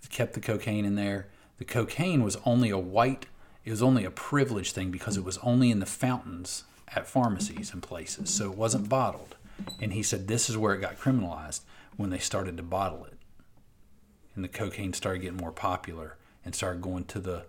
It 0.00 0.10
kept 0.10 0.34
the 0.34 0.40
cocaine 0.40 0.84
in 0.84 0.94
there. 0.94 1.26
The 1.58 1.64
cocaine 1.64 2.22
was 2.22 2.36
only 2.46 2.70
a 2.70 2.78
white. 2.78 3.26
It 3.64 3.72
was 3.72 3.82
only 3.82 4.04
a 4.04 4.12
privilege 4.12 4.70
thing 4.70 4.92
because 4.92 5.16
it 5.16 5.24
was 5.24 5.38
only 5.38 5.72
in 5.72 5.80
the 5.80 5.86
fountains 5.86 6.62
at 6.94 7.06
pharmacies 7.06 7.72
and 7.72 7.82
places. 7.82 8.30
So 8.30 8.50
it 8.50 8.58
wasn't 8.58 8.88
bottled. 8.88 9.36
And 9.80 9.92
he 9.92 10.02
said 10.02 10.28
this 10.28 10.50
is 10.50 10.56
where 10.56 10.74
it 10.74 10.80
got 10.80 10.98
criminalized 10.98 11.60
when 11.96 12.10
they 12.10 12.18
started 12.18 12.56
to 12.56 12.62
bottle 12.62 13.04
it 13.04 13.18
and 14.34 14.44
the 14.44 14.48
cocaine 14.48 14.92
started 14.92 15.20
getting 15.20 15.36
more 15.36 15.52
popular 15.52 16.16
and 16.44 16.54
started 16.54 16.82
going 16.82 17.04
to 17.04 17.20
the 17.20 17.44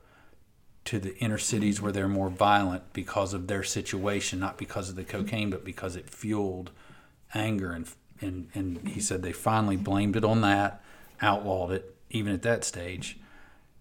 to 0.86 1.00
the 1.00 1.16
inner 1.20 1.38
cities 1.38 1.82
where 1.82 1.94
they're 1.94 2.10
more 2.10 2.30
violent 2.30 2.92
because 2.92 3.34
of 3.34 3.48
their 3.48 3.64
situation, 3.64 4.38
not 4.38 4.58
because 4.58 4.90
of 4.90 4.98
the 4.98 5.04
cocaine, 5.06 5.50
but 5.50 5.64
because 5.64 5.96
it 5.96 6.10
fueled 6.10 6.72
anger 7.34 7.72
and 7.72 7.88
and 8.22 8.50
and 8.54 8.90
he 8.90 9.00
said 9.00 9.22
they 9.22 9.32
finally 9.32 9.78
blamed 9.78 10.16
it 10.16 10.26
on 10.26 10.42
that, 10.42 10.82
outlawed 11.22 11.72
it 11.72 11.96
even 12.10 12.34
at 12.34 12.42
that 12.42 12.64
stage. 12.64 13.18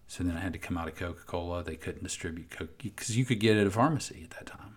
So 0.07 0.23
then 0.23 0.37
it 0.37 0.41
had 0.41 0.53
to 0.53 0.59
come 0.59 0.77
out 0.77 0.87
of 0.87 0.95
Coca 0.95 1.21
Cola. 1.25 1.63
They 1.63 1.75
couldn't 1.75 2.03
distribute 2.03 2.51
coke 2.51 2.77
because 2.77 3.17
you 3.17 3.25
could 3.25 3.39
get 3.39 3.57
it 3.57 3.61
at 3.61 3.67
a 3.67 3.71
pharmacy 3.71 4.21
at 4.23 4.31
that 4.31 4.45
time. 4.45 4.72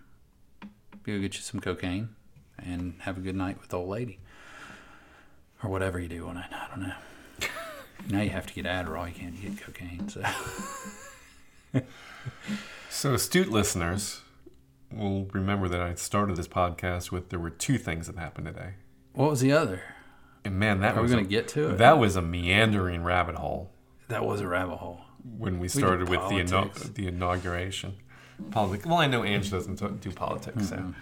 Go 1.07 1.21
get 1.21 1.35
you 1.37 1.41
some 1.43 1.61
cocaine 1.61 2.09
and 2.59 2.95
have 3.01 3.17
a 3.17 3.21
good 3.21 3.37
night 3.37 3.61
with 3.61 3.69
the 3.69 3.79
old 3.79 3.89
lady, 3.89 4.19
or 5.63 5.71
whatever 5.71 6.01
you 6.01 6.09
do 6.09 6.27
on 6.27 6.37
it. 6.37 6.47
I 6.51 6.67
don't 6.69 6.83
know. 6.89 6.95
Now 8.11 8.21
you 8.21 8.29
have 8.31 8.47
to 8.47 8.53
get 8.55 8.67
Adderall. 8.67 9.09
You 9.09 9.15
can't 9.15 9.41
get 9.41 9.59
cocaine. 9.61 10.09
So 10.09 10.23
So 12.91 13.15
astute 13.15 13.49
listeners 13.51 14.21
will 14.93 15.25
remember 15.33 15.69
that 15.69 15.81
I 15.81 15.95
started 15.95 16.37
this 16.37 16.47
podcast 16.49 17.11
with 17.11 17.31
there 17.31 17.39
were 17.39 17.51
two 17.51 17.79
things 17.79 18.07
that 18.07 18.17
happened 18.19 18.47
today. 18.47 18.75
what 19.13 19.31
was 19.31 19.41
the 19.41 19.53
other? 19.53 19.83
And 20.45 20.59
man, 20.59 20.81
that 20.81 20.93
Are 20.95 20.97
we 20.97 21.03
was 21.03 21.13
going 21.13 21.25
to 21.25 21.31
get 21.31 21.49
to 21.49 21.71
it? 21.71 21.79
that 21.79 21.99
was 21.99 22.17
a 22.17 22.23
meandering 22.23 23.03
rabbit 23.03 23.35
hole 23.37 23.71
That 24.09 24.25
was 24.25 24.41
a 24.41 24.47
rabbit 24.47 24.77
hole. 24.77 25.01
when 25.39 25.59
we 25.59 25.67
started 25.69 26.09
with 26.09 26.21
the 26.29 26.93
the 26.95 27.09
inauguration. 27.09 27.97
Politics. 28.51 28.87
Well, 28.87 28.99
I 28.99 29.07
know 29.07 29.25
Ange 29.25 29.51
doesn't 29.51 30.01
do 30.01 30.13
politics. 30.13 30.69
So. 30.69 30.95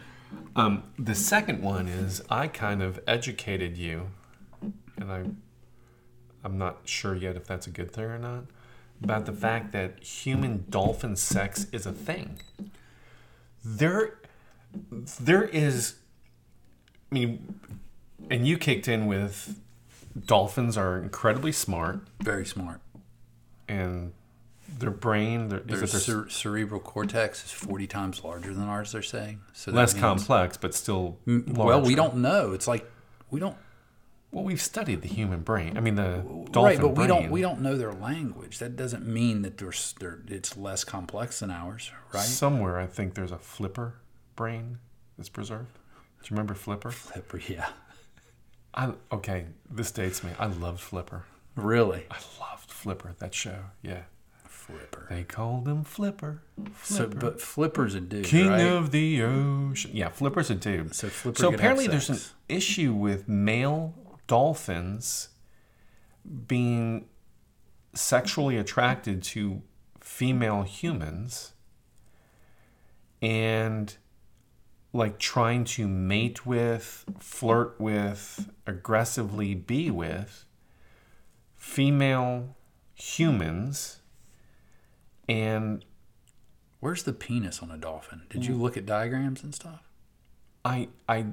Um, 0.57 0.85
the 0.99 1.15
second 1.15 1.63
one 1.63 1.89
is 1.89 2.23
I 2.31 2.47
kind 2.49 2.83
of 2.83 3.01
educated 3.07 3.77
you, 3.77 4.09
and 4.97 5.11
I, 5.13 5.25
I'm 6.45 6.59
not 6.59 6.79
sure 6.85 7.15
yet 7.15 7.37
if 7.37 7.47
that's 7.47 7.67
a 7.67 7.71
good 7.71 7.91
thing 7.93 8.05
or 8.05 8.19
not, 8.19 8.45
about 9.03 9.27
the 9.27 9.33
fact 9.33 9.73
that 9.73 10.03
human 10.03 10.65
dolphin 10.71 11.17
sex 11.17 11.67
is 11.73 11.87
a 11.87 11.93
thing. 11.93 12.41
There, 13.65 14.19
there 15.21 15.45
is. 15.45 15.97
I 17.11 17.15
mean, 17.15 17.61
and 18.31 18.47
you 18.47 18.59
kicked 18.59 18.89
in 18.89 19.07
with 19.07 19.61
dolphins 20.27 20.77
are 20.77 20.99
incredibly 20.99 21.53
smart 21.53 22.01
Very 22.21 22.47
smart. 22.47 22.81
and 23.69 24.13
their 24.79 24.91
brain 24.91 25.49
their, 25.49 25.61
Their 25.61 25.85
it 25.85 25.91
their 25.91 26.01
cer- 26.01 26.29
cerebral 26.29 26.81
cortex 26.81 27.45
is 27.45 27.51
40 27.51 27.87
times 27.87 28.25
larger 28.25 28.53
than 28.53 28.65
ours, 28.65 28.93
they're 28.93 29.03
saying. 29.03 29.41
So 29.53 29.71
less 29.73 29.95
complex 29.95 30.57
but 30.57 30.75
still 30.75 31.19
Well, 31.27 31.81
we 31.83 31.95
don't 31.95 32.17
know. 32.17 32.53
It's 32.53 32.67
like 32.69 32.91
we 33.31 33.41
don't 33.41 33.57
well 34.31 34.45
we've 34.45 34.61
studied 34.61 35.01
the 35.01 35.09
human 35.09 35.41
brain 35.41 35.77
i 35.77 35.81
mean 35.81 35.95
the 35.95 36.25
dolphin 36.51 36.63
right, 36.65 36.81
but 36.81 36.97
we 36.97 37.07
don't 37.07 37.31
we 37.31 37.41
don't 37.41 37.61
know 37.61 37.77
their 37.77 37.93
language. 37.93 38.59
That 38.59 38.77
doesn't 38.77 39.07
mean 39.07 39.43
that 39.43 39.59
there's 39.59 39.95
they're, 40.01 40.21
it's 40.27 40.57
less 40.57 40.83
complex 40.85 41.41
than 41.41 41.51
ours, 41.51 41.93
right? 42.13 42.23
somewhere 42.23 42.79
i 42.81 42.87
think 42.87 43.15
there's 43.15 43.31
a 43.33 43.39
flipper 43.39 43.95
brain 44.37 44.79
that's 45.17 45.29
preserved 45.29 45.73
do 46.23 46.27
you 46.29 46.31
remember 46.37 46.55
flipper 46.55 46.91
Flipper, 46.91 47.39
yeah. 47.49 47.69
i 48.75 48.93
okay 49.13 49.47
this 49.71 49.93
dates 49.93 50.25
me 50.25 50.31
i 50.39 50.47
loved 50.47 50.81
flipper 50.81 51.25
Really? 51.55 52.05
i 52.11 52.17
loved 52.41 52.71
flipper 52.71 53.15
that 53.21 53.35
show 53.35 53.59
yeah 53.83 54.03
Flipper. 54.67 55.07
they 55.11 55.25
called 55.25 55.69
him 55.69 55.85
flipper 55.85 56.43
So, 56.83 57.05
flipper 57.05 57.17
but 57.19 57.41
Flipper's 57.41 57.95
a 57.95 58.01
dude, 58.01 58.25
king 58.25 58.49
right? 58.49 58.61
of 58.63 58.91
the 58.93 59.23
ocean 59.23 59.91
yeah 59.93 60.09
flipper's 60.09 60.51
a 60.51 60.55
dude 60.55 60.95
so 60.95 61.09
Flipper 61.09 61.39
So 61.39 61.53
apparently, 61.53 61.87
there's 61.87 62.09
an 62.09 62.19
issue 62.49 62.93
with 62.95 63.29
male 63.29 63.95
dolphins 64.27 65.29
being 66.47 67.07
sexually 67.95 68.57
attracted 68.57 69.23
to 69.23 69.63
female 70.01 70.63
humans 70.63 71.53
and 73.21 73.97
like 74.93 75.19
trying 75.19 75.65
to 75.65 75.89
mate 75.89 76.47
with, 76.47 77.05
flirt 77.19 77.79
with, 77.81 78.49
aggressively 78.67 79.55
be 79.55 79.91
with 79.91 80.45
female 81.57 82.57
humans. 82.95 84.01
And 85.29 85.85
Where's 86.81 87.05
the 87.05 87.15
penis 87.15 87.63
on 87.63 87.71
a 87.71 87.79
dolphin? 87.79 88.23
Did 88.29 88.43
Mm. 88.43 88.49
you 88.49 88.55
look 88.57 88.77
at 88.77 88.85
diagrams 88.85 89.43
and 89.43 89.55
stuff? 89.55 89.89
I, 90.67 90.89
I 91.09 91.27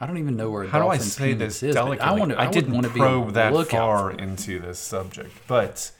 I 0.00 0.06
don't 0.06 0.16
even 0.16 0.36
know 0.36 0.50
where 0.50 0.62
a 0.62 0.68
How 0.70 0.80
do 0.80 0.88
I 0.88 0.96
say 0.96 1.34
this 1.34 1.62
is. 1.62 1.74
delicately? 1.74 2.08
I, 2.08 2.12
wanna, 2.18 2.34
I, 2.36 2.46
I 2.46 2.50
didn't 2.50 2.72
want 2.72 2.86
to 2.86 2.92
probe 2.92 3.26
be 3.26 3.32
that 3.34 3.52
far 3.68 4.10
into 4.10 4.58
this 4.58 4.78
subject, 4.78 5.30
but 5.46 5.90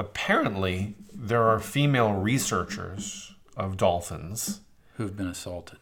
apparently 0.00 0.96
there 1.14 1.44
are 1.44 1.60
female 1.60 2.12
researchers 2.14 3.34
of 3.56 3.76
dolphins. 3.76 4.60
who've 4.96 5.16
been 5.16 5.28
assaulted. 5.28 5.78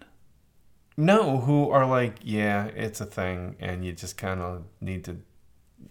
No, 0.96 1.38
who 1.38 1.70
are 1.70 1.86
like, 1.86 2.16
yeah, 2.22 2.66
it's 2.66 3.00
a 3.00 3.06
thing, 3.06 3.56
and 3.58 3.84
you 3.84 3.92
just 3.92 4.18
kind 4.18 4.40
of 4.40 4.64
need 4.80 5.04
to, 5.04 5.16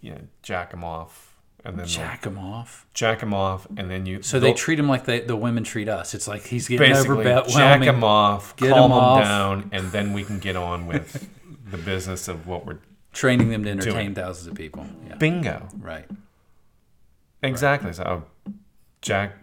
you 0.02 0.12
know, 0.12 0.22
jack 0.44 0.70
them 0.72 0.84
off, 0.84 1.29
and 1.66 1.78
then 1.78 1.86
Jack 1.86 2.26
him 2.26 2.38
off. 2.38 2.86
jack 2.93 3.22
him 3.22 3.34
off, 3.34 3.68
and 3.78 3.89
then 3.91 4.05
you. 4.05 4.22
So 4.22 4.39
they 4.39 4.53
treat 4.53 4.80
him 4.80 4.88
like 4.88 5.05
they, 5.05 5.20
the 5.20 5.36
women 5.36 5.64
treat 5.64 5.89
us. 5.89 6.14
It's 6.14 6.28
like 6.28 6.45
he's 6.47 6.68
getting 6.68 6.89
basically 6.91 7.20
overwhelming. 7.28 7.51
jack 7.51 7.82
him 7.82 8.03
off, 8.03 8.55
Get 8.55 8.72
calm 8.72 8.89
them 8.89 8.99
off. 8.99 9.24
down, 9.24 9.70
and 9.74 9.91
then 9.91 10.14
we 10.14 10.24
can 10.24 10.39
get 10.39 10.55
on 10.55 10.88
with 10.88 11.28
the 11.70 11.78
business 11.78 12.28
of 12.28 12.47
what 12.47 12.66
we're 12.66 12.78
training 13.12 13.49
them 13.49 13.64
to 13.66 13.70
entertain 13.72 13.93
Doing. 13.93 14.16
thousands 14.16 14.47
of 14.47 14.55
people. 14.55 14.86
Yeah, 15.07 15.16
bingo. 15.16 15.68
right. 15.80 16.05
Exactly. 17.41 17.93
So, 17.93 18.24
oh, 18.47 18.51
Jack, 19.01 19.38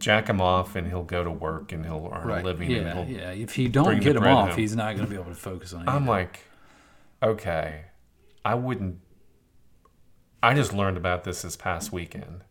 jack 0.00 0.28
him 0.28 0.40
off 0.40 0.74
and 0.76 0.86
he'll 0.88 1.04
go 1.04 1.22
to 1.22 1.30
work 1.30 1.72
and 1.72 1.84
he'll 1.84 2.10
earn 2.12 2.30
a 2.30 2.42
living. 2.42 2.72
and 2.72 2.86
Yeah, 2.86 3.04
he'll, 3.04 3.16
yeah. 3.16 3.30
If 3.30 3.58
you 3.58 3.68
don't 3.68 4.00
get 4.00 4.16
him 4.16 4.24
off, 4.24 4.56
he's 4.56 4.74
not 4.74 4.94
going 4.96 5.04
to 5.06 5.10
be 5.10 5.14
able 5.16 5.30
to 5.30 5.34
focus 5.36 5.72
on 5.72 5.82
it. 5.82 5.88
I'm 5.88 6.06
like, 6.06 6.40
okay, 7.22 7.82
I 8.44 8.54
wouldn't. 8.54 8.98
I 10.42 10.54
just 10.54 10.72
learned 10.72 10.96
about 10.96 11.24
this 11.24 11.42
this 11.42 11.56
past 11.56 11.92
weekend, 11.92 12.42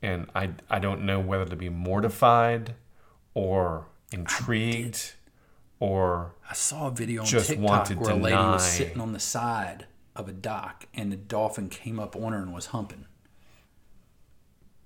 and 0.00 0.28
I 0.34 0.50
I 0.70 0.78
don't 0.78 1.04
know 1.04 1.20
whether 1.20 1.44
to 1.44 1.56
be 1.56 1.68
mortified 1.68 2.74
or 3.34 3.86
intrigued 4.12 5.14
or 5.82 6.34
I 6.48 6.54
saw 6.54 6.86
a 6.86 6.90
video 6.92 7.22
on 7.22 7.26
just 7.26 7.48
TikTok 7.50 7.88
to 7.88 7.94
where 7.94 8.12
a 8.12 8.14
lady 8.14 8.36
was 8.36 8.64
sitting 8.64 9.00
on 9.00 9.12
the 9.12 9.18
side 9.18 9.86
of 10.14 10.28
a 10.28 10.32
dock 10.32 10.86
and 10.94 11.10
the 11.10 11.16
dolphin 11.16 11.68
came 11.68 11.98
up 11.98 12.14
on 12.14 12.32
her 12.32 12.38
and 12.38 12.54
was 12.54 12.66
humping. 12.66 13.06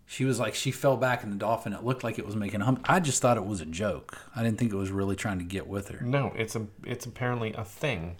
She 0.06 0.24
was 0.24 0.38
like, 0.38 0.54
she 0.54 0.70
fell 0.70 0.96
back 0.96 1.24
in 1.24 1.30
the 1.30 1.36
dolphin. 1.36 1.72
It 1.72 1.84
looked 1.84 2.04
like 2.04 2.18
it 2.18 2.24
was 2.24 2.36
making 2.36 2.60
a 2.60 2.64
hump. 2.64 2.86
I 2.88 3.00
just 3.00 3.20
thought 3.20 3.36
it 3.36 3.44
was 3.44 3.60
a 3.60 3.66
joke. 3.66 4.16
I 4.36 4.42
didn't 4.42 4.56
think 4.56 4.72
it 4.72 4.76
was 4.76 4.90
really 4.90 5.16
trying 5.16 5.38
to 5.38 5.44
get 5.44 5.66
with 5.66 5.88
her. 5.88 6.04
no. 6.04 6.32
It's 6.36 6.56
a 6.56 6.66
it's 6.84 7.04
apparently 7.04 7.52
a 7.52 7.64
thing, 7.64 8.16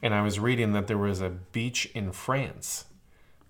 and 0.00 0.14
I 0.14 0.22
was 0.22 0.38
reading 0.38 0.72
that 0.72 0.86
there 0.86 0.96
was 0.96 1.20
a 1.20 1.28
beach 1.28 1.90
in 1.94 2.12
France 2.12 2.84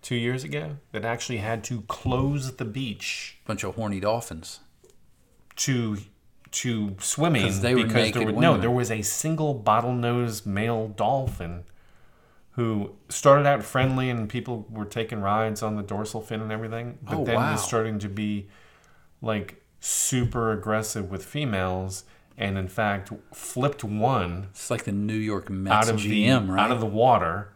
two 0.03 0.15
years 0.17 0.45
ago 0.45 0.77
that 0.93 1.05
actually 1.05 1.39
had 1.39 1.65
to 1.65 1.83
close 1.83 2.57
the 2.57 2.65
beach 2.65 3.39
Bunch 3.47 3.65
of 3.65 3.75
horny 3.75 4.01
dolphins. 4.01 4.61
to 5.57 5.99
to 6.53 6.97
swimming 7.01 7.61
they 7.61 7.75
were 7.75 7.85
because 7.85 8.13
there 8.13 8.27
were, 8.27 8.41
no 8.41 8.57
there 8.57 8.71
was 8.71 8.91
a 8.91 9.03
single 9.03 9.55
bottlenose 9.61 10.47
male 10.47 10.89
dolphin 10.89 11.65
who 12.53 12.93
started 13.09 13.47
out 13.47 13.63
friendly 13.63 14.09
and 14.09 14.29
people 14.29 14.67
were 14.71 14.85
taking 14.87 15.21
rides 15.21 15.63
on 15.63 15.77
the 15.77 15.83
dorsal 15.83 16.21
fin 16.23 16.41
and 16.41 16.53
everything 16.53 16.99
but 17.03 17.17
Oh, 17.17 17.25
then 17.25 17.35
wow. 17.35 17.53
was 17.53 17.63
starting 17.65 17.99
to 17.99 18.09
be 18.09 18.47
like 19.21 19.63
super 19.81 20.53
aggressive 20.53 21.11
with 21.11 21.25
females 21.25 22.05
and 22.39 22.57
in 22.57 22.69
fact 22.69 23.11
flipped 23.35 23.83
one 23.85 24.47
It's 24.51 24.71
like 24.71 24.85
the 24.85 24.93
New 24.93 25.15
York 25.15 25.51
Mets 25.51 25.89
out 25.89 25.95
of 25.95 26.01
GM, 26.01 26.47
the 26.47 26.53
right? 26.53 26.63
out 26.65 26.71
of 26.71 26.81
the 26.81 26.87
water 26.87 27.53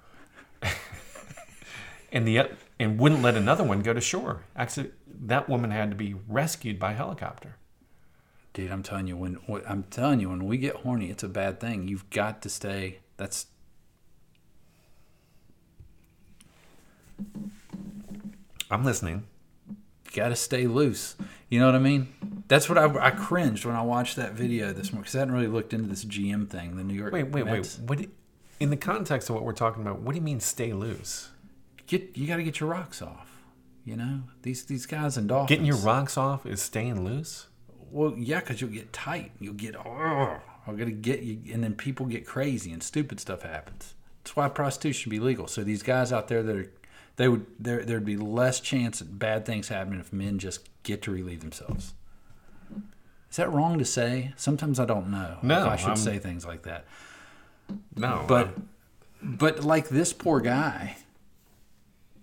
and 2.12 2.26
the 2.26 2.40
and 2.78 2.98
wouldn't 2.98 3.22
let 3.22 3.36
another 3.36 3.64
one 3.64 3.82
go 3.82 3.92
to 3.92 4.00
shore 4.00 4.44
actually 4.56 4.90
that 5.06 5.48
woman 5.48 5.70
had 5.70 5.90
to 5.90 5.96
be 5.96 6.14
rescued 6.28 6.78
by 6.78 6.92
helicopter 6.92 7.56
Dude, 8.52 8.72
I'm 8.72 8.82
telling 8.82 9.06
you, 9.06 9.16
when 9.16 9.38
I'm 9.68 9.84
telling 9.84 10.18
you, 10.18 10.28
when 10.28 10.44
we 10.44 10.58
get 10.58 10.74
horny, 10.74 11.08
it's 11.08 11.22
a 11.22 11.28
bad 11.28 11.60
thing. 11.60 11.86
You've 11.86 12.10
got 12.10 12.42
to 12.42 12.48
stay. 12.48 12.98
That's 13.16 13.46
i'm 18.70 18.82
listening 18.82 19.24
got 20.12 20.30
to 20.30 20.36
stay 20.36 20.66
loose. 20.66 21.16
You 21.48 21.60
know 21.60 21.66
what 21.66 21.74
I 21.74 21.78
mean? 21.78 22.08
That's 22.48 22.68
what 22.68 22.78
I, 22.78 23.06
I 23.06 23.10
cringed 23.10 23.64
when 23.64 23.76
I 23.76 23.82
watched 23.82 24.16
that 24.16 24.32
video 24.32 24.72
this 24.72 24.92
morning 24.92 25.02
because 25.02 25.14
I 25.14 25.20
hadn't 25.20 25.34
really 25.34 25.46
looked 25.46 25.72
into 25.72 25.88
this 25.88 26.04
GM 26.04 26.48
thing, 26.48 26.76
the 26.76 26.82
New 26.82 26.94
York. 26.94 27.12
Wait, 27.12 27.28
wait, 27.28 27.46
wait. 27.46 27.78
What? 27.86 28.06
In 28.58 28.70
the 28.70 28.76
context 28.76 29.28
of 29.28 29.36
what 29.36 29.44
we're 29.44 29.52
talking 29.52 29.82
about, 29.82 30.00
what 30.00 30.12
do 30.12 30.18
you 30.18 30.24
mean 30.24 30.40
stay 30.40 30.72
loose? 30.72 31.30
Get 31.90 32.16
you 32.16 32.26
got 32.28 32.36
to 32.36 32.44
get 32.44 32.60
your 32.60 32.68
rocks 32.68 33.02
off. 33.02 33.26
You 33.84 33.96
know 33.96 34.20
these 34.42 34.64
these 34.66 34.86
guys 34.86 35.16
and 35.16 35.28
dolphins. 35.28 35.48
Getting 35.48 35.66
your 35.66 35.76
rocks 35.78 36.16
off 36.16 36.46
is 36.46 36.62
staying 36.62 37.04
loose. 37.04 37.46
well, 37.90 38.14
yeah, 38.16 38.38
because 38.38 38.60
you'll 38.60 38.70
get 38.70 38.92
tight. 38.92 39.32
You'll 39.40 39.54
get 39.54 39.74
oh, 39.74 40.38
I'm 40.66 40.76
gonna 40.76 40.92
get 40.92 41.22
you, 41.22 41.40
and 41.52 41.64
then 41.64 41.74
people 41.74 42.06
get 42.06 42.24
crazy 42.26 42.72
and 42.72 42.80
stupid 42.82 43.18
stuff 43.18 43.42
happens. 43.42 43.94
That's 44.22 44.36
why 44.36 44.48
prostitution 44.48 45.00
should 45.02 45.10
be 45.10 45.18
legal. 45.18 45.48
So 45.48 45.64
these 45.64 45.82
guys 45.82 46.12
out 46.12 46.28
there 46.28 46.42
that 46.44 46.54
are, 46.56 46.70
they 47.16 47.26
would 47.28 47.46
there 47.58 47.84
there'd 47.84 48.04
be 48.04 48.16
less 48.16 48.60
chance 48.60 49.00
of 49.00 49.18
bad 49.18 49.44
things 49.44 49.66
happening 49.68 49.98
if 49.98 50.12
men 50.12 50.38
just 50.38 50.68
get 50.84 51.02
to 51.02 51.10
relieve 51.10 51.40
themselves. 51.40 51.94
Is 53.30 53.36
that 53.36 53.50
wrong 53.52 53.78
to 53.78 53.84
say? 53.84 54.32
Sometimes 54.36 54.78
I 54.78 54.84
don't 54.84 55.08
know 55.10 55.38
No, 55.42 55.62
if 55.62 55.68
I 55.68 55.76
should 55.76 55.88
I'm- 55.88 55.96
say 55.96 56.18
things 56.18 56.44
like 56.46 56.62
that. 56.62 56.84
No, 57.96 58.24
But 58.28 58.56
but 59.22 59.64
like 59.64 59.88
this 59.88 60.12
poor 60.12 60.40
guy, 60.40 60.96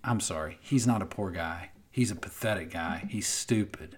I'm 0.04 0.20
sorry, 0.20 0.58
he's 0.60 0.86
not 0.86 1.02
a 1.02 1.06
poor 1.06 1.30
guy. 1.30 1.70
He's 1.90 2.10
a 2.10 2.14
pathetic 2.16 2.70
guy. 2.70 3.06
He's 3.10 3.26
stupid. 3.26 3.96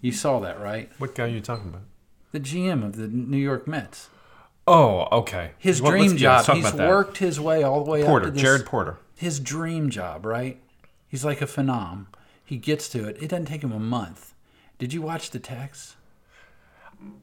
You 0.00 0.12
saw 0.12 0.40
that, 0.40 0.58
right? 0.60 0.90
what 0.98 1.14
guy 1.14 1.24
are 1.24 1.28
you 1.28 1.40
talking 1.40 1.68
about? 1.68 1.82
The 2.32 2.40
GM 2.40 2.84
of 2.84 2.96
the 2.96 3.08
New 3.08 3.36
York 3.36 3.66
Mets. 3.68 4.08
Oh, 4.66 5.06
okay. 5.12 5.50
His 5.58 5.82
Well, 5.82 5.90
dream 5.92 6.10
let's- 6.12 6.20
yeah, 6.22 6.42
job. 6.42 6.56
He's 6.56 6.72
worked 6.72 7.18
his 7.18 7.38
way 7.40 7.62
all 7.62 7.84
the 7.84 7.90
way 7.90 8.04
Porter, 8.04 8.26
up 8.26 8.30
to 8.30 8.32
this. 8.34 8.42
Jared 8.42 8.66
Porter. 8.66 8.98
His 9.16 9.40
dream 9.40 9.90
job, 9.90 10.24
right? 10.24 10.60
He's 11.08 11.24
like 11.24 11.42
a 11.42 11.46
phenom. 11.46 12.06
He 12.44 12.56
gets 12.56 12.88
to 12.90 13.06
it. 13.06 13.16
It 13.22 13.28
doesn't 13.28 13.46
take 13.46 13.62
him 13.62 13.72
a 13.72 13.78
month. 13.80 14.32
Did 14.78 14.92
you 14.94 15.02
watch 15.02 15.30
the 15.30 15.38
text? 15.40 15.96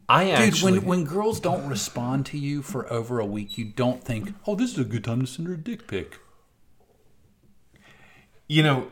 I 0.10 0.26
Dude, 0.26 0.34
actually, 0.36 0.80
when, 0.80 0.86
when 0.88 1.04
girls 1.06 1.40
don't 1.40 1.68
respond 1.68 2.26
to 2.28 2.38
you 2.38 2.62
for 2.62 2.92
over 2.92 3.20
a 3.20 3.26
week, 3.26 3.58
you 3.58 3.66
don't 3.66 4.04
think, 4.04 4.34
oh, 4.46 4.56
this 4.56 4.72
is 4.74 4.80
a 4.80 4.84
good 4.84 5.04
time 5.04 5.22
to 5.22 5.28
send 5.28 5.48
her 5.48 5.54
a 5.54 5.58
dick 5.58 5.88
pic. 5.88 6.18
You 8.48 8.64
know, 8.64 8.90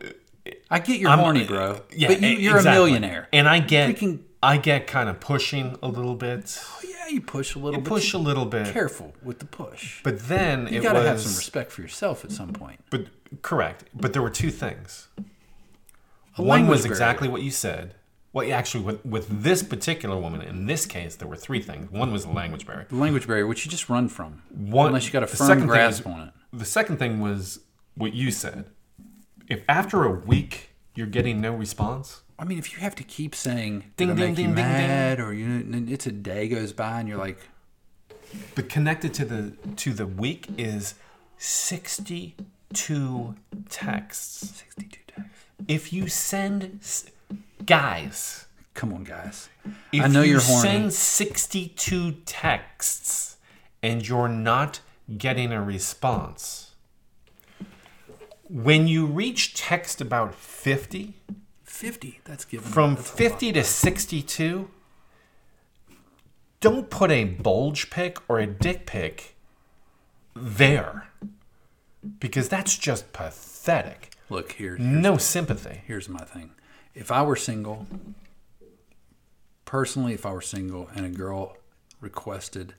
I 0.69 0.79
get 0.79 0.99
you're 0.99 1.09
I'm- 1.09 1.19
horny, 1.19 1.43
uh, 1.43 1.47
bro. 1.47 1.81
yeah, 1.95 2.07
but 2.09 2.21
you, 2.21 2.27
e- 2.29 2.41
you're 2.41 2.57
exactly. 2.57 2.71
a 2.81 2.85
millionaire. 2.85 3.27
and 3.33 3.47
I 3.47 3.59
get, 3.59 3.89
Freaking- 3.95 4.19
I 4.43 4.57
get 4.57 4.87
kind 4.87 5.09
of 5.09 5.19
pushing 5.19 5.77
a 5.81 5.87
little 5.87 6.15
bit. 6.15 6.59
Oh, 6.61 6.79
yeah, 6.83 7.07
you 7.07 7.21
push 7.21 7.55
a 7.55 7.59
little 7.59 7.79
You 7.79 7.83
bit. 7.83 7.89
push 7.89 8.13
a 8.13 8.17
little 8.17 8.45
bit, 8.45 8.71
Careful 8.73 9.13
with 9.23 9.39
the 9.39 9.45
push. 9.45 10.01
but 10.03 10.19
then 10.27 10.67
you 10.71 10.79
it 10.79 10.83
got 10.83 10.93
to 10.93 10.99
was. 10.99 11.07
have 11.07 11.21
some 11.21 11.35
respect 11.35 11.71
for 11.71 11.81
yourself 11.81 12.23
at 12.23 12.31
some 12.31 12.53
point. 12.53 12.79
But 12.89 13.07
correct. 13.41 13.85
But 13.93 14.13
there 14.13 14.21
were 14.21 14.29
two 14.29 14.51
things. 14.51 15.07
A 16.37 16.43
One 16.43 16.67
was 16.67 16.81
barrier. 16.81 16.93
exactly 16.93 17.27
what 17.27 17.41
you 17.41 17.51
said. 17.51 17.95
Well, 18.33 18.51
actually, 18.51 18.83
with, 18.83 19.05
with 19.05 19.43
this 19.43 19.63
particular 19.63 20.17
woman, 20.17 20.41
in 20.41 20.65
this 20.65 20.85
case, 20.85 21.15
there 21.15 21.27
were 21.27 21.37
three 21.37 21.61
things. 21.61 21.89
One 21.89 22.11
was 22.11 22.25
the 22.25 22.31
language 22.33 22.67
barrier. 22.67 22.85
The 22.89 22.97
language 22.97 23.25
barrier, 23.27 23.47
which 23.47 23.63
you 23.65 23.71
just 23.71 23.87
run 23.87 24.09
from, 24.09 24.41
One, 24.49 24.87
unless 24.87 25.05
you 25.05 25.13
got 25.13 25.23
a 25.23 25.27
firm 25.27 25.65
grasp 25.65 26.01
is- 26.01 26.05
on 26.05 26.19
it. 26.27 26.33
The 26.51 26.65
second 26.65 26.97
thing 26.97 27.21
was 27.21 27.59
what 27.95 28.13
you 28.13 28.31
said. 28.31 28.65
If 29.47 29.61
after 29.69 30.03
a 30.03 30.11
week 30.11 30.69
you're 30.95 31.07
getting 31.07 31.39
no 31.41 31.53
response, 31.53 32.21
I 32.37 32.45
mean, 32.45 32.57
if 32.57 32.73
you 32.73 32.79
have 32.79 32.95
to 32.95 33.03
keep 33.03 33.33
saying 33.35 33.83
Ding, 33.97 34.09
ding, 34.09 34.17
ding, 34.17 34.33
ding, 34.35 34.49
you 34.49 34.55
ding, 34.55 34.55
mad, 34.55 35.19
or 35.19 35.33
you, 35.33 35.45
and 35.47 35.89
it's 35.89 36.05
a 36.07 36.11
day 36.11 36.47
goes 36.47 36.73
by 36.73 36.99
and 36.99 37.07
you're 37.07 37.17
like, 37.17 37.37
but 38.55 38.67
connected 38.69 39.13
to 39.15 39.25
the 39.25 39.53
to 39.77 39.93
the 39.93 40.05
week 40.07 40.47
is 40.57 40.95
62 41.37 43.35
texts. 43.69 44.63
62 44.75 44.99
texts. 45.07 45.45
If 45.67 45.93
you 45.93 46.07
send 46.07 46.79
guys, 47.65 48.45
Come 48.73 48.93
on, 48.93 49.05
guys. 49.05 49.47
If 49.93 50.03
I 50.03 50.07
know 50.07 50.21
you 50.21 50.31
you're 50.31 50.41
horny. 50.41 50.61
send 50.69 50.93
62 50.93 52.11
texts 52.25 53.37
and 53.81 54.05
you're 54.05 54.27
not 54.27 54.81
getting 55.17 55.53
a 55.53 55.63
response, 55.63 56.64
when 58.49 58.87
you 58.87 59.05
reach 59.05 59.53
text 59.53 60.01
about 60.01 60.35
50, 60.35 61.13
50. 61.63 62.21
That's 62.23 62.45
given. 62.45 62.71
from 62.71 62.95
that's 62.95 63.09
50 63.09 63.53
to 63.53 63.63
62, 63.63 64.69
don't 66.59 66.89
put 66.89 67.11
a 67.11 67.23
bulge 67.23 67.89
pic 67.89 68.17
or 68.29 68.39
a 68.39 68.47
dick 68.47 68.85
pic 68.85 69.35
there 70.35 71.09
because 72.19 72.49
that's 72.49 72.77
just 72.77 73.13
pathetic. 73.13 74.11
Look 74.29 74.53
here. 74.53 74.77
No 74.77 75.17
sympathy. 75.17 75.81
Here's 75.85 76.09
my 76.09 76.23
thing. 76.23 76.51
If 76.93 77.11
I 77.11 77.21
were 77.23 77.35
single, 77.35 77.87
personally, 79.65 80.13
if 80.13 80.25
I 80.25 80.31
were 80.31 80.41
single 80.41 80.89
and 80.95 81.05
a 81.05 81.09
girl 81.09 81.57
requested 82.01 82.73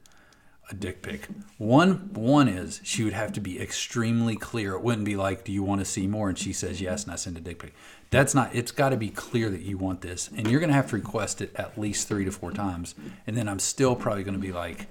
a 0.71 0.75
dick 0.75 1.01
pic, 1.03 1.29
one 1.59 2.13
one 2.13 2.49
is 2.49 2.81
she 2.83 3.05
would 3.05 3.13
have 3.13 3.33
to 3.35 3.41
be 3.41 3.61
extremely 3.61 4.35
clear. 4.37 4.73
It 4.73 4.83
wouldn't 4.83 5.05
be 5.05 5.17
like, 5.17 5.45
"Do 5.45 5.53
you 5.53 5.63
want 5.63 5.81
to 5.81 5.85
see 5.85 6.07
more?" 6.07 6.29
and 6.29 6.37
she 6.39 6.53
says 6.53 6.81
yes, 6.81 7.05
and 7.05 7.13
I 7.13 7.17
send 7.17 7.37
a 7.37 7.41
dick 7.41 7.61
pic. 7.61 7.73
That's 8.11 8.35
not. 8.35 8.55
It's 8.55 8.73
got 8.73 8.89
to 8.91 8.97
be 8.97 9.09
clear 9.11 9.49
that 9.51 9.63
you 9.63 9.79
want 9.79 10.01
this, 10.01 10.29
and 10.37 10.49
you're 10.51 10.61
going 10.61 10.71
to 10.71 10.75
have 10.75 10.89
to 10.91 10.97
request 10.97 11.41
it 11.41 11.53
at 11.57 11.79
least 11.79 12.09
three 12.09 12.25
to 12.25 12.33
four 12.33 12.51
times, 12.53 12.95
and 13.27 13.37
then 13.37 13.49
I'm 13.49 13.59
still 13.59 13.95
probably 13.95 14.25
going 14.25 14.35
to 14.35 14.41
be 14.41 14.53
like, 14.53 14.87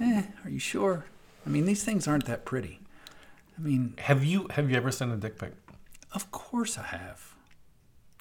"Eh, 0.00 0.22
are 0.44 0.50
you 0.50 0.58
sure?" 0.58 1.04
I 1.46 1.50
mean, 1.50 1.66
these 1.66 1.84
things 1.84 2.08
aren't 2.08 2.24
that 2.26 2.44
pretty. 2.46 2.80
I 3.58 3.60
mean, 3.60 3.94
Have 3.98 4.24
you 4.24 4.48
have 4.50 4.70
you 4.70 4.76
ever 4.76 4.90
sent 4.90 5.12
a 5.12 5.16
dick 5.16 5.38
pic? 5.38 5.52
of 6.12 6.30
course 6.30 6.78
I 6.78 6.84
have. 6.84 7.34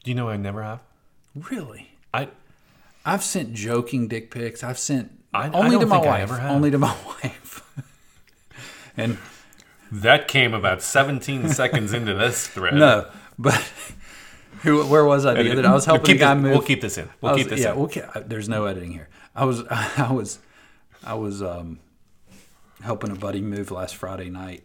Do 0.03 0.11
you 0.11 0.15
know 0.15 0.27
I 0.29 0.35
never 0.35 0.63
have? 0.63 0.81
Really. 1.33 1.91
I 2.13 2.27
I've 3.05 3.23
sent 3.23 3.53
joking 3.53 4.07
dick 4.07 4.31
pics. 4.31 4.63
I've 4.63 4.77
sent 4.79 5.22
I- 5.33 5.47
I 5.47 5.49
only 5.51 5.71
don't 5.71 5.81
to 5.81 5.85
my 5.87 5.97
I 5.97 6.25
wife. 6.25 6.31
Only 6.41 6.71
to 6.71 6.77
my 6.77 6.95
wife. 7.23 7.63
and 8.97 9.17
That 9.91 10.27
came 10.27 10.53
about 10.53 10.81
17 10.81 11.49
seconds 11.59 11.93
into 11.93 12.13
this 12.13 12.47
thread. 12.47 12.73
no, 12.75 13.09
but 13.39 13.55
who? 14.61 14.85
Where 14.85 15.05
was 15.05 15.25
I 15.25 15.33
the 15.41 15.51
other? 15.51 15.67
I 15.67 15.73
was 15.73 15.85
helping 15.85 16.05
keep 16.05 16.15
a 16.17 16.19
guy 16.19 16.33
this, 16.35 16.43
move. 16.43 16.51
We'll 16.53 16.61
keep 16.61 16.81
this 16.81 16.97
in. 16.97 17.09
We'll 17.21 17.33
was- 17.33 17.41
keep 17.41 17.49
this 17.49 17.61
yeah, 17.61 17.71
in. 17.73 17.77
we'll 17.79 17.87
keep, 17.89 18.03
there's 18.27 18.47
no 18.49 18.65
editing 18.65 18.91
here. 18.91 19.09
I 19.35 19.45
was, 19.45 19.63
I 19.69 20.11
was, 20.11 20.39
I 21.03 21.15
was 21.15 21.41
um, 21.41 21.79
helping 22.81 23.11
a 23.11 23.15
buddy 23.15 23.41
move 23.41 23.71
last 23.71 23.95
Friday 23.95 24.29
night, 24.29 24.63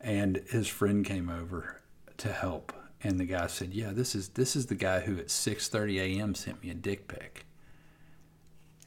and 0.00 0.42
his 0.50 0.68
friend 0.68 1.04
came 1.04 1.28
over 1.28 1.80
to 2.18 2.32
help, 2.32 2.72
And 3.02 3.18
the 3.18 3.24
guy 3.24 3.46
said, 3.46 3.72
"Yeah, 3.74 3.92
this 3.92 4.14
is 4.14 4.30
this 4.30 4.54
is 4.56 4.66
the 4.66 4.74
guy 4.74 5.00
who 5.00 5.16
at 5.18 5.28
6:30 5.28 6.18
a.m. 6.18 6.34
sent 6.34 6.62
me 6.62 6.70
a 6.70 6.74
dick 6.74 7.08
pic." 7.08 7.44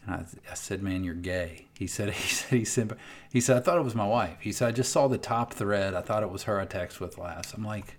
And 0.05 0.15
I, 0.15 0.25
I 0.51 0.53
said, 0.55 0.81
"Man, 0.81 1.03
you're 1.03 1.13
gay." 1.13 1.67
He 1.77 1.85
said, 1.87 2.09
"He 2.13 2.27
said 2.33 2.57
he 2.59 2.65
sent 2.65 2.91
he 3.31 3.39
said 3.41 3.57
I 3.57 3.59
thought 3.59 3.77
it 3.77 3.83
was 3.83 3.95
my 3.95 4.07
wife." 4.07 4.37
He 4.41 4.51
said, 4.51 4.67
"I 4.67 4.71
just 4.71 4.91
saw 4.91 5.07
the 5.07 5.17
top 5.17 5.53
thread. 5.53 5.93
I 5.93 6.01
thought 6.01 6.23
it 6.23 6.31
was 6.31 6.43
her 6.43 6.59
I 6.59 6.65
texted 6.65 6.99
with 7.01 7.17
last." 7.17 7.53
I'm 7.53 7.63
like, 7.63 7.97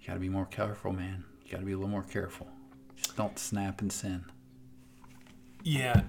"You 0.00 0.08
got 0.08 0.14
to 0.14 0.20
be 0.20 0.28
more 0.28 0.46
careful, 0.46 0.92
man. 0.92 1.24
You 1.44 1.52
got 1.52 1.58
to 1.60 1.64
be 1.66 1.72
a 1.72 1.76
little 1.76 1.90
more 1.90 2.02
careful. 2.02 2.48
Just 2.96 3.16
don't 3.16 3.38
snap 3.38 3.80
and 3.80 3.92
send." 3.92 4.24
Yeah. 5.62 6.02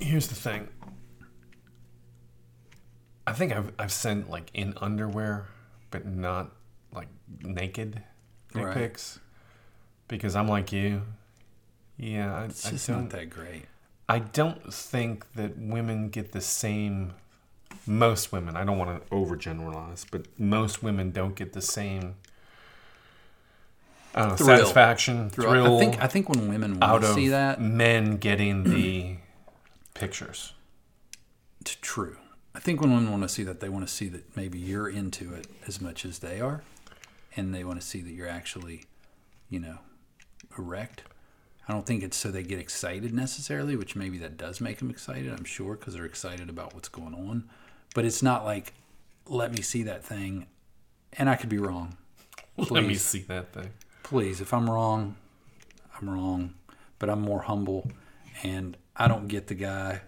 Here's 0.00 0.26
the 0.28 0.34
thing. 0.34 0.68
I 3.26 3.32
think 3.32 3.52
I've 3.52 3.72
I've 3.78 3.92
sent 3.92 4.28
like 4.30 4.50
in 4.54 4.74
underwear, 4.80 5.46
but 5.90 6.06
not 6.06 6.50
like 6.92 7.08
naked 7.42 8.02
dick 8.52 8.64
Right. 8.64 8.74
pics, 8.74 9.18
because 10.08 10.36
I'm 10.36 10.46
like 10.48 10.72
you. 10.72 11.02
Yeah, 11.96 12.34
I, 12.36 12.44
It's 12.46 12.66
I 12.66 12.70
just 12.70 12.86
don't. 12.88 13.02
not 13.04 13.10
that 13.10 13.30
great. 13.30 13.64
I 14.08 14.18
don't 14.18 14.72
think 14.72 15.32
that 15.34 15.56
women 15.58 16.10
get 16.10 16.32
the 16.32 16.40
same. 16.40 17.14
Most 17.86 18.32
women, 18.32 18.56
I 18.56 18.64
don't 18.64 18.78
want 18.78 19.02
to 19.02 19.14
overgeneralize, 19.14 20.06
but 20.10 20.26
most 20.38 20.82
women 20.82 21.10
don't 21.10 21.34
get 21.34 21.52
the 21.52 21.60
same. 21.60 22.16
I 24.14 24.28
know, 24.28 24.36
Thrill. 24.36 24.58
satisfaction, 24.58 25.28
thrill 25.28 25.76
I 25.76 25.78
think 25.80 26.02
I 26.02 26.06
think 26.06 26.28
when 26.28 26.48
women 26.48 26.78
want 26.78 27.02
to 27.02 27.14
see 27.14 27.28
that, 27.28 27.60
men 27.60 28.16
getting 28.18 28.62
the 28.64 29.16
pictures. 29.94 30.52
It's 31.60 31.76
true. 31.80 32.18
I 32.54 32.60
think 32.60 32.80
when 32.80 32.92
women 32.92 33.10
want 33.10 33.24
to 33.24 33.28
see 33.28 33.42
that, 33.42 33.58
they 33.58 33.68
want 33.68 33.86
to 33.86 33.92
see 33.92 34.08
that 34.08 34.36
maybe 34.36 34.58
you're 34.58 34.88
into 34.88 35.34
it 35.34 35.48
as 35.66 35.80
much 35.80 36.04
as 36.04 36.20
they 36.20 36.40
are, 36.40 36.62
and 37.34 37.52
they 37.52 37.64
want 37.64 37.80
to 37.80 37.86
see 37.86 38.00
that 38.02 38.12
you're 38.12 38.28
actually, 38.28 38.84
you 39.50 39.58
know, 39.58 39.78
erect. 40.56 41.02
I 41.66 41.72
don't 41.72 41.86
think 41.86 42.02
it's 42.02 42.16
so 42.16 42.30
they 42.30 42.42
get 42.42 42.58
excited 42.58 43.14
necessarily, 43.14 43.74
which 43.76 43.96
maybe 43.96 44.18
that 44.18 44.36
does 44.36 44.60
make 44.60 44.78
them 44.78 44.90
excited. 44.90 45.32
I'm 45.32 45.44
sure 45.44 45.76
because 45.76 45.94
they're 45.94 46.04
excited 46.04 46.50
about 46.50 46.74
what's 46.74 46.88
going 46.88 47.14
on, 47.14 47.48
but 47.94 48.04
it's 48.04 48.22
not 48.22 48.44
like, 48.44 48.74
let 49.26 49.52
me 49.52 49.62
see 49.62 49.82
that 49.84 50.04
thing, 50.04 50.46
and 51.14 51.30
I 51.30 51.36
could 51.36 51.48
be 51.48 51.58
wrong. 51.58 51.96
Let 52.70 52.84
me 52.84 52.94
see 52.94 53.22
that 53.22 53.52
thing. 53.52 53.70
Please, 54.04 54.40
if 54.40 54.52
I'm 54.54 54.70
wrong, 54.70 55.16
I'm 55.98 56.08
wrong, 56.08 56.54
but 56.98 57.08
I'm 57.10 57.20
more 57.20 57.42
humble, 57.42 57.90
and 58.42 58.76
I 58.94 59.08
don't 59.08 59.26
get 59.26 59.48
the 59.48 59.54
guy. 59.54 60.02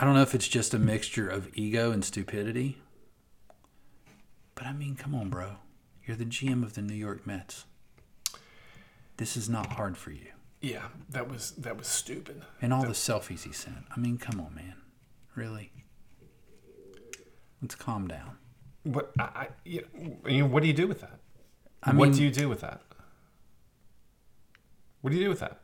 I 0.00 0.04
don't 0.04 0.14
know 0.14 0.22
if 0.22 0.34
it's 0.34 0.48
just 0.48 0.72
a 0.72 0.78
mixture 0.78 1.28
of 1.28 1.50
ego 1.54 1.90
and 1.90 2.04
stupidity. 2.04 2.78
But 4.54 4.66
I 4.66 4.72
mean, 4.72 4.96
come 4.96 5.14
on, 5.14 5.28
bro. 5.28 5.56
You're 6.06 6.16
the 6.16 6.24
GM 6.24 6.62
of 6.62 6.74
the 6.74 6.82
New 6.82 6.94
York 6.94 7.26
Mets. 7.26 7.64
This 9.18 9.36
is 9.36 9.48
not 9.48 9.72
hard 9.74 9.96
for 9.96 10.10
you. 10.10 10.28
Yeah, 10.60 10.86
that 11.10 11.30
was 11.30 11.52
that 11.52 11.76
was 11.76 11.86
stupid. 11.86 12.42
And 12.60 12.72
all 12.72 12.82
the 12.82 12.88
selfies 12.88 13.44
he 13.44 13.52
sent. 13.52 13.84
I 13.94 14.00
mean, 14.00 14.18
come 14.18 14.40
on, 14.40 14.54
man. 14.54 14.74
Really? 15.34 15.72
Let's 17.62 17.74
calm 17.74 18.08
down. 18.08 18.38
What 18.82 19.12
I, 19.18 19.22
I 19.22 19.48
you 19.64 19.84
know, 20.24 20.46
what 20.46 20.62
do 20.62 20.66
you 20.66 20.74
do 20.74 20.88
with 20.88 21.00
that? 21.00 21.20
I 21.82 21.94
what 21.94 22.12
do 22.12 22.22
you 22.22 22.30
do 22.30 22.48
with 22.48 22.60
that? 22.60 22.82
What 25.00 25.10
do 25.10 25.16
you 25.16 25.24
do 25.24 25.30
with 25.30 25.40
that? 25.40 25.60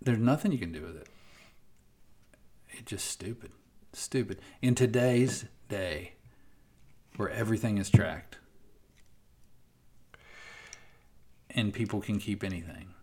There's 0.00 0.18
nothing 0.18 0.52
you 0.52 0.58
can 0.58 0.72
do 0.72 0.82
with 0.82 0.96
it. 0.96 1.08
It's 2.68 2.82
just 2.82 3.06
stupid. 3.06 3.50
Stupid. 3.92 4.40
In 4.62 4.76
today's 4.76 5.46
day, 5.68 6.12
where 7.16 7.30
everything 7.30 7.78
is 7.78 7.90
tracked 7.90 8.38
and 11.50 11.72
people 11.72 12.00
can 12.00 12.20
keep 12.20 12.44
anything, 12.44 12.94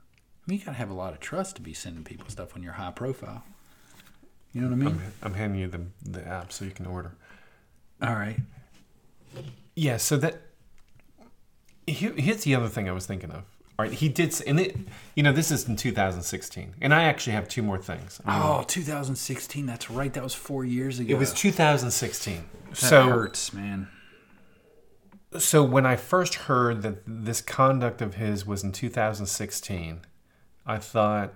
I 0.46 0.52
mean, 0.52 0.60
you 0.60 0.66
gotta 0.66 0.78
have 0.78 0.90
a 0.90 0.94
lot 0.94 1.14
of 1.14 1.20
trust 1.20 1.56
to 1.56 1.62
be 1.62 1.74
sending 1.74 2.04
people 2.04 2.30
stuff 2.30 2.54
when 2.54 2.62
you're 2.62 2.74
high 2.74 2.92
profile. 2.92 3.44
You 4.54 4.62
know 4.62 4.68
what 4.68 4.74
I 4.74 4.78
mean? 4.78 4.88
I'm, 4.88 5.14
I'm 5.24 5.34
handing 5.34 5.60
you 5.60 5.68
the 5.68 5.82
the 6.04 6.28
app 6.28 6.52
so 6.52 6.66
you 6.66 6.72
can 6.72 6.86
order. 6.86 7.16
All 8.02 8.14
right. 8.14 8.40
Yeah, 9.76 9.98
so 9.98 10.18
that 10.18 10.42
here, 11.88 12.14
here's 12.16 12.44
the 12.44 12.56
other 12.56 12.68
thing 12.68 12.88
I 12.88 12.92
was 12.92 13.06
thinking 13.06 13.32
of. 13.32 13.44
All 13.78 13.86
right, 13.86 13.92
he 13.92 14.08
did, 14.08 14.34
and 14.48 14.58
it, 14.58 14.78
you 15.16 15.24
know, 15.24 15.34
this 15.34 15.52
is 15.52 15.68
in 15.68 15.76
2016, 15.76 16.76
and 16.80 16.94
I 16.94 17.04
actually 17.04 17.34
have 17.34 17.50
two 17.50 17.62
more 17.62 17.78
things. 17.78 18.22
Oh, 18.26 18.64
2016. 18.66 19.66
That's 19.66 19.92
right. 19.92 20.14
That 20.14 20.24
was 20.24 20.34
four 20.34 20.64
years 20.64 21.00
ago. 21.00 21.14
it 21.14 21.20
was 21.20 21.34
2016. 21.34 22.46
That 22.70 22.78
so 22.78 23.04
hurts, 23.10 23.52
man. 23.52 23.90
so 25.38 25.62
when 25.62 25.86
I 25.86 25.98
first 25.98 26.36
heard 26.36 26.84
that 26.84 27.00
this 27.06 27.42
conduct 27.42 28.02
of 28.02 28.16
his 28.16 28.46
was 28.46 28.64
in 28.64 28.72
2016, 28.72 30.00
I 30.66 30.78
thought, 30.78 31.34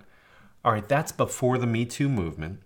all 0.64 0.72
right, 0.72 0.88
that's 0.88 1.12
before 1.12 1.58
the 1.58 1.68
Me 1.68 1.86
Too 1.86 2.10
movement. 2.10 2.62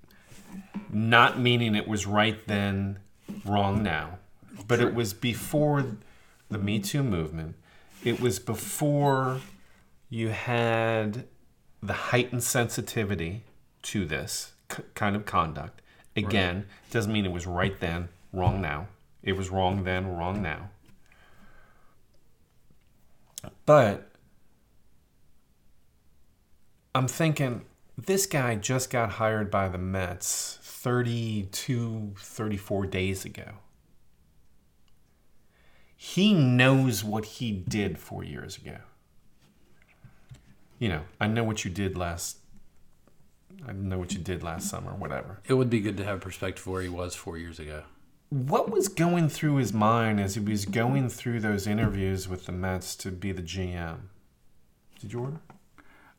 Not 0.91 1.39
meaning 1.39 1.75
it 1.75 1.87
was 1.87 2.05
right 2.05 2.39
then, 2.47 2.99
wrong 3.45 3.83
now, 3.83 4.19
but 4.67 4.79
it 4.79 4.93
was 4.93 5.13
before 5.13 5.85
the 6.49 6.57
Me 6.57 6.79
Too 6.79 7.03
movement. 7.03 7.55
It 8.03 8.19
was 8.19 8.39
before 8.39 9.41
you 10.09 10.29
had 10.29 11.25
the 11.81 11.93
heightened 11.93 12.43
sensitivity 12.43 13.43
to 13.83 14.05
this 14.05 14.53
k- 14.69 14.83
kind 14.93 15.15
of 15.15 15.25
conduct. 15.25 15.81
Again, 16.15 16.65
doesn't 16.91 17.11
mean 17.11 17.25
it 17.25 17.31
was 17.31 17.47
right 17.47 17.79
then, 17.79 18.09
wrong 18.31 18.61
now. 18.61 18.87
It 19.23 19.33
was 19.33 19.49
wrong 19.49 19.83
then, 19.83 20.15
wrong 20.15 20.41
now. 20.41 20.69
But 23.65 24.12
I'm 26.95 27.07
thinking 27.07 27.65
this 27.97 28.25
guy 28.27 28.55
just 28.55 28.89
got 28.89 29.13
hired 29.13 29.49
by 29.49 29.67
the 29.67 29.79
Mets 29.79 30.59
32, 30.61 32.13
34 32.17 32.85
days 32.85 33.25
ago. 33.25 33.53
He 35.95 36.33
knows 36.33 37.03
what 37.03 37.25
he 37.25 37.51
did 37.51 37.97
four 37.97 38.23
years 38.23 38.57
ago. 38.57 38.77
You 40.77 40.89
know, 40.89 41.01
I 41.19 41.27
know 41.27 41.43
what 41.43 41.63
you 41.63 41.71
did 41.71 41.97
last. 41.97 42.37
I 43.65 43.71
know 43.71 43.97
what 43.97 44.13
you 44.13 44.19
did 44.19 44.43
last 44.43 44.69
summer, 44.69 44.93
whatever. 44.93 45.39
It 45.47 45.53
would 45.53 45.69
be 45.69 45.79
good 45.79 45.97
to 45.97 46.03
have 46.03 46.19
perspective 46.19 46.67
where 46.67 46.81
he 46.81 46.89
was 46.89 47.15
four 47.15 47.37
years 47.37 47.57
ago. 47.59 47.83
What 48.29 48.69
was 48.69 48.87
going 48.87 49.29
through 49.29 49.55
his 49.55 49.71
mind 49.71 50.19
as 50.19 50.35
he 50.35 50.41
was 50.41 50.65
going 50.65 51.07
through 51.09 51.39
those 51.39 51.65
interviews 51.65 52.27
with 52.27 52.45
the 52.45 52.51
Mets 52.51 52.95
to 52.97 53.09
be 53.09 53.31
the 53.31 53.41
GM? 53.41 53.97
Did 54.99 55.13
you 55.13 55.19
order? 55.21 55.39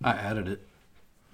I 0.02 0.12
added 0.12 0.48
it. 0.48 0.66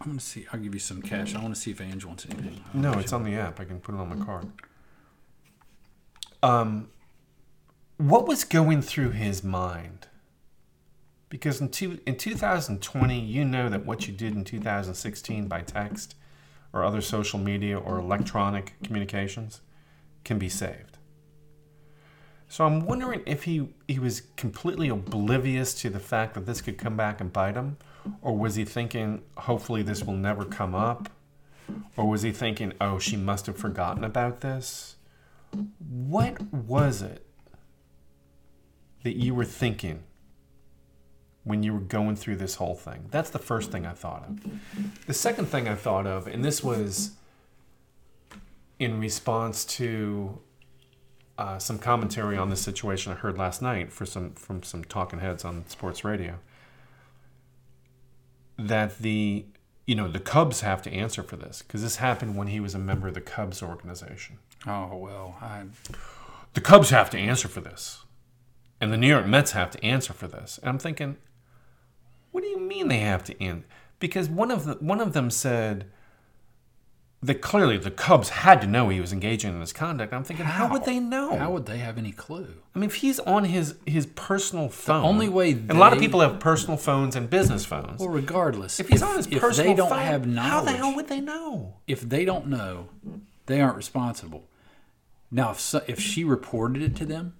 I'm 0.00 0.08
gonna 0.08 0.20
see. 0.20 0.46
I'll 0.52 0.60
give 0.60 0.74
you 0.74 0.80
some 0.80 1.02
cash. 1.02 1.34
I 1.34 1.42
want 1.42 1.54
to 1.54 1.60
see 1.60 1.70
if 1.70 1.80
Ange 1.80 2.04
wants 2.04 2.26
anything. 2.26 2.64
No, 2.72 2.92
it's 2.94 3.12
on 3.12 3.22
the 3.22 3.34
app. 3.34 3.60
I 3.60 3.64
can 3.64 3.80
put 3.80 3.94
it 3.94 3.98
on 3.98 4.18
my 4.18 4.24
card. 4.24 4.46
Um, 6.42 6.88
what 7.98 8.26
was 8.26 8.44
going 8.44 8.80
through 8.80 9.10
his 9.10 9.44
mind? 9.44 10.06
Because 11.28 11.60
in 11.60 11.68
two, 11.68 12.00
in 12.06 12.16
2020, 12.16 13.20
you 13.20 13.44
know 13.44 13.68
that 13.68 13.84
what 13.84 14.06
you 14.08 14.12
did 14.12 14.34
in 14.34 14.44
2016 14.44 15.46
by 15.48 15.60
text 15.60 16.14
or 16.72 16.82
other 16.82 17.00
social 17.00 17.38
media 17.38 17.78
or 17.78 17.98
electronic 17.98 18.74
communications 18.82 19.60
can 20.24 20.38
be 20.38 20.48
saved. 20.48 20.98
So 22.48 22.64
I'm 22.66 22.84
wondering 22.84 23.22
if 23.26 23.44
he, 23.44 23.68
he 23.86 24.00
was 24.00 24.22
completely 24.36 24.88
oblivious 24.88 25.72
to 25.82 25.90
the 25.90 26.00
fact 26.00 26.34
that 26.34 26.46
this 26.46 26.60
could 26.60 26.78
come 26.78 26.96
back 26.96 27.20
and 27.20 27.32
bite 27.32 27.54
him, 27.54 27.76
or 28.22 28.36
was 28.36 28.54
he 28.54 28.64
thinking, 28.64 29.22
hopefully 29.36 29.82
this 29.82 30.04
will 30.04 30.14
never 30.14 30.44
come 30.44 30.74
up? 30.74 31.10
Or 31.96 32.08
was 32.08 32.22
he 32.22 32.32
thinking, 32.32 32.72
oh, 32.80 32.98
she 32.98 33.16
must 33.16 33.46
have 33.46 33.56
forgotten 33.56 34.04
about 34.04 34.40
this? 34.40 34.96
What 35.88 36.40
was 36.52 37.02
it 37.02 37.26
that 39.02 39.16
you 39.16 39.34
were 39.34 39.44
thinking 39.44 40.02
when 41.44 41.62
you 41.62 41.72
were 41.72 41.80
going 41.80 42.16
through 42.16 42.36
this 42.36 42.56
whole 42.56 42.74
thing? 42.74 43.06
That's 43.10 43.30
the 43.30 43.38
first 43.38 43.70
thing 43.70 43.86
I 43.86 43.92
thought 43.92 44.24
of. 44.28 45.06
The 45.06 45.14
second 45.14 45.46
thing 45.46 45.68
I 45.68 45.74
thought 45.74 46.06
of, 46.06 46.26
and 46.26 46.44
this 46.44 46.62
was 46.62 47.12
in 48.78 48.98
response 48.98 49.64
to 49.64 50.40
uh, 51.38 51.58
some 51.58 51.78
commentary 51.78 52.36
on 52.36 52.50
this 52.50 52.60
situation 52.60 53.12
I 53.12 53.14
heard 53.14 53.38
last 53.38 53.62
night 53.62 53.92
for 53.92 54.04
some 54.04 54.32
from 54.32 54.62
some 54.62 54.84
talking 54.84 55.20
heads 55.20 55.44
on 55.44 55.64
sports 55.68 56.04
radio. 56.04 56.38
That 58.60 58.98
the 58.98 59.46
you 59.86 59.94
know 59.94 60.08
the 60.08 60.20
Cubs 60.20 60.60
have 60.60 60.82
to 60.82 60.92
answer 60.92 61.22
for 61.22 61.36
this 61.36 61.62
because 61.62 61.82
this 61.82 61.96
happened 61.96 62.36
when 62.36 62.48
he 62.48 62.60
was 62.60 62.74
a 62.74 62.78
member 62.78 63.08
of 63.08 63.14
the 63.14 63.20
Cubs 63.20 63.62
organization. 63.62 64.38
Oh 64.66 64.96
well, 64.96 65.36
I 65.40 65.64
The 66.54 66.60
Cubs 66.60 66.90
have 66.90 67.10
to 67.10 67.18
answer 67.18 67.48
for 67.48 67.60
this, 67.60 68.04
and 68.80 68.92
the 68.92 68.96
New 68.96 69.08
York 69.08 69.26
Mets 69.26 69.52
have 69.52 69.70
to 69.70 69.84
answer 69.84 70.12
for 70.12 70.28
this. 70.28 70.58
And 70.58 70.68
I'm 70.68 70.78
thinking, 70.78 71.16
what 72.30 72.42
do 72.42 72.48
you 72.48 72.60
mean 72.60 72.88
they 72.88 72.98
have 73.00 73.24
to 73.24 73.42
answer? 73.42 73.66
Because 73.98 74.28
one 74.28 74.50
of 74.50 74.64
the 74.64 74.74
one 74.74 75.00
of 75.00 75.12
them 75.12 75.30
said, 75.30 75.90
that 77.22 77.42
clearly 77.42 77.76
the 77.76 77.90
Cubs 77.90 78.30
had 78.30 78.62
to 78.62 78.66
know 78.66 78.88
he 78.88 79.00
was 79.00 79.12
engaging 79.12 79.52
in 79.52 79.60
this 79.60 79.74
conduct. 79.74 80.12
I'm 80.12 80.24
thinking, 80.24 80.46
how, 80.46 80.70
would 80.72 80.84
they 80.84 80.98
know? 80.98 81.36
How 81.36 81.50
would 81.50 81.66
they 81.66 81.76
have 81.78 81.98
any 81.98 82.12
clue? 82.12 82.54
I 82.74 82.78
mean, 82.78 82.88
if 82.88 82.96
he's 82.96 83.20
on 83.20 83.44
his 83.44 83.74
his 83.86 84.06
personal 84.06 84.68
phone, 84.70 85.02
the 85.02 85.08
only 85.08 85.28
way 85.28 85.50
and 85.52 85.70
a 85.70 85.74
lot 85.74 85.92
of 85.92 85.98
people 85.98 86.20
have 86.20 86.40
personal 86.40 86.78
phones 86.78 87.16
and 87.16 87.28
business 87.28 87.64
phones. 87.64 88.00
Well, 88.00 88.08
regardless, 88.08 88.80
if 88.80 88.88
he's 88.88 89.02
on 89.02 89.16
his 89.16 89.26
if 89.26 89.40
personal 89.40 89.72
they 89.72 89.76
don't 89.76 89.90
phone, 89.90 89.98
have 89.98 90.34
how 90.34 90.62
the 90.62 90.72
hell 90.72 90.94
would 90.96 91.08
they 91.08 91.20
know? 91.20 91.74
if 91.86 92.00
they 92.00 92.24
don't 92.24 92.46
know, 92.46 92.88
they 93.46 93.60
aren't 93.60 93.76
responsible. 93.76 94.44
Now, 95.30 95.50
if 95.50 95.60
so, 95.60 95.82
if 95.86 96.00
she 96.00 96.24
reported 96.24 96.82
it 96.82 96.96
to 96.96 97.04
them 97.04 97.34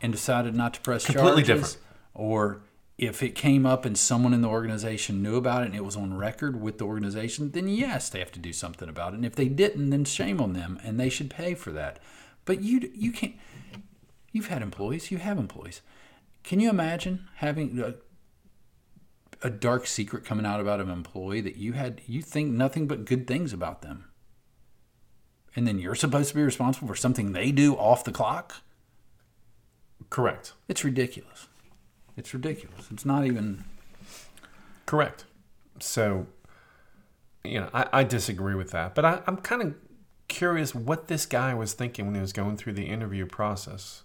and 0.00 0.10
decided 0.12 0.56
not 0.56 0.74
to 0.74 0.80
press 0.80 1.04
Completely 1.04 1.42
charges, 1.42 1.74
different. 1.74 1.86
or 2.14 2.60
if 2.98 3.22
it 3.22 3.34
came 3.34 3.66
up 3.66 3.84
and 3.84 3.96
someone 3.96 4.34
in 4.34 4.42
the 4.42 4.48
organization 4.48 5.22
knew 5.22 5.36
about 5.36 5.62
it 5.62 5.66
and 5.66 5.74
it 5.74 5.84
was 5.84 5.96
on 5.96 6.16
record 6.16 6.60
with 6.60 6.78
the 6.78 6.84
organization, 6.84 7.50
then 7.50 7.68
yes, 7.68 8.08
they 8.08 8.18
have 8.18 8.32
to 8.32 8.38
do 8.38 8.52
something 8.52 8.88
about 8.88 9.12
it. 9.12 9.16
And 9.16 9.24
if 9.24 9.34
they 9.34 9.48
didn't, 9.48 9.90
then 9.90 10.04
shame 10.04 10.40
on 10.40 10.52
them, 10.52 10.78
and 10.84 11.00
they 11.00 11.08
should 11.08 11.30
pay 11.30 11.54
for 11.54 11.72
that. 11.72 11.98
But 12.44 12.62
you 12.62 12.90
you 12.94 13.12
can't. 13.12 13.34
You've 14.32 14.48
had 14.48 14.62
employees. 14.62 15.10
You 15.10 15.18
have 15.18 15.38
employees. 15.38 15.82
Can 16.42 16.58
you 16.58 16.70
imagine 16.70 17.28
having 17.36 17.78
a, 17.78 17.94
a 19.42 19.50
dark 19.50 19.86
secret 19.86 20.24
coming 20.24 20.46
out 20.46 20.60
about 20.60 20.80
an 20.80 20.90
employee 20.90 21.40
that 21.40 21.56
you 21.56 21.72
had 21.72 22.00
you 22.06 22.22
think 22.22 22.52
nothing 22.52 22.86
but 22.86 23.04
good 23.04 23.26
things 23.26 23.52
about 23.52 23.82
them 23.82 24.04
and 25.54 25.66
then 25.66 25.78
you're 25.78 25.94
supposed 25.94 26.30
to 26.30 26.34
be 26.34 26.42
responsible 26.42 26.88
for 26.88 26.94
something 26.94 27.32
they 27.32 27.50
do 27.50 27.74
off 27.74 28.04
the 28.04 28.12
clock 28.12 28.56
Correct. 30.10 30.52
it's 30.68 30.84
ridiculous 30.84 31.48
it's 32.16 32.32
ridiculous 32.34 32.88
it's 32.90 33.04
not 33.04 33.24
even 33.24 33.64
Correct. 34.92 35.24
So, 35.80 36.26
you 37.44 37.60
know, 37.60 37.70
I, 37.72 37.86
I 37.92 38.04
disagree 38.04 38.54
with 38.54 38.70
that, 38.72 38.94
but 38.94 39.06
I, 39.06 39.22
I'm 39.26 39.38
kind 39.38 39.62
of 39.62 39.74
curious 40.28 40.74
what 40.74 41.08
this 41.08 41.26
guy 41.26 41.54
was 41.54 41.72
thinking 41.72 42.04
when 42.04 42.14
he 42.14 42.20
was 42.20 42.34
going 42.34 42.58
through 42.58 42.74
the 42.74 42.84
interview 42.84 43.26
process, 43.26 44.02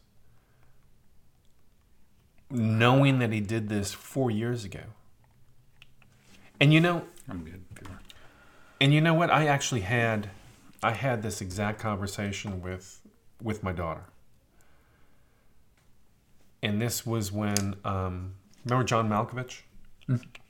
knowing 2.50 3.20
that 3.20 3.34
he 3.34 3.42
did 3.42 3.70
this 3.70 3.92
four 3.92 4.32
years 4.32 4.64
ago. 4.64 4.84
And 6.60 6.74
you 6.74 6.80
know, 6.80 7.04
i'm 7.30 7.44
good 7.44 7.64
and 8.80 8.94
you 8.94 9.02
know 9.02 9.14
what? 9.14 9.30
I 9.30 9.48
actually 9.48 9.82
had, 9.82 10.30
I 10.82 10.92
had 10.92 11.22
this 11.22 11.42
exact 11.42 11.80
conversation 11.80 12.62
with 12.62 13.02
with 13.42 13.62
my 13.62 13.74
daughter. 13.74 14.06
And 16.62 16.82
this 16.82 17.06
was 17.06 17.32
when, 17.32 17.76
um, 17.86 18.34
remember 18.66 18.84
John 18.84 19.10
Malkovich? 19.10 19.62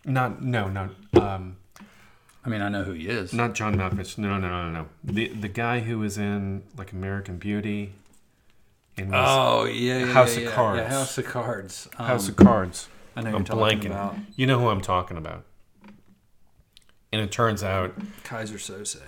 Not, 0.05 0.41
no, 0.41 0.67
no. 0.67 0.89
Um, 1.19 1.57
i 2.45 2.49
mean 2.49 2.61
i 2.61 2.69
know 2.69 2.83
who 2.83 2.93
he 2.93 3.09
is 3.09 3.33
Not 3.33 3.53
John 3.53 3.75
Malkovich. 3.75 4.17
No, 4.17 4.37
no, 4.37 4.47
no, 4.47 4.69
no, 4.69 4.71
no. 4.71 4.87
The 5.03 5.27
the 5.27 5.49
guy 5.49 5.81
who 5.81 5.99
was 5.99 6.17
in 6.17 6.63
like 6.77 6.93
American 6.93 7.37
Beauty. 7.37 7.93
And 8.95 9.11
was 9.11 9.25
oh 9.27 9.65
yeah, 9.65 9.99
yeah 9.99 10.05
House 10.05 10.35
yeah, 10.35 10.37
of 10.37 10.43
yeah, 10.49 10.55
Cards. 10.55 10.79
yeah, 10.79 10.89
house 10.89 11.17
of 11.17 11.25
cards 11.25 11.89
um, 11.97 12.05
House 12.07 12.29
of 12.29 12.35
Cards. 12.37 12.87
I 13.15 13.21
know 13.21 13.35
I'm 13.35 13.45
blanking. 13.45 13.87
about 13.87 14.15
You 14.35 14.47
know 14.47 14.59
who 14.59 14.69
I'm 14.69 14.81
talking 14.81 15.17
about. 15.17 15.43
And 17.11 17.21
it 17.21 17.31
turns 17.31 17.63
out 17.63 17.99
Keyser 18.23 18.57
Söze 18.57 19.01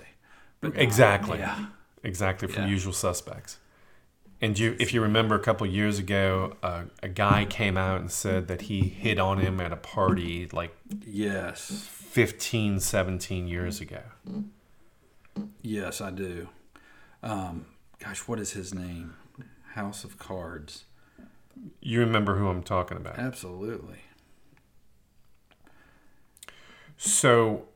but 0.60 0.76
exactly, 0.76 1.38
yeah 1.38 1.66
exactly 2.02 2.48
from. 2.48 2.68
Usual 2.68 2.92
Suspects. 2.92 3.58
And 4.42 4.58
you, 4.58 4.74
if 4.80 4.94
you 4.94 5.02
remember, 5.02 5.34
a 5.34 5.40
couple 5.40 5.66
years 5.66 5.98
ago, 5.98 6.54
uh, 6.62 6.84
a 7.02 7.08
guy 7.08 7.44
came 7.44 7.76
out 7.76 8.00
and 8.00 8.10
said 8.10 8.48
that 8.48 8.62
he 8.62 8.80
hit 8.88 9.18
on 9.18 9.38
him 9.38 9.60
at 9.60 9.70
a 9.72 9.76
party 9.76 10.48
like 10.52 10.74
yes. 11.06 11.86
15, 11.88 12.80
17 12.80 13.46
years 13.46 13.80
ago. 13.80 14.02
yes 15.62 16.00
i 16.00 16.10
do. 16.10 16.48
Um 17.22 17.66
gosh 17.98 18.20
what 18.20 18.40
is 18.40 18.52
his 18.52 18.72
name? 18.74 19.14
House 19.74 20.04
of 20.04 20.18
cards. 20.18 20.84
You 21.80 22.00
remember 22.00 22.36
who 22.36 22.48
I'm 22.48 22.62
talking 22.62 22.96
about? 22.96 23.18
absolutely. 23.18 23.98
So, 26.96 27.68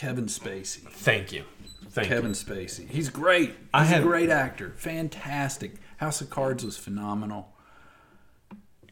kevin 0.00 0.26
spacey 0.26 0.80
thank 0.88 1.30
you, 1.32 1.44
thank 1.90 2.08
you. 2.08 2.14
Kevin 2.14 2.32
Spacey. 2.32 2.88
He's 2.88 3.08
great. 3.10 3.50
He's 3.50 3.56
I 3.74 3.84
had- 3.84 4.00
a 4.00 4.04
great 4.04 4.30
actor. 4.30 4.72
Fantastic. 4.76 5.74
House 5.98 6.20
of 6.20 6.30
Cards 6.30 6.64
was 6.64 6.76
phenomenal. 6.78 7.52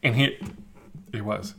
And 0.03 0.15
he, 0.15 0.37
he 1.11 1.21
was. 1.21 1.55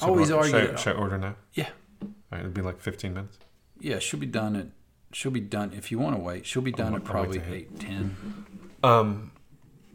Always 0.00 0.28
should, 0.28 0.38
I- 0.38 0.42
should, 0.46 0.54
argue- 0.54 0.72
I, 0.72 0.76
should 0.76 0.96
I 0.96 0.98
order 0.98 1.18
now? 1.18 1.34
Yeah. 1.54 1.68
All 2.02 2.08
right, 2.32 2.40
it'll 2.40 2.52
be 2.52 2.62
like 2.62 2.80
15 2.80 3.12
minutes. 3.12 3.38
Yeah, 3.80 3.98
she'll 3.98 4.20
be 4.20 4.26
done 4.26 4.56
at 4.56 4.66
she'll 5.12 5.32
be 5.32 5.40
done 5.40 5.72
if 5.74 5.90
you 5.90 5.98
want 5.98 6.14
to 6.16 6.22
wait, 6.22 6.46
she'll 6.46 6.62
be 6.62 6.72
done 6.72 6.92
I'll- 6.92 6.96
at 7.00 7.04
probably 7.04 7.40
eight 7.50 7.78
ten. 7.80 8.16
Um, 8.82 9.32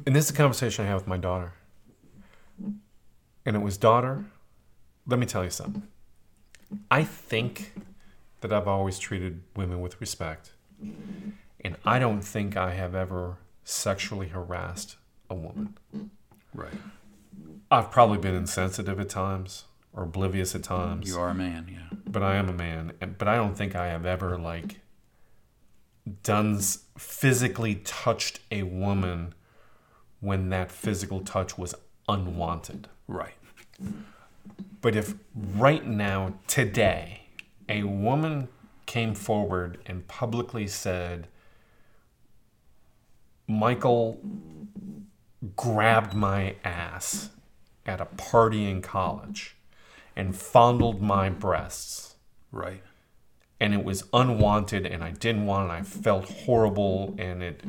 and 0.05 0.15
this 0.15 0.25
is 0.25 0.31
a 0.31 0.33
conversation 0.33 0.85
I 0.85 0.89
had 0.89 0.95
with 0.95 1.07
my 1.07 1.17
daughter. 1.17 1.53
And 3.45 3.55
it 3.57 3.61
was, 3.61 3.77
daughter, 3.77 4.25
let 5.07 5.19
me 5.19 5.25
tell 5.25 5.43
you 5.43 5.49
something. 5.49 5.83
I 6.89 7.03
think 7.03 7.73
that 8.41 8.51
I've 8.51 8.67
always 8.67 8.99
treated 8.99 9.41
women 9.55 9.81
with 9.81 9.99
respect. 10.01 10.51
And 11.61 11.77
I 11.85 11.99
don't 11.99 12.21
think 12.21 12.57
I 12.57 12.73
have 12.73 12.93
ever 12.93 13.37
sexually 13.63 14.27
harassed 14.27 14.97
a 15.29 15.35
woman. 15.35 15.77
Right. 16.53 16.73
I've 17.71 17.89
probably 17.89 18.17
been 18.17 18.35
insensitive 18.35 18.99
at 18.99 19.09
times 19.09 19.65
or 19.93 20.03
oblivious 20.03 20.53
at 20.55 20.63
times. 20.63 21.07
You 21.07 21.19
are 21.19 21.29
a 21.29 21.35
man, 21.35 21.69
yeah. 21.71 21.97
but 22.05 22.21
I 22.21 22.35
am 22.35 22.49
a 22.49 22.53
man, 22.53 22.93
and 22.99 23.17
but 23.17 23.27
I 23.27 23.35
don't 23.35 23.55
think 23.55 23.75
I 23.75 23.87
have 23.87 24.05
ever 24.05 24.37
like 24.37 24.81
done 26.23 26.59
physically 26.97 27.75
touched 27.75 28.41
a 28.51 28.63
woman 28.63 29.33
when 30.19 30.49
that 30.49 30.71
physical 30.71 31.21
touch 31.21 31.57
was 31.57 31.75
unwanted. 32.09 32.87
Right. 33.07 33.35
But 34.81 34.95
if 34.95 35.15
right 35.35 35.85
now 35.85 36.33
today 36.47 37.27
a 37.69 37.83
woman 37.83 38.49
came 38.85 39.15
forward 39.15 39.79
and 39.85 40.07
publicly 40.07 40.67
said 40.67 41.27
Michael 43.47 44.19
grabbed 45.55 46.13
my 46.13 46.55
ass 46.63 47.29
at 47.85 47.99
a 47.99 48.05
party 48.05 48.69
in 48.69 48.81
college 48.81 49.55
and 50.15 50.35
fondled 50.35 51.01
my 51.01 51.29
breasts 51.29 52.15
Right. 52.51 52.83
and 53.59 53.73
it 53.73 53.83
was 53.83 54.03
unwanted 54.13 54.85
and 54.85 55.03
I 55.03 55.11
didn't 55.11 55.45
want 55.45 55.69
it. 55.69 55.73
I 55.73 55.81
felt 55.81 56.29
horrible 56.29 57.15
and 57.17 57.41
it, 57.41 57.63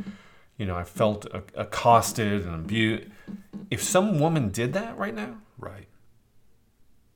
you 0.59 0.67
know, 0.67 0.77
I 0.77 0.85
felt 0.85 1.27
accosted 1.55 2.45
and 2.45 2.55
abused. 2.55 3.09
If 3.71 3.83
some 3.83 4.19
woman 4.19 4.51
did 4.51 4.73
that 4.75 4.97
right 4.99 5.15
now, 5.15 5.39
Right. 5.59 5.87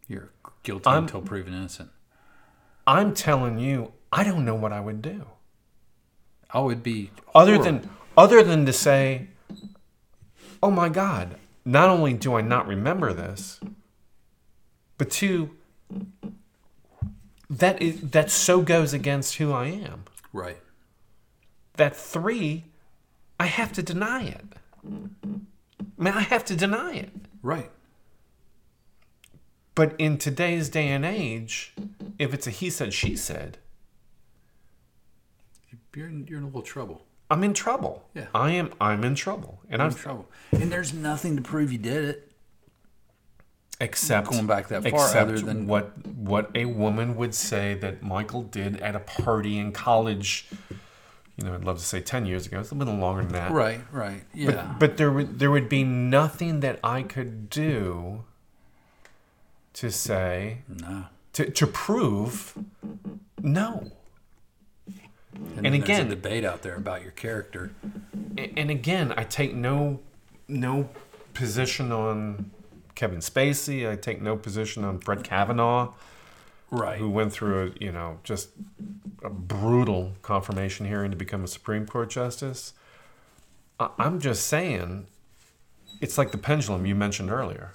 You're 0.09 0.31
guilty 0.63 0.87
I'm- 0.89 1.05
until 1.05 1.23
proven 1.23 1.55
innocent. 1.55 1.91
I'm 2.87 3.13
telling 3.15 3.59
you, 3.59 3.93
I 4.11 4.25
don't 4.25 4.45
know 4.47 4.55
what 4.55 4.73
I 4.73 4.81
would 4.81 5.03
do. 5.03 5.27
Oh, 6.55 6.71
it'd 6.71 6.83
be 6.83 7.11
Other 7.35 7.57
horrible. 7.57 7.65
than 7.81 7.91
other 8.17 8.43
than 8.43 8.65
to 8.65 8.73
say, 8.73 9.29
"Oh 10.63 10.71
my 10.71 10.89
god, 10.89 11.37
not 11.67 11.91
only 11.91 12.15
do 12.15 12.35
I 12.35 12.41
not 12.41 12.67
remember 12.67 13.13
this, 13.13 13.61
but 14.97 15.11
two 15.11 15.51
that 17.51 17.81
is 17.83 18.01
that 18.01 18.31
so 18.31 18.63
goes 18.63 18.93
against 18.95 19.35
who 19.37 19.53
I 19.53 19.67
am. 19.67 20.05
Right. 20.33 20.59
that 21.77 21.95
three, 21.97 22.65
I 23.39 23.47
have 23.47 23.73
to 23.75 23.83
deny 23.83 24.25
it. 24.25 24.45
I 24.85 26.03
mean, 26.03 26.15
I 26.15 26.23
have 26.23 26.45
to 26.47 26.57
deny 26.57 26.95
it. 26.95 27.11
Right. 27.43 27.71
But 29.79 29.95
in 29.97 30.19
today's 30.19 30.69
day 30.69 30.89
and 30.89 31.05
age, 31.05 31.73
if 32.19 32.35
it's 32.35 32.49
a 32.49 32.51
he 32.51 32.69
said, 32.69 32.93
she 32.93 33.15
said, 33.15 33.59
You're 35.95 36.09
in, 36.09 36.27
you're 36.27 36.39
in 36.39 36.43
a 36.43 36.47
little 36.47 36.63
trouble. 36.63 37.03
I'm 37.31 37.45
in 37.45 37.55
trouble. 37.55 38.05
Yeah. 38.13 38.27
I 38.35 38.51
am. 38.51 38.73
I'm 38.81 39.05
in 39.05 39.15
trouble, 39.15 39.61
and 39.71 39.79
You're 39.79 39.87
I'm 39.87 39.93
in 39.93 39.97
trouble. 39.97 40.27
And 40.51 40.73
there's 40.73 40.93
nothing 40.93 41.37
to 41.37 41.43
prove 41.43 41.71
you 41.71 41.79
did 41.79 42.05
it. 42.07 42.33
except 43.81 44.31
Going 44.31 44.49
back 44.49 44.67
that 44.67 44.83
far, 44.83 45.17
other 45.17 45.39
than- 45.39 45.69
what 45.69 46.05
what 46.09 46.51
a 46.57 46.65
woman 46.65 47.15
would 47.15 47.33
say 47.33 47.75
that 47.75 48.03
Michael 48.03 48.43
did 48.43 48.81
at 48.81 48.97
a 48.97 49.01
party 49.01 49.59
in 49.59 49.71
college. 49.71 50.49
You 51.37 51.45
know, 51.45 51.55
I'd 51.55 51.63
love 51.63 51.79
to 51.79 51.85
say 51.85 52.01
ten 52.01 52.27
years 52.27 52.49
ago. 52.49 52.59
It's 52.59 52.73
a 52.73 52.75
little 52.75 52.97
longer 52.97 53.23
than 53.23 53.35
that. 53.35 53.53
Right, 53.53 53.81
right. 53.93 54.25
Yeah. 54.35 54.51
But, 54.51 54.79
but 54.81 54.97
there 54.97 55.13
would 55.13 55.39
there 55.39 55.53
would 55.53 55.69
be 55.69 55.85
nothing 55.85 56.59
that 56.61 56.81
I 56.83 57.03
could 57.03 57.49
do 57.49 58.25
to 59.79 59.91
say 59.93 60.59
no. 60.69 61.05
to, 61.35 61.51
to 61.51 61.67
prove 61.67 62.57
no. 63.41 63.93
And, 65.57 65.67
And 65.67 65.75
again- 65.75 66.09
debate 66.09 66.45
out 66.45 66.63
there 66.63 66.75
about 66.75 67.03
your 67.03 67.13
character. 67.13 67.71
And 68.57 68.71
again, 68.71 69.15
I 69.17 69.23
take 69.25 69.55
no 69.55 70.01
no 70.49 70.89
position 71.35 71.93
on 71.93 72.51
Kevin 72.95 73.19
Spacey. 73.21 73.89
I 73.89 73.95
take 73.97 74.21
no 74.23 74.37
position 74.37 74.83
on 74.85 74.99
Brett 74.99 75.23
Kavanaugh. 75.25 75.93
Right. 76.71 76.99
who 76.99 77.09
went 77.09 77.33
through 77.33 77.69
a 77.69 77.85
you 77.85 77.91
know 77.93 78.19
just 78.25 78.51
a 79.23 79.31
brutal 79.31 80.13
confirmation 80.21 80.85
hearing 80.85 81.11
to 81.11 81.17
become 81.17 81.43
a 81.43 81.49
Supreme 81.49 81.87
Court 81.87 82.11
justice. 82.11 82.75
I'm 83.81 84.21
just 84.21 84.47
saying, 84.47 85.07
it's 86.03 86.19
like 86.19 86.31
the 86.33 86.37
pendulum 86.39 86.85
you 86.85 86.95
mentioned 86.97 87.31
earlier. 87.31 87.73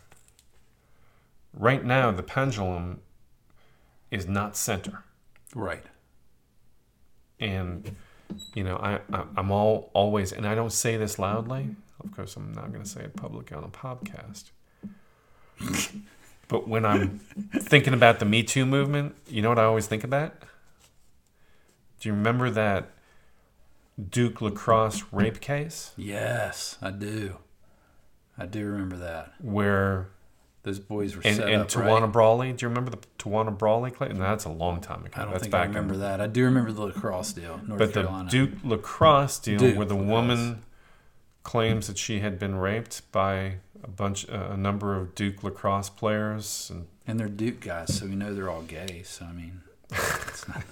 Right 1.54 1.84
now, 1.86 2.12
the 2.12 2.24
pendulum 2.24 3.02
is 4.12 4.28
not 4.28 4.56
center, 4.58 5.04
Right. 5.56 5.84
and 7.40 7.96
you 8.56 8.64
know 8.64 8.78
I, 8.78 9.00
I 9.16 9.24
I'm 9.38 9.52
all 9.52 9.92
always, 9.94 10.32
and 10.32 10.48
I 10.48 10.56
don't 10.56 10.72
say 10.72 10.98
this 10.98 11.20
loudly. 11.20 11.76
Of 12.04 12.12
course, 12.16 12.36
I'm 12.36 12.52
not 12.54 12.72
going 12.72 12.84
to 12.84 12.90
say 12.90 13.02
it 13.02 13.16
publicly 13.16 13.56
on 13.56 13.64
a 13.64 13.68
podcast. 13.70 14.46
But 16.50 16.68
when 16.68 16.86
I'm 16.86 17.20
thinking 17.60 17.94
about 17.94 18.20
the 18.20 18.26
Me 18.26 18.44
Too 18.44 18.66
movement, 18.66 19.16
you 19.28 19.42
know 19.42 19.50
what 19.50 19.60
I 19.60 19.64
always 19.64 19.88
think 19.88 20.04
about? 20.04 20.34
Do 22.00 22.10
you 22.10 22.14
remember 22.14 22.50
that 22.50 22.92
Duke 24.10 24.42
lacrosse 24.42 25.04
rape 25.12 25.40
case 25.40 25.92
Yes, 25.96 26.78
I 26.82 26.92
do. 26.92 27.38
I 28.38 28.46
do 28.46 28.66
remember 28.66 28.98
that. 28.98 29.34
where 29.40 30.10
Those 30.64 30.80
boys 30.80 31.16
were 31.16 31.22
and, 31.26 31.36
set 31.36 31.50
and 31.50 31.62
up 31.64 31.68
Tawana 31.68 32.02
right. 32.02 32.12
Brawley? 32.12 32.54
Do 32.54 32.66
you 32.66 32.70
remember 32.70 32.90
the 32.90 33.00
Tawana 33.20 33.56
Brawley? 33.58 33.92
No, 34.00 34.14
that's 34.14 34.46
a 34.46 34.50
long 34.50 34.80
time 34.80 35.06
ago. 35.06 35.12
I 35.16 35.24
don't 35.24 35.32
that's 35.32 35.44
think 35.44 35.54
I 35.54 35.64
remember 35.66 35.96
in, 35.96 36.00
that. 36.00 36.22
I 36.22 36.28
do 36.28 36.46
remember 36.46 36.72
the 36.72 36.84
lacrosse 36.84 37.34
deal, 37.34 37.60
North 37.68 37.80
But 37.80 37.94
Carolina. 37.94 38.30
the 38.30 38.32
Duke 38.32 38.52
lacrosse 38.64 39.40
deal, 39.40 39.60
Duke 39.60 39.76
where 39.78 39.86
the 39.86 39.94
lacrosse. 39.96 40.10
woman 40.10 40.64
claims 41.44 41.88
that 41.88 41.98
she 41.98 42.22
had 42.22 42.40
been 42.40 42.56
raped 42.56 43.12
by 43.12 43.56
a 43.84 43.88
bunch, 43.90 44.28
uh, 44.30 44.52
a 44.52 44.58
number 44.58 44.96
of 44.96 45.14
Duke 45.16 45.44
lacrosse 45.44 45.90
players, 45.90 46.70
and 46.74 46.88
and 47.06 47.20
they're 47.20 47.28
Duke 47.28 47.60
guys, 47.60 47.94
so 47.98 48.06
we 48.06 48.16
know 48.16 48.34
they're 48.34 48.50
all 48.50 48.62
gay. 48.62 49.02
So 49.04 49.26
I 49.26 49.34
mean, 49.34 49.60
it's 49.92 50.48
not, 50.48 50.64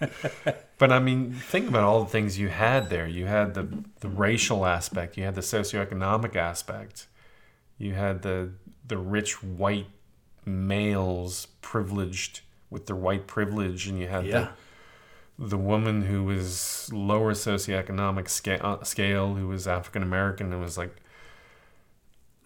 But 0.78 0.92
I 0.92 0.98
mean, 0.98 1.32
think 1.32 1.68
about 1.68 1.82
all 1.82 2.04
the 2.04 2.10
things 2.10 2.38
you 2.38 2.48
had 2.48 2.90
there. 2.90 3.06
You 3.06 3.26
had 3.26 3.54
the 3.54 3.66
the 4.00 4.08
racial 4.08 4.66
aspect. 4.66 5.16
You 5.16 5.24
had 5.24 5.34
the 5.34 5.40
socioeconomic 5.40 6.36
aspect. 6.36 7.08
You 7.78 7.94
had 7.94 8.22
the 8.22 8.50
the 8.86 8.98
rich 8.98 9.42
white 9.42 9.86
males 10.44 11.46
privileged 11.60 12.40
with 12.70 12.86
their 12.86 12.96
white 12.96 13.26
privilege, 13.26 13.86
and 13.86 13.98
you 13.98 14.06
had 14.08 14.26
yeah, 14.26 14.48
the 15.38 15.48
the 15.48 15.58
woman 15.58 16.02
who 16.02 16.24
was 16.24 16.90
lower 16.92 17.34
socioeconomic 17.34 18.28
scale, 18.28 18.60
uh, 18.62 18.84
scale 18.84 19.34
who 19.34 19.48
was 19.48 19.66
African 19.66 20.02
American 20.02 20.52
and 20.52 20.62
was 20.62 20.78
like. 20.78 20.94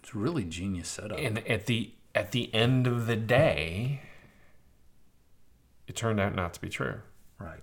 it's 0.01 0.13
a 0.13 0.17
really 0.17 0.43
genius 0.43 0.89
setup. 0.89 1.19
And 1.19 1.47
at 1.47 1.65
the 1.67 1.91
at 2.15 2.31
the 2.31 2.53
end 2.53 2.87
of 2.87 3.05
the 3.05 3.15
day, 3.15 4.01
it 5.87 5.95
turned 5.95 6.19
out 6.19 6.35
not 6.35 6.53
to 6.55 6.61
be 6.61 6.69
true. 6.69 7.01
right. 7.37 7.61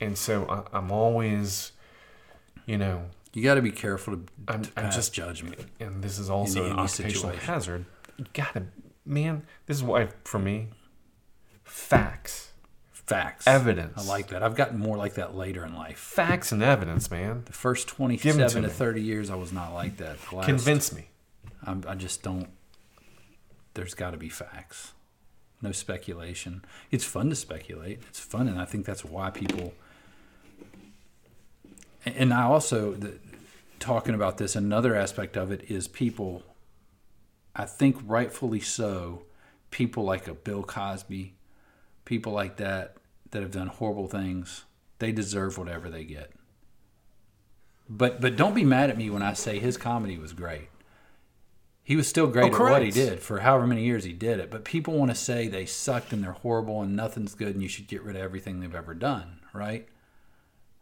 And 0.00 0.16
so 0.16 0.46
I, 0.48 0.76
I'm 0.76 0.92
always, 0.92 1.72
you 2.66 2.78
know, 2.78 3.06
You 3.34 3.42
got 3.42 3.54
to 3.54 3.62
be 3.62 3.70
careful 3.72 4.16
to, 4.16 4.22
I'm, 4.48 4.62
to 4.62 4.70
I'm 4.76 4.90
just 4.90 5.12
judgment. 5.12 5.56
and 5.80 6.02
this 6.02 6.18
is 6.18 6.30
also 6.30 6.64
an 6.64 6.72
occupational 6.78 7.12
situation. 7.32 7.40
hazard. 7.46 7.84
You 8.16 8.24
gotta, 8.32 8.64
man. 9.04 9.42
This 9.66 9.76
is 9.76 9.82
why 9.82 10.08
for 10.24 10.38
me, 10.38 10.68
facts, 11.64 12.52
Facts, 12.92 13.46
evidence. 13.46 13.92
I 13.96 14.02
like 14.10 14.28
that. 14.28 14.42
I've 14.42 14.54
gotten 14.54 14.78
more 14.78 14.96
like 14.98 15.14
that 15.14 15.34
later 15.34 15.64
in 15.64 15.74
life. 15.74 15.98
facts 15.98 16.52
and 16.52 16.62
evidence, 16.62 17.10
man. 17.10 17.42
The 17.46 17.52
first 17.52 17.88
twenty-seven 17.88 18.62
to 18.62 18.68
to, 18.68 18.68
thirty 18.68 19.00
years, 19.02 19.30
I 19.30 19.34
was 19.34 19.52
not 19.52 19.72
like 19.72 19.96
that. 19.98 20.16
Last, 20.32 20.46
Convince 20.46 20.92
me. 20.92 21.08
I'm, 21.64 21.84
I 21.88 21.94
just 21.94 22.22
don't. 22.22 22.48
There's 23.74 23.94
got 23.94 24.10
to 24.10 24.16
be 24.18 24.28
facts, 24.28 24.92
no 25.62 25.72
speculation. 25.72 26.64
It's 26.90 27.04
fun 27.04 27.30
to 27.30 27.36
speculate. 27.36 28.00
It's 28.08 28.20
fun, 28.20 28.46
and 28.48 28.58
I 28.60 28.64
think 28.66 28.84
that's 28.84 29.04
why 29.04 29.30
people. 29.30 29.72
And- 32.04 32.32
I 32.32 32.44
also 32.44 32.92
the, 32.94 33.18
talking 33.78 34.14
about 34.14 34.38
this. 34.38 34.56
Another 34.56 34.94
aspect 34.94 35.36
of 35.36 35.50
it 35.50 35.70
is 35.70 35.88
people. 35.88 36.42
I 37.54 37.64
think 37.64 37.96
rightfully 38.04 38.60
so. 38.60 39.24
People 39.70 40.04
like 40.04 40.26
a 40.26 40.34
Bill 40.34 40.62
Cosby, 40.62 41.34
people 42.06 42.32
like 42.32 42.56
that 42.56 42.96
that 43.32 43.42
have 43.42 43.50
done 43.50 43.66
horrible 43.66 44.08
things. 44.08 44.64
They 44.98 45.12
deserve 45.12 45.58
whatever 45.58 45.90
they 45.90 46.04
get. 46.04 46.32
But 47.88 48.20
but 48.20 48.36
don't 48.36 48.54
be 48.54 48.64
mad 48.64 48.90
at 48.90 48.98
me 48.98 49.10
when 49.10 49.22
I 49.22 49.32
say 49.32 49.58
his 49.58 49.76
comedy 49.76 50.18
was 50.18 50.32
great. 50.32 50.68
He 51.82 51.96
was 51.96 52.06
still 52.06 52.26
great 52.26 52.52
Oh, 52.52 52.66
at 52.66 52.72
what 52.72 52.82
he 52.82 52.90
did 52.90 53.20
for 53.20 53.40
however 53.40 53.66
many 53.66 53.84
years 53.84 54.04
he 54.04 54.12
did 54.12 54.40
it. 54.40 54.50
But 54.50 54.64
people 54.64 54.94
want 54.94 55.10
to 55.10 55.14
say 55.14 55.48
they 55.48 55.64
sucked 55.64 56.12
and 56.12 56.22
they're 56.22 56.32
horrible 56.32 56.82
and 56.82 56.94
nothing's 56.94 57.34
good 57.34 57.54
and 57.54 57.62
you 57.62 57.68
should 57.68 57.86
get 57.88 58.02
rid 58.02 58.14
of 58.14 58.20
everything 58.20 58.60
they've 58.60 58.74
ever 58.74 58.92
done, 58.92 59.40
right? 59.54 59.88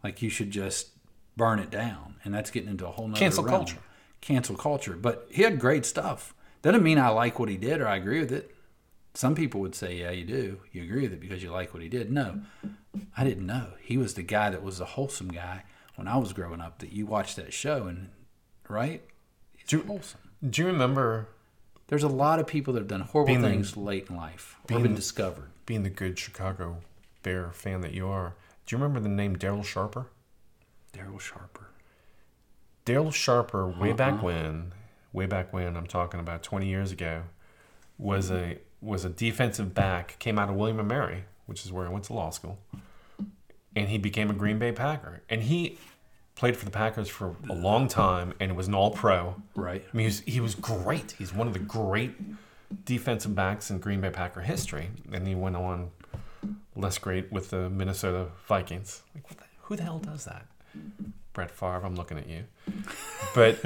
Like 0.03 0.21
you 0.21 0.29
should 0.29 0.51
just 0.51 0.89
burn 1.37 1.59
it 1.59 1.69
down. 1.69 2.15
And 2.25 2.33
that's 2.33 2.51
getting 2.51 2.69
into 2.69 2.85
a 2.87 2.91
whole 2.91 3.07
nother 3.07 3.19
Cancel 3.19 3.43
realm. 3.45 3.57
culture. 3.59 3.77
Cancel 4.19 4.55
culture. 4.57 4.97
But 4.97 5.27
he 5.31 5.43
had 5.43 5.59
great 5.59 5.85
stuff. 5.85 6.33
Doesn't 6.61 6.83
mean 6.83 6.97
I 6.97 7.09
like 7.09 7.39
what 7.39 7.47
he 7.49 7.55
did 7.57 7.79
or 7.79 7.87
I 7.87 7.95
agree 7.95 8.19
with 8.19 8.31
it. 8.31 8.53
Some 9.13 9.33
people 9.35 9.61
would 9.61 9.73
say, 9.75 9.95
yeah, 9.95 10.11
you 10.11 10.25
do. 10.25 10.59
You 10.71 10.83
agree 10.83 11.03
with 11.03 11.13
it 11.13 11.19
because 11.21 11.41
you 11.41 11.51
like 11.51 11.73
what 11.73 11.81
he 11.81 11.89
did. 11.89 12.11
No, 12.11 12.41
I 13.15 13.23
didn't 13.23 13.45
know. 13.45 13.67
He 13.81 13.97
was 13.97 14.15
the 14.15 14.23
guy 14.23 14.49
that 14.49 14.61
was 14.61 14.79
a 14.79 14.85
wholesome 14.85 15.29
guy 15.29 15.63
when 15.95 16.07
I 16.07 16.17
was 16.17 16.33
growing 16.33 16.61
up 16.61 16.79
that 16.79 16.91
you 16.91 17.05
watched 17.05 17.35
that 17.37 17.53
show 17.53 17.87
and, 17.87 18.09
right? 18.69 19.01
It's 19.59 19.69
Do- 19.69 19.83
wholesome. 19.87 20.19
Do 20.47 20.61
you 20.61 20.67
remember 20.67 21.29
There's 21.87 22.03
a 22.03 22.07
lot 22.09 22.39
of 22.39 22.45
people 22.47 22.73
that 22.73 22.81
have 22.81 22.87
done 22.89 23.01
horrible 23.01 23.33
the- 23.35 23.41
things 23.49 23.77
late 23.77 24.07
in 24.09 24.17
life 24.17 24.57
or 24.63 24.67
being 24.67 24.83
been 24.83 24.93
discovered. 24.95 25.49
being 25.65 25.83
the 25.83 25.89
good 25.89 26.19
Chicago 26.19 26.79
Bear 27.23 27.49
fan 27.51 27.81
that 27.81 27.93
you 27.93 28.07
are? 28.07 28.35
Do 28.65 28.75
you 28.75 28.81
remember 28.81 28.99
the 28.99 29.07
name 29.09 29.35
Daryl 29.37 29.63
Sharper? 29.63 30.07
Daryl 30.97 31.19
Sharper. 31.19 31.67
Daryl 32.85 33.13
Sharper, 33.13 33.67
way 33.67 33.93
back 33.93 34.15
Uh-uh. 34.15 34.23
when, 34.23 34.73
way 35.13 35.25
back 35.25 35.51
when 35.53 35.75
I'm 35.75 35.87
talking 35.87 36.19
about 36.19 36.43
20 36.43 36.67
years 36.67 36.91
ago, 36.91 37.23
was 37.97 38.31
a 38.31 38.59
was 38.81 39.03
a 39.05 39.09
defensive 39.09 39.73
back. 39.73 40.17
Came 40.19 40.37
out 40.37 40.49
of 40.49 40.55
William 40.55 40.79
and 40.79 40.87
Mary, 40.87 41.25
which 41.47 41.65
is 41.65 41.71
where 41.71 41.85
I 41.85 41.89
went 41.89 42.05
to 42.05 42.13
law 42.13 42.29
school, 42.29 42.59
and 43.75 43.89
he 43.89 43.97
became 43.97 44.29
a 44.29 44.33
Green 44.33 44.59
Bay 44.59 44.71
Packer. 44.71 45.21
And 45.29 45.43
he 45.43 45.77
played 46.35 46.55
for 46.55 46.65
the 46.65 46.71
Packers 46.71 47.09
for 47.09 47.35
a 47.49 47.53
long 47.53 47.87
time, 47.87 48.33
and 48.39 48.55
was 48.55 48.67
an 48.67 48.75
All 48.75 48.91
Pro. 48.91 49.41
Right. 49.55 49.83
I 49.91 49.97
mean, 49.97 50.03
he 50.03 50.07
was, 50.07 50.19
he 50.21 50.39
was 50.39 50.55
great. 50.55 51.15
He's 51.17 51.33
one 51.33 51.47
of 51.47 51.53
the 51.53 51.59
great 51.59 52.11
defensive 52.85 53.33
backs 53.33 53.71
in 53.71 53.79
Green 53.79 54.01
Bay 54.01 54.11
Packer 54.11 54.41
history. 54.41 54.89
And 55.11 55.27
he 55.27 55.33
went 55.35 55.55
on 55.55 55.89
less 56.75 56.97
great 56.99 57.31
with 57.31 57.49
the 57.49 57.69
Minnesota 57.69 58.27
Vikings. 58.47 59.01
Like, 59.15 59.27
what 59.29 59.37
the, 59.39 59.45
who 59.63 59.75
the 59.75 59.83
hell 59.83 59.99
does 59.99 60.25
that? 60.25 60.45
Brett 61.33 61.51
Favre, 61.51 61.85
I'm 61.85 61.95
looking 61.95 62.17
at 62.17 62.27
you. 62.27 62.43
But 63.35 63.61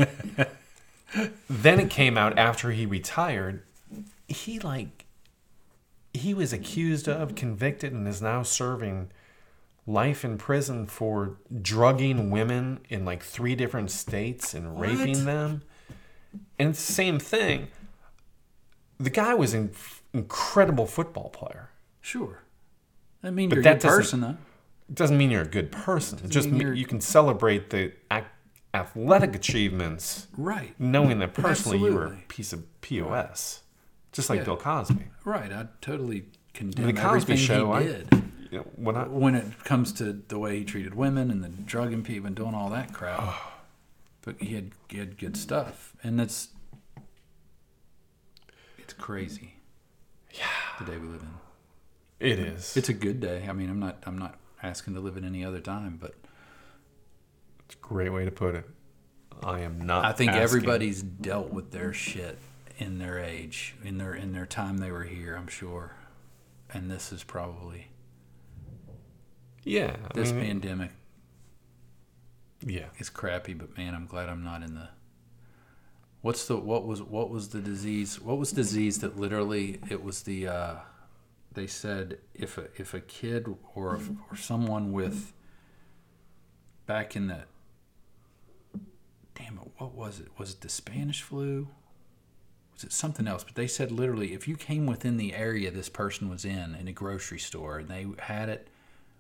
then 1.49 1.80
it 1.80 1.89
came 1.89 2.18
out 2.18 2.38
after 2.38 2.72
he 2.72 2.86
retired. 2.86 3.64
He 4.28 4.59
like 4.59 5.05
he 6.14 6.34
was 6.34 6.51
accused 6.51 7.07
of, 7.07 7.36
convicted, 7.36 7.93
and 7.93 8.07
is 8.07 8.22
now 8.22 8.43
serving 8.43 9.12
life 9.88 10.24
in 10.26 10.38
prison 10.38 10.86
for 10.86 11.38
drugging 11.62 12.30
women 12.30 12.80
in 12.89 13.05
like 13.05 13.24
three 13.24 13.55
different 13.55 13.89
states 13.91 14.53
and 14.53 14.80
raping 14.80 15.26
them. 15.26 15.64
And 16.59 16.70
it's 16.70 16.86
the 16.86 16.93
same 16.93 17.18
thing. 17.20 17.68
The 18.99 19.09
guy 19.09 19.34
was 19.34 19.53
an 19.53 19.72
incredible 20.14 20.86
football 20.86 21.30
player. 21.30 21.70
Sure. 22.01 22.39
I 23.24 23.30
mean, 23.32 23.49
But 23.49 23.55
you're 23.55 23.62
a 23.62 23.64
that 23.64 23.74
good 23.82 23.88
doesn't- 23.88 23.99
person, 23.99 24.22
though. 24.22 24.38
It 24.92 24.96
doesn't 24.96 25.18
mean 25.18 25.32
you're 25.32 25.42
a 25.42 25.48
good 25.48 25.72
person. 25.72 26.20
It 26.24 26.28
just 26.30 26.50
mean 26.50 26.62
you're- 26.62 26.84
can 26.86 27.00
celebrate 27.00 27.70
the 27.70 27.94
ac- 28.12 28.26
athletic 28.74 29.34
achievements, 29.36 30.28
Right. 30.38 30.78
knowing 30.78 31.20
that 31.20 31.34
personally 31.34 31.80
you 31.80 31.94
were 31.94 32.08
a 32.08 32.18
piece 32.28 32.52
of 32.52 32.66
pos, 32.82 33.62
just 34.12 34.30
like 34.30 34.39
Yeah. 34.39 34.44
Bill 34.46 34.58
Cosby. 34.58 35.06
Right. 35.24 35.52
I 35.54 35.68
totally 35.80 36.26
condemn 36.54 36.88
The 36.88 36.94
Cosby 36.94 37.34
everything 37.34 37.38
Show, 37.38 37.72
I- 37.72 37.82
he 37.84 37.88
did. 37.88 38.24
You 38.52 38.58
know, 38.60 38.64
when 38.76 38.98
I, 38.98 39.08
when 39.08 39.34
it 39.36 39.64
comes 39.64 39.94
to 39.94 40.12
the 40.28 40.38
way 40.38 40.60
he 40.60 40.66
treated 40.66 40.94
women 40.94 41.32
and 41.32 41.42
the 41.42 42.02
people 42.04 42.28
and 42.28 42.36
doing 42.36 42.54
all 42.54 42.70
that 42.72 42.94
crap. 42.94 43.34
but 44.24 44.42
he 44.42 44.56
had, 44.56 44.72
he 44.89 44.98
had 45.00 45.18
good 45.18 45.38
stuff. 45.38 45.96
And 46.04 46.20
it's 46.20 46.50
it's 48.78 48.94
crazy. 48.94 49.56
Yeah. 50.34 50.46
The 50.80 50.86
day 50.92 50.98
we 50.98 51.08
live 51.08 51.22
in. 51.22 51.30
it 52.20 52.39
is. 52.39 52.76
It's 52.76 52.89
a 52.89 52.94
good 52.94 53.20
day. 53.22 53.48
I 53.50 53.54
mean, 53.54 53.70
I'm 53.70 53.80
not 53.80 54.04
I'm 54.06 54.18
not 54.18 54.38
asking 54.64 54.93
to 54.95 54.99
live 54.99 55.18
in 55.18 55.26
any 55.26 55.43
other 55.43 55.59
time, 55.59 55.97
but 55.99 56.16
It's 57.66 57.76
a 57.76 57.78
great 57.80 58.09
way 58.09 58.26
to 58.26 58.32
put 58.32 58.55
it. 58.55 58.70
I 59.43 59.62
am 59.62 59.82
not. 59.86 60.05
I 60.05 60.12
think 60.12 60.32
asking. 60.32 60.43
everybody's 60.43 61.01
dealt 61.01 61.51
with 61.51 61.72
their 61.72 61.93
shit 61.93 62.38
in 62.78 62.99
their 62.99 63.18
age, 63.20 63.76
in 63.84 63.97
their 63.97 64.14
in 64.14 64.34
their 64.34 64.45
time 64.45 64.78
they 64.78 64.91
were 64.91 65.03
here, 65.03 65.36
I'm 65.36 65.47
sure. 65.47 65.95
And 66.74 66.89
this 66.89 67.12
is 67.12 67.24
probably 67.24 67.88
Yeah, 69.64 69.95
I 70.09 70.14
this 70.14 70.32
mean, 70.32 70.45
pandemic 70.45 70.91
yeah. 72.66 72.86
is 72.99 73.09
crappy, 73.09 73.53
but 73.53 73.76
man, 73.78 73.93
I'm 73.95 74.05
glad 74.05 74.30
I'm 74.30 74.43
not 74.43 74.62
in 74.64 74.76
the 74.76 74.89
What's 76.22 76.45
the 76.47 76.55
what 76.57 76.86
was 76.86 77.01
what 77.01 77.30
was 77.32 77.49
the 77.49 77.62
disease? 77.62 78.22
What 78.22 78.38
was 78.38 78.51
disease 78.51 78.99
that 78.99 79.18
literally 79.20 79.80
it 79.89 80.03
was 80.03 80.22
the 80.24 80.47
uh, 80.47 80.76
they 81.54 81.68
said 81.68 82.20
if 82.34 82.58
a, 82.58 82.68
if 82.78 82.93
a 82.93 83.02
kid 83.02 83.47
or 83.76 83.95
if, 83.95 84.10
or 84.30 84.36
someone 84.36 84.91
with 84.91 85.34
back 86.86 87.16
in 87.16 87.28
the 87.28 87.43
damn 89.36 89.58
it 89.58 89.72
what 89.78 89.93
was 89.93 90.20
it? 90.20 90.28
Was 90.38 90.52
it 90.52 90.62
the 90.62 90.70
Spanish 90.70 91.22
flu? 91.22 91.68
Was 92.74 92.84
it 92.84 92.93
something 92.93 93.28
else? 93.28 93.43
But 93.43 93.56
they 93.56 93.68
said 93.68 93.91
literally 93.91 94.34
if 94.34 94.47
you 94.47 94.56
came 94.56 94.86
within 94.86 95.18
the 95.18 95.34
area 95.34 95.72
this 95.72 95.89
person 95.89 96.30
was 96.30 96.45
in 96.45 96.76
in 96.76 96.88
a 96.88 96.93
grocery 96.93 97.39
store 97.39 97.80
and 97.80 97.89
they 97.89 98.06
had 98.20 98.49
it 98.49 98.68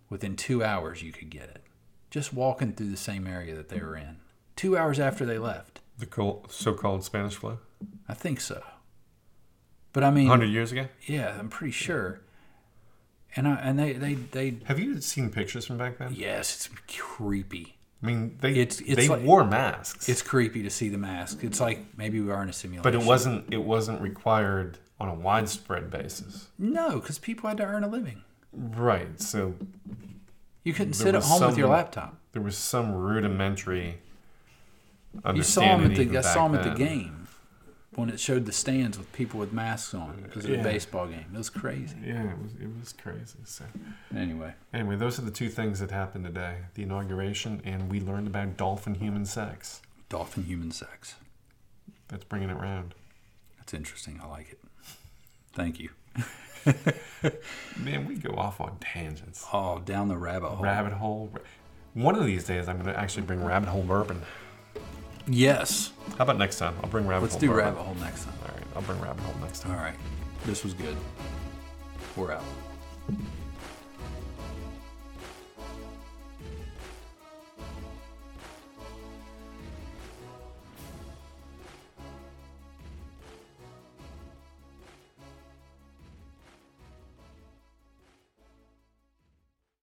within 0.09 0.35
two 0.35 0.63
hours 0.63 1.03
you 1.03 1.11
could 1.11 1.29
get 1.29 1.43
it. 1.43 1.63
Just 2.09 2.33
walking 2.33 2.73
through 2.73 2.91
the 2.91 2.97
same 2.97 3.25
area 3.25 3.55
that 3.55 3.69
they 3.69 3.79
were 3.79 3.95
in. 3.95 4.17
Two 4.55 4.77
hours 4.77 4.99
after 4.99 5.25
they 5.25 5.37
left. 5.37 5.79
The 5.97 6.07
so-called 6.49 7.03
Spanish 7.03 7.35
flu, 7.35 7.59
I 8.09 8.13
think 8.13 8.41
so. 8.41 8.63
But 9.93 10.03
I 10.03 10.11
mean, 10.11 10.27
hundred 10.27 10.47
years 10.49 10.71
ago. 10.71 10.87
yeah, 11.05 11.37
I'm 11.37 11.49
pretty 11.49 11.71
sure. 11.71 12.21
And 13.35 13.47
I 13.47 13.55
and 13.55 13.77
they 13.79 13.93
they 13.93 14.13
they 14.15 14.57
Have 14.65 14.79
you 14.79 14.99
seen 15.01 15.29
pictures 15.29 15.65
from 15.65 15.77
back 15.77 15.97
then? 15.97 16.13
yes, 16.15 16.55
it's 16.55 16.69
creepy. 16.87 17.77
I 18.03 18.05
mean, 18.07 18.37
they 18.41 18.51
It's- 18.53 18.81
it's 18.81 18.95
they 18.95 19.07
like- 19.07 19.21
wore 19.21 19.43
masks. 19.45 20.09
It's 20.09 20.21
creepy 20.23 20.63
to 20.63 20.69
see 20.69 20.89
the 20.89 20.97
mask. 20.97 21.43
It's 21.43 21.59
like 21.59 21.85
maybe 21.97 22.19
we 22.19 22.31
are 22.31 22.41
in 22.41 22.49
a 22.49 22.53
simulation. 22.53 22.83
but 22.83 22.95
it 22.95 23.05
wasn't 23.05 23.53
it 23.53 23.63
wasn't 23.63 24.01
required 24.01 24.79
on 24.99 25.07
a 25.09 25.13
widespread 25.13 25.89
basis. 25.89 26.47
no, 26.57 26.99
because 26.99 27.19
people 27.19 27.47
had 27.47 27.57
to 27.57 27.63
earn 27.65 27.83
a 27.83 27.87
living. 27.87 28.21
Right. 28.53 29.19
So 29.21 29.55
You 30.63 30.73
couldn't 30.73 30.93
sit 30.93 31.15
at 31.15 31.23
home 31.23 31.41
with 31.47 31.57
your 31.57 31.69
laptop. 31.69 32.17
there 32.33 32.41
was 32.41 32.57
some 32.57 32.93
rudimentary 32.93 33.99
You 35.33 35.43
saw 35.43 35.61
them 35.77 35.91
at 35.91 35.95
the 35.97 36.17
I 36.17 36.21
saw 36.21 36.47
them 36.47 36.57
at 36.59 36.63
the 36.63 36.75
game 36.75 37.20
when 38.01 38.09
it 38.09 38.19
showed 38.19 38.45
the 38.45 38.51
stands 38.51 38.97
with 38.97 39.11
people 39.13 39.39
with 39.39 39.53
masks 39.53 39.93
on 39.93 40.21
because 40.23 40.43
of 40.45 40.51
Yeah. 40.51 40.57
the 40.57 40.63
baseball 40.63 41.07
game. 41.07 41.25
It 41.33 41.37
was 41.37 41.49
crazy. 41.49 41.95
Yeah, 42.03 42.31
it 42.31 42.37
was 42.37 42.51
it 42.59 42.69
was 42.79 42.93
crazy. 42.93 43.39
So 43.45 43.63
Anyway, 44.15 44.53
anyway, 44.73 44.95
those 44.97 45.17
are 45.19 45.21
the 45.23 45.31
two 45.31 45.49
things 45.49 45.79
that 45.79 45.91
happened 45.91 46.25
today: 46.25 46.57
the 46.73 46.83
inauguration, 46.83 47.61
and 47.63 47.89
we 47.89 47.99
learned 48.01 48.27
about 48.27 48.57
dolphin 48.57 48.95
human 48.95 49.25
sex. 49.25 49.81
dolphin 50.09 50.43
human 50.43 50.71
sex. 50.71 51.15
That's 52.09 52.25
bringing 52.25 52.49
it 52.49 52.57
round. 52.57 52.93
That's 53.57 53.73
interesting. 53.73 54.19
I 54.21 54.27
like 54.27 54.51
it. 54.51 54.59
Thank 55.53 55.79
you. 55.79 55.89
Man, 57.77 58.05
we 58.07 58.15
go 58.15 58.31
off 58.35 58.59
on 58.59 58.77
tangents. 58.79 59.45
Oh, 59.53 59.79
down 59.79 60.07
the 60.09 60.17
rabbit 60.17 60.49
hole. 60.49 60.63
Rabbit 60.63 60.93
hole. 60.93 61.31
One 61.93 62.15
of 62.15 62.25
these 62.25 62.43
days, 62.45 62.67
I'm 62.67 62.75
going 62.77 62.93
to 62.93 62.99
actually 62.99 63.23
bring 63.23 63.43
rabbit 63.43 63.69
hole 63.69 63.83
bourbon. 63.83 64.21
Yes. 65.27 65.91
How 66.17 66.23
about 66.23 66.37
next 66.37 66.57
time? 66.57 66.75
I'll 66.83 66.89
bring 66.89 67.07
rabbit 67.07 67.23
Let's 67.23 67.33
hole. 67.35 67.41
do 67.41 67.53
rabbit 67.53 67.79
hole 67.81 67.95
next 67.95 68.25
time. 68.25 68.33
All 68.43 68.53
right, 68.53 68.63
I'll 68.75 68.81
bring 68.81 68.99
rabbit 69.01 69.23
hole 69.23 69.35
next 69.41 69.59
time. 69.61 69.71
All 69.73 69.77
right. 69.77 69.95
This 70.45 70.63
was 70.63 70.73
good. 70.73 70.97
We're 72.15 72.31
out. 72.33 72.43